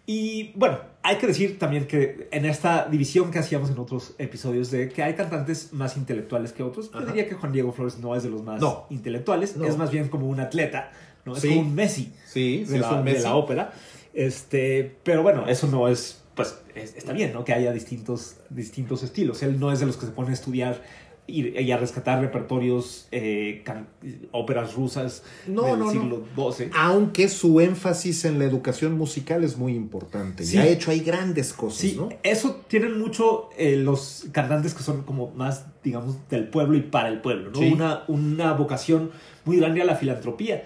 y 0.07 0.53
bueno, 0.55 0.79
hay 1.03 1.17
que 1.17 1.27
decir 1.27 1.59
también 1.59 1.87
que 1.87 2.29
en 2.31 2.45
esta 2.47 2.87
división 2.89 3.31
que 3.31 3.39
hacíamos 3.41 3.71
en 3.71 3.79
otros 3.79 4.15
episodios 4.19 4.71
de 4.71 4.89
que 4.89 5.03
hay 5.03 5.15
cantantes 5.15 5.73
más 5.73 5.97
intelectuales 5.97 6.53
que 6.53 6.63
otros, 6.63 6.91
yo 6.93 7.01
diría 7.07 7.29
que 7.29 7.35
Juan 7.35 7.53
Diego 7.53 7.73
Flores 7.73 7.99
no 7.99 8.15
es 8.17 8.23
de 8.23 8.31
los 8.31 8.43
más 8.43 8.61
No. 8.61 8.87
intelectuales, 8.91 9.57
No. 9.57 9.67
es 9.67 9.77
más 9.77 9.91
bien 9.91 10.09
como 10.09 10.29
un 10.29 10.41
atleta, 10.41 10.91
¿no? 11.25 11.35
Es 11.37 11.43
Sí. 11.43 11.49
como 11.49 11.61
un 11.63 11.75
Messi 11.75 12.13
Sí, 12.27 12.65
sí, 12.67 12.73
de, 12.73 12.77
es 12.77 12.81
la, 12.83 12.91
un 12.93 13.05
de 13.05 13.13
Messi. 13.13 13.23
la 13.25 13.35
ópera. 13.37 13.73
Este, 14.15 14.97
pero 15.05 15.23
bueno, 15.23 15.47
eso 15.47 15.67
no 15.67 15.89
es, 15.89 16.23
pues 16.35 16.57
es- 16.75 16.97
está 16.97 17.13
bien, 17.13 17.33
¿no? 17.33 17.45
Que 17.45 17.53
haya 17.53 17.73
distintos, 17.73 18.37
distintos 18.51 19.03
estilos. 19.03 19.43
Él 19.43 19.59
no 19.61 19.73
es 19.73 19.81
de 19.81 19.87
los 19.87 19.97
que 19.97 20.07
se 20.07 20.13
pone 20.13 20.31
a 20.31 20.33
estudiar 20.35 20.83
y, 21.29 21.59
y 21.59 21.73
a 21.73 21.77
rescatar 21.77 22.21
repertorios, 22.21 23.09
eh, 23.11 23.63
can- 23.65 23.89
óperas 24.31 24.75
rusas 24.75 25.23
No, 25.47 25.63
del 25.65 25.79
no, 25.79 25.85
no. 25.87 25.91
siglo 25.91 26.25
XII. 26.53 26.71
Aunque 26.75 27.29
su 27.29 27.61
énfasis 27.61 28.25
en 28.25 28.39
la 28.39 28.45
educación 28.45 28.93
musical 28.97 29.43
es 29.45 29.57
muy 29.57 29.75
importante. 29.75 30.45
Sí. 30.45 30.57
Y 30.57 30.59
ha 30.61 30.67
hecho 30.67 30.91
ahí 30.91 31.01
grandes 31.01 31.53
cosas, 31.53 31.81
Sí, 31.81 31.95
¿no? 31.97 32.09
eso 32.23 32.63
tienen 32.69 32.99
mucho 32.99 33.49
eh, 33.59 33.77
los 33.77 34.27
cantantes 34.33 34.75
que 34.75 34.83
son 34.83 35.03
como 35.03 35.31
más, 35.33 35.67
digamos, 35.83 36.17
del 36.31 36.49
pueblo 36.49 36.77
y 36.77 36.83
para 36.83 37.09
el 37.09 37.21
pueblo, 37.21 37.51
¿no? 37.51 37.59
Sí. 37.59 37.73
Una, 37.73 38.05
una 38.09 38.53
vocación 38.53 39.11
muy 39.45 39.57
grande 39.59 39.83
a 39.83 39.85
la 39.85 39.97
filantropía. 39.97 40.65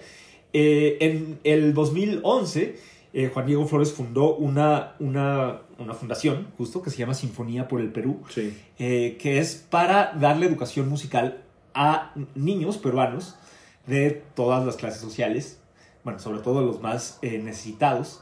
Eh, 0.53 0.97
en 0.99 1.39
el 1.45 1.73
2011, 1.73 2.75
eh, 3.13 3.29
Juan 3.33 3.45
Diego 3.45 3.67
Flores 3.67 3.91
fundó 3.91 4.35
una, 4.35 4.93
una, 4.99 5.61
una 5.79 5.93
fundación, 5.93 6.47
justo, 6.57 6.81
que 6.81 6.89
se 6.89 6.97
llama 6.97 7.13
Sinfonía 7.13 7.67
por 7.67 7.81
el 7.81 7.91
Perú, 7.91 8.21
Sí. 8.29 8.57
eh, 8.79 9.17
que 9.19 9.39
es 9.39 9.55
para 9.55 10.13
darle 10.13 10.45
educación 10.45 10.87
musical 10.89 11.43
a 11.73 12.13
niños 12.35 12.77
peruanos 12.77 13.35
de 13.87 14.21
todas 14.35 14.65
las 14.65 14.75
clases 14.77 15.01
sociales, 15.01 15.59
bueno, 16.03 16.19
sobre 16.19 16.39
todo 16.41 16.61
los 16.61 16.81
más 16.81 17.19
eh, 17.21 17.39
necesitados. 17.39 18.21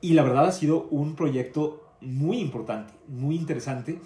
Y 0.00 0.14
la 0.14 0.22
verdad 0.22 0.46
ha 0.46 0.52
sido 0.52 0.84
un 0.90 1.14
proyecto 1.14 1.86
muy 2.00 2.38
importante, 2.38 2.92
muy 3.06 3.36
interesante, 3.36 3.98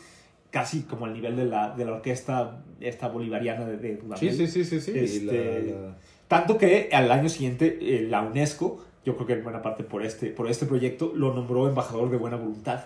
casi 0.51 0.83
como 0.83 1.07
al 1.07 1.13
nivel 1.15 1.37
de 1.37 1.45
la, 1.45 1.71
de 1.75 1.85
la 1.85 1.93
orquesta 1.93 2.65
esta 2.81 3.09
bolivariana 3.09 3.65
de, 3.65 3.77
de 3.77 3.95
Sí, 3.97 4.01
Dudamel. 4.03 4.35
sí, 4.37 4.47
sí, 4.49 4.65
sí, 4.65 4.81
sí. 4.81 4.93
Y 4.93 4.99
Este, 4.99 5.63
la- 5.63 5.81
la- 5.89 5.97
Tanto 6.29 6.59
que 6.59 6.89
al 6.93 7.13
año 7.13 7.29
siguiente 7.29 7.79
la 8.09 8.23
UNESCO, 8.23 8.85
yo 9.05 9.15
creo 9.17 9.27
que 9.27 9.33
en 9.35 9.43
buena 9.45 9.63
parte 9.63 9.85
por 9.85 10.05
este, 10.05 10.29
por 10.29 10.49
este 10.51 10.67
proyecto, 10.67 11.13
lo 11.15 11.35
nombró 11.35 11.69
embajador 11.69 12.11
de 12.11 12.17
buena 12.17 12.37
voluntad. 12.37 12.85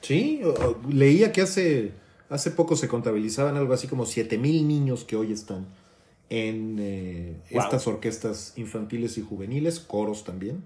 Sí, 0.00 0.40
leía 0.90 1.32
que 1.32 1.42
hace, 1.42 1.92
hace 2.30 2.50
poco 2.52 2.76
se 2.76 2.88
contabilizaban 2.88 3.56
algo 3.56 3.72
así 3.74 3.86
como 3.88 4.06
7000 4.06 4.66
niños 4.66 5.04
que 5.04 5.16
hoy 5.16 5.32
están 5.32 5.66
en 6.30 6.76
eh, 6.78 7.36
Wow. 7.52 7.62
estas 7.62 7.86
orquestas 7.86 8.52
infantiles 8.56 9.18
y 9.18 9.22
juveniles, 9.22 9.80
coros 9.80 10.24
también, 10.24 10.62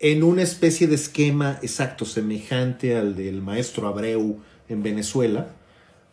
en 0.00 0.22
una 0.24 0.42
especie 0.42 0.88
de 0.88 0.96
esquema 0.96 1.58
exacto, 1.62 2.04
semejante 2.04 2.96
al 2.96 3.14
del 3.14 3.40
maestro 3.40 3.86
Abreu 3.86 4.38
en 4.68 4.82
Venezuela, 4.82 5.48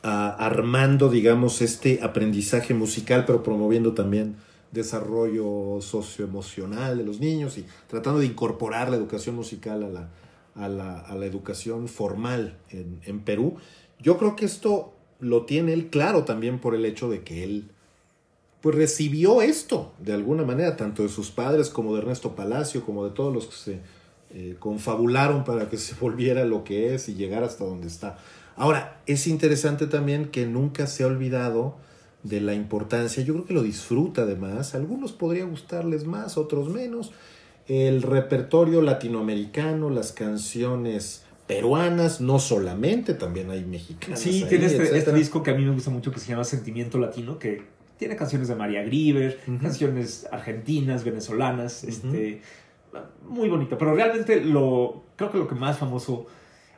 a- 0.03 0.29
armando, 0.45 1.09
digamos, 1.09 1.61
este 1.61 1.99
aprendizaje 2.03 2.73
musical, 2.73 3.25
pero 3.25 3.41
promoviendo 3.43 3.93
también 3.93 4.35
desarrollo 4.71 5.81
socioemocional 5.81 6.97
de 6.97 7.03
los 7.03 7.19
niños 7.19 7.57
y 7.57 7.65
tratando 7.87 8.19
de 8.19 8.25
incorporar 8.25 8.89
la 8.89 8.97
educación 8.97 9.35
musical 9.35 9.83
a 9.83 9.89
la, 9.89 10.09
a 10.55 10.69
la, 10.69 10.99
a 10.99 11.15
la 11.15 11.25
educación 11.25 11.87
formal 11.87 12.57
en, 12.69 12.99
en 13.03 13.21
Perú. 13.21 13.57
Yo 13.99 14.17
creo 14.17 14.35
que 14.35 14.45
esto 14.45 14.93
lo 15.19 15.45
tiene 15.45 15.73
él 15.73 15.87
claro 15.89 16.23
también 16.23 16.59
por 16.59 16.75
el 16.75 16.85
hecho 16.85 17.09
de 17.09 17.23
que 17.23 17.43
él 17.43 17.71
pues 18.61 18.75
recibió 18.75 19.41
esto 19.41 19.93
de 19.99 20.13
alguna 20.13 20.43
manera, 20.43 20.75
tanto 20.75 21.03
de 21.03 21.09
sus 21.09 21.31
padres 21.31 21.69
como 21.69 21.93
de 21.93 22.01
Ernesto 22.01 22.35
Palacio, 22.35 22.85
como 22.85 23.05
de 23.05 23.11
todos 23.11 23.33
los 23.33 23.45
que 23.45 23.55
se 23.55 23.79
eh, 24.31 24.55
confabularon 24.59 25.43
para 25.43 25.69
que 25.69 25.77
se 25.79 25.95
volviera 25.95 26.45
lo 26.45 26.63
que 26.63 26.93
es 26.93 27.09
y 27.09 27.15
llegar 27.15 27.43
hasta 27.43 27.63
donde 27.63 27.87
está. 27.87 28.17
Ahora, 28.55 29.01
es 29.05 29.27
interesante 29.27 29.87
también 29.87 30.29
que 30.29 30.45
nunca 30.45 30.87
se 30.87 31.03
ha 31.03 31.07
olvidado 31.07 31.77
de 32.23 32.41
la 32.41 32.53
importancia, 32.53 33.23
yo 33.23 33.33
creo 33.33 33.45
que 33.45 33.53
lo 33.53 33.63
disfruta 33.63 34.23
además, 34.23 34.73
a 34.73 34.77
algunos 34.77 35.11
podría 35.13 35.45
gustarles 35.45 36.05
más, 36.05 36.37
otros 36.37 36.69
menos, 36.69 37.11
el 37.67 38.01
repertorio 38.01 38.81
latinoamericano, 38.81 39.89
las 39.89 40.11
canciones 40.11 41.23
peruanas, 41.47 42.21
no 42.21 42.39
solamente, 42.39 43.13
también 43.13 43.49
hay 43.51 43.63
mexicanas. 43.63 44.19
Sí, 44.19 44.43
ahí, 44.43 44.49
tiene 44.49 44.65
este, 44.65 44.97
este 44.97 45.13
disco 45.13 45.41
que 45.43 45.51
a 45.51 45.55
mí 45.55 45.63
me 45.63 45.71
gusta 45.71 45.89
mucho 45.89 46.11
que 46.11 46.19
se 46.19 46.27
llama 46.29 46.43
Sentimiento 46.43 46.97
Latino, 46.99 47.39
que 47.39 47.63
tiene 47.97 48.15
canciones 48.15 48.47
de 48.47 48.55
María 48.55 48.83
Grieber, 48.83 49.39
canciones 49.61 50.27
argentinas, 50.31 51.03
venezolanas, 51.03 51.83
este, 51.83 52.41
muy 53.27 53.49
bonito. 53.49 53.77
Pero 53.77 53.93
realmente 53.93 54.41
lo, 54.41 55.03
creo 55.15 55.31
que 55.31 55.37
lo 55.37 55.47
que 55.47 55.55
más 55.55 55.77
famoso, 55.77 56.27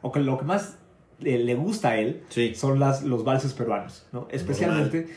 o 0.01 0.11
que 0.11 0.19
lo 0.19 0.37
que 0.37 0.45
más 0.45 0.77
eh, 1.23 1.37
le 1.37 1.55
gusta 1.55 1.89
a 1.89 1.99
él, 1.99 2.23
Sí. 2.29 2.55
son 2.55 2.79
las, 2.79 3.03
los 3.03 3.23
valses 3.23 3.53
peruanos, 3.53 4.07
¿no? 4.11 4.27
Especialmente, 4.31 5.07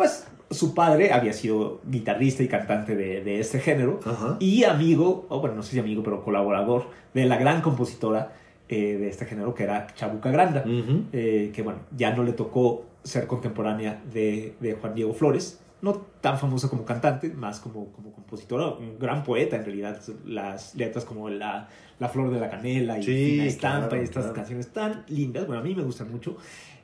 pues 0.00 0.26
su 0.50 0.74
padre 0.74 1.12
había 1.12 1.34
sido 1.34 1.82
guitarrista 1.84 2.42
y 2.42 2.48
cantante 2.48 2.96
de, 2.96 3.22
de 3.22 3.38
este 3.38 3.60
género, 3.60 4.00
Ajá. 4.02 4.38
y 4.40 4.64
amigo, 4.64 5.26
o 5.28 5.40
bueno, 5.40 5.56
no 5.56 5.62
sé 5.62 5.72
si 5.72 5.78
amigo, 5.78 6.02
pero 6.02 6.24
colaborador 6.24 6.86
de 7.12 7.26
la 7.26 7.36
gran 7.36 7.60
compositora 7.60 8.32
eh, 8.70 8.96
de 8.96 9.08
este 9.10 9.26
género, 9.26 9.52
que 9.54 9.64
era 9.64 9.88
Chabuca 9.94 10.30
Granda 10.30 10.64
eh, 11.12 11.52
que 11.54 11.60
bueno, 11.62 11.80
ya 11.94 12.14
no 12.14 12.22
le 12.22 12.32
tocó 12.32 12.86
ser 13.04 13.26
contemporánea 13.26 14.02
de, 14.10 14.54
de 14.60 14.72
Juan 14.72 14.94
Diego 14.94 15.12
Flores, 15.12 15.60
no 15.82 15.92
tan 16.22 16.38
famosa 16.38 16.70
como 16.70 16.86
cantante, 16.86 17.28
más 17.28 17.60
como, 17.60 17.92
como 17.92 18.10
compositora, 18.12 18.68
un 18.68 18.98
gran 18.98 19.22
poeta 19.22 19.56
en 19.56 19.64
realidad, 19.66 20.00
las 20.24 20.74
letras 20.76 21.04
como 21.04 21.28
La, 21.28 21.68
la 21.98 22.08
Flor 22.08 22.30
de 22.32 22.40
la 22.40 22.48
Canela 22.48 22.98
y 22.98 23.02
Sí, 23.02 23.30
Fina 23.32 23.44
Estampa 23.44 23.88
claro, 23.88 24.00
y 24.02 24.04
estas 24.04 24.22
claro. 24.22 24.34
canciones 24.34 24.68
tan 24.72 25.04
lindas, 25.08 25.46
bueno, 25.46 25.60
a 25.60 25.64
mí 25.64 25.74
me 25.74 25.82
gustan 25.82 26.10
mucho. 26.10 26.38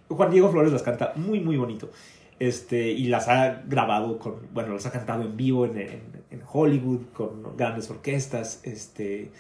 Juan 0.09 0.31
Diego 0.31 0.51
Flores 0.51 0.73
las 0.73 0.83
canta 0.83 1.15
muy, 1.17 1.41
muy 1.41 1.57
bonito. 1.57 1.91
Este, 2.39 2.91
y 2.91 3.07
las 3.09 3.29
ha 3.29 3.63
grabado 3.67 4.19
con, 4.19 4.35
bueno, 4.53 4.75
las 4.75 4.85
ha 4.85 4.93
cantado 4.93 5.23
en 5.23 5.37
vivo 5.37 5.65
en, 5.65 5.79
en- 5.79 6.43
Hollywood 6.53 7.01
con 7.13 7.57
grandes 7.57 7.89
orquestas. 7.91 8.61
Este, 8.63 9.31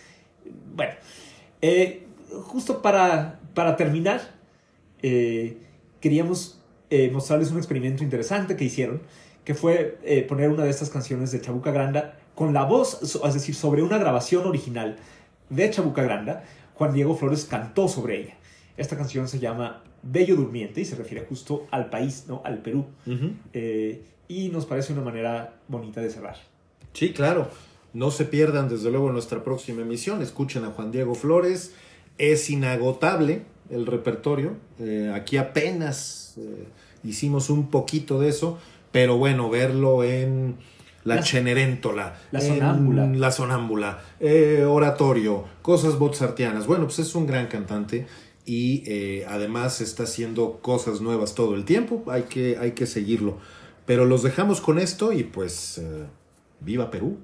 bueno, 0.75 0.95
eh, 1.63 2.07
justo 2.45 2.81
para, 2.83 3.39
para 3.55 3.77
terminar, 3.77 4.21
eh, 5.03 5.59
queríamos 6.01 6.61
eh, 6.91 7.11
mostrarles 7.11 7.51
un 7.51 7.59
experimento 7.59 8.03
interesante 8.03 8.57
que 8.57 8.65
hicieron, 8.65 9.03
que 9.45 9.55
fue 9.55 10.25
poner 10.29 10.51
una 10.51 10.65
de 10.65 10.71
estas 10.71 10.91
canciones 10.91 11.31
de 11.33 11.41
Chabuca 11.41 11.71
Granda 11.71 12.19
con 12.35 12.53
la 12.53 12.65
voz, 12.65 13.01
es 13.03 13.35
decir, 13.35 13.55
sobre 13.55 13.83
una 13.83 13.99
grabación 13.99 14.47
original 14.47 14.97
de 15.49 15.71
Chabuca 15.71 16.03
Granda, 16.03 16.45
Juan 16.75 16.93
Diego 16.93 17.15
Flores 17.17 17.45
cantó 17.45 17.89
sobre 17.89 18.21
ella. 18.21 18.35
Esta 18.77 18.97
canción 18.97 19.29
se 19.29 19.39
llama 19.39 19.83
Bello 20.11 20.37
Durmiente 20.37 20.81
y 20.81 20.85
se 20.85 20.97
refiere 20.97 21.25
justo 21.27 21.67
al 21.71 21.91
país, 21.91 22.25
¿no? 22.29 22.43
al 22.45 22.59
Perú. 22.59 22.87
Eh, 23.53 24.03
y 24.29 24.49
nos 24.49 24.67
parece 24.67 24.93
una 24.93 25.03
manera 25.03 25.55
bonita 25.69 26.01
de 26.01 26.11
cerrar. 26.11 26.37
Sí, 26.93 27.13
claro. 27.13 27.49
No 27.93 28.11
se 28.11 28.25
pierdan 28.25 28.69
desde 28.69 28.91
luego 28.91 29.11
nuestra 29.11 29.43
próxima 29.43 29.83
emisión. 29.83 30.23
Escuchen 30.23 30.65
a 30.65 30.69
Juan 30.69 30.91
Diego 30.91 31.15
Flores. 31.15 31.73
Es 32.19 32.51
inagotable 32.51 33.43
el 33.71 33.87
repertorio. 33.87 34.53
Eh, 34.79 35.13
aquí 35.15 35.37
apenas 35.37 36.35
eh, 36.39 36.67
hicimos 37.05 37.51
un 37.51 37.71
poquito 37.71 38.21
de 38.21 38.29
eso, 38.29 38.59
pero 38.93 39.17
bueno, 39.17 39.51
verlo 39.51 40.05
en 40.05 40.57
la, 41.05 41.23
Cheneréntola, 41.23 42.17
la 42.33 42.41
Sonámbula, 42.41 43.07
la 43.07 43.31
Sonámbula 43.31 44.01
eh, 44.19 44.65
oratorio, 44.69 45.45
cosas 45.63 45.99
mozartianas. 45.99 46.67
Bueno, 46.67 46.85
pues 46.85 46.99
es 46.99 47.15
un 47.15 47.27
gran 47.27 47.47
cantante 47.47 48.07
y 48.47 49.23
además 49.25 49.81
está 49.81 50.05
haciendo 50.05 50.61
cosas 50.63 51.01
nuevas 51.01 51.35
todo 51.35 51.55
el 51.55 51.65
tiempo. 51.65 52.05
Hay 52.07 52.23
que, 52.23 52.57
hay 52.59 52.73
que 52.73 52.87
seguirlo. 52.87 53.39
Pero 53.85 54.05
los 54.05 54.23
dejamos 54.23 54.61
con 54.61 54.79
esto 54.79 55.13
y 55.13 55.25
pues 55.25 55.83
viva 56.61 56.91
Perú. 56.91 57.19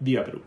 Viva 0.00 0.24
Perú. 0.24 0.40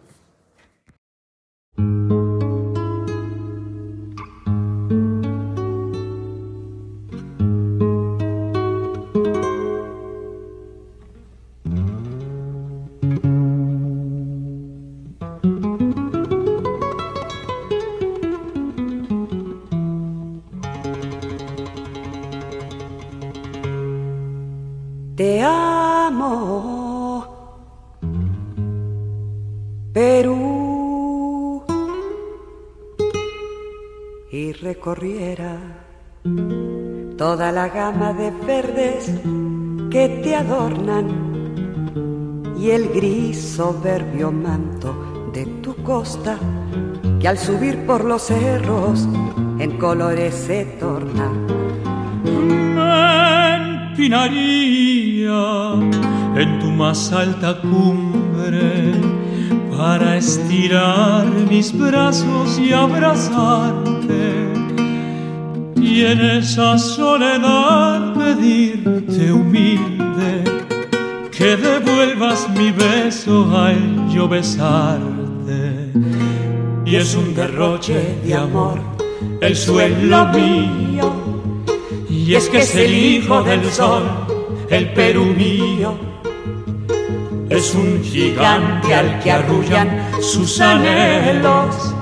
Y 42.60 42.72
el 42.72 42.89
gris 42.89 43.39
soberbio 43.56 44.32
manto 44.32 45.30
de 45.32 45.45
tu 45.62 45.76
costa 45.76 46.39
que 47.20 47.28
al 47.28 47.38
subir 47.38 47.86
por 47.86 48.04
los 48.04 48.24
cerros 48.24 49.08
en 49.60 49.78
colores 49.78 50.34
se 50.34 50.66
torna. 50.80 51.30
Me 52.76 53.91
empinaría 53.91 55.74
en 56.36 56.60
tu 56.60 56.72
más 56.72 57.12
alta 57.14 57.62
cumbre 57.62 58.93
para 59.78 60.18
estirar 60.18 61.28
mis 61.47 61.78
brazos 61.78 62.58
y 62.58 62.74
abrazarte 62.74 64.50
y 65.76 66.06
en 66.06 66.22
esa 66.22 66.80
soledad 66.80 68.16
pedirte 68.16 69.32
humilde 69.32 69.89
que 71.50 71.58
devuelvas 71.58 72.47
mi 72.52 72.70
beso 72.70 73.50
al 73.58 74.08
yo 74.08 74.28
besarte. 74.28 75.91
Y 76.86 76.95
es 76.95 77.16
un 77.16 77.34
derroche 77.34 78.20
de 78.24 78.36
amor 78.36 78.78
el 79.41 79.56
suelo 79.56 80.28
mío, 80.28 81.12
y 82.08 82.36
es 82.36 82.50
que 82.50 82.60
es 82.60 82.76
el 82.76 82.93
hijo 82.93 83.41
del 83.41 83.66
sol, 83.66 84.04
el 84.70 84.93
Perú 84.93 85.26
mío. 85.26 85.97
Es 87.50 87.74
un 87.74 88.04
gigante 88.04 88.93
al 88.93 89.20
que 89.20 89.32
arrullan 89.32 90.08
sus 90.22 90.62
anhelos, 90.62 91.95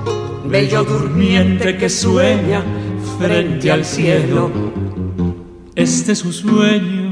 bello 0.44 0.84
durmiente 0.84 1.78
que 1.78 1.88
sueña 1.88 2.62
frente 3.18 3.72
al 3.72 3.86
cielo. 3.86 4.50
Este 5.74 6.12
es 6.12 6.18
su 6.18 6.34
sueño, 6.34 7.07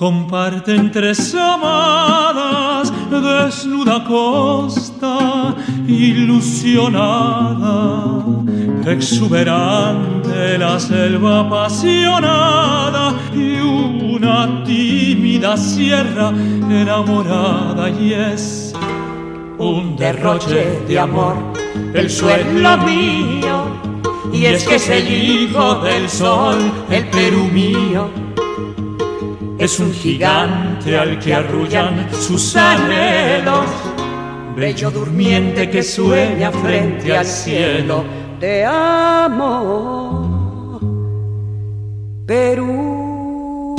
comparten 0.00 0.90
tres 0.90 1.34
amadas, 1.34 2.90
desnuda 3.10 4.02
costa, 4.02 5.54
ilusionada, 5.86 7.04
exuberante 8.86 10.56
la 10.56 10.80
selva 10.80 11.40
apasionada 11.40 13.14
y 13.34 13.60
una 13.60 14.64
tímida 14.64 15.58
sierra 15.58 16.30
enamorada 16.30 17.90
y 17.90 18.14
es 18.14 18.72
un 19.58 19.96
derroche 19.96 20.80
de 20.88 20.98
amor, 20.98 21.36
el 21.92 22.08
suelo 22.08 22.78
mío 22.78 23.66
y 24.32 24.46
es 24.46 24.64
que 24.64 24.76
es 24.76 24.88
el 24.88 25.12
hijo 25.12 25.74
del 25.82 26.08
sol, 26.08 26.56
el 26.88 27.06
Perú 27.10 27.50
mío. 27.52 28.29
Es 29.60 29.78
un 29.78 29.92
gigante 29.92 30.96
al 30.96 31.18
que 31.18 31.34
arrullan 31.34 32.08
sus 32.12 32.56
anhelos, 32.56 33.66
bello 34.56 34.90
durmiente 34.90 35.68
que 35.68 35.82
sueña 35.82 36.50
frente 36.50 37.14
al 37.14 37.26
cielo. 37.26 38.02
Te 38.40 38.64
amo, 38.64 39.20
Perú. 42.26 43.76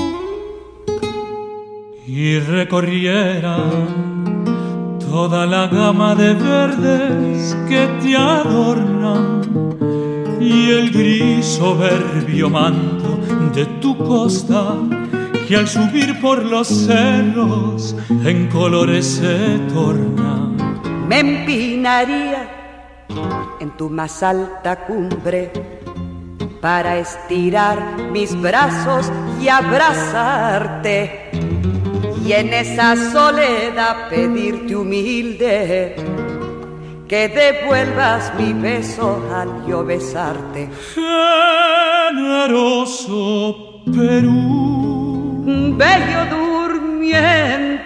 Y 2.06 2.38
recorriera 2.38 3.58
toda 5.10 5.48
la 5.48 5.66
gama 5.66 6.14
de 6.14 6.36
verdes 6.36 7.58
que 7.68 7.88
te 8.04 8.16
adornan 8.16 9.42
y 10.40 10.70
el 10.70 10.92
gris 10.92 11.44
soberbio 11.44 12.52
manto 12.52 13.20
de 13.56 13.66
tu 13.82 13.98
costa 13.98 14.76
que 15.52 15.58
al 15.58 15.68
subir 15.68 16.18
por 16.22 16.46
los 16.46 16.70
cerros 16.70 17.94
en 18.24 18.48
colores 18.48 19.06
se 19.06 19.60
torna. 19.74 20.48
Me 21.10 21.20
empinaría 21.20 22.48
en 23.60 23.72
tu 23.72 23.90
más 23.90 24.24
alta 24.24 24.86
cumbre 24.86 25.52
para 26.62 27.00
estirar 27.00 27.98
mis 28.14 28.34
brazos 28.40 29.12
y 29.42 29.50
abrazarte 29.50 31.32
y 32.26 32.32
en 32.32 32.54
esa 32.54 32.96
soledad 33.12 34.08
pedirte 34.10 34.74
humilde 34.74 35.98
que 37.10 37.28
devuelvas 37.28 38.32
mi 38.40 38.54
beso 38.54 39.22
al 39.36 39.68
yo 39.68 39.84
besarte. 39.84 40.70
Generoso 42.14 43.82
Perú, 43.94 44.91
bello 45.44 46.26
durmiente 46.30 47.82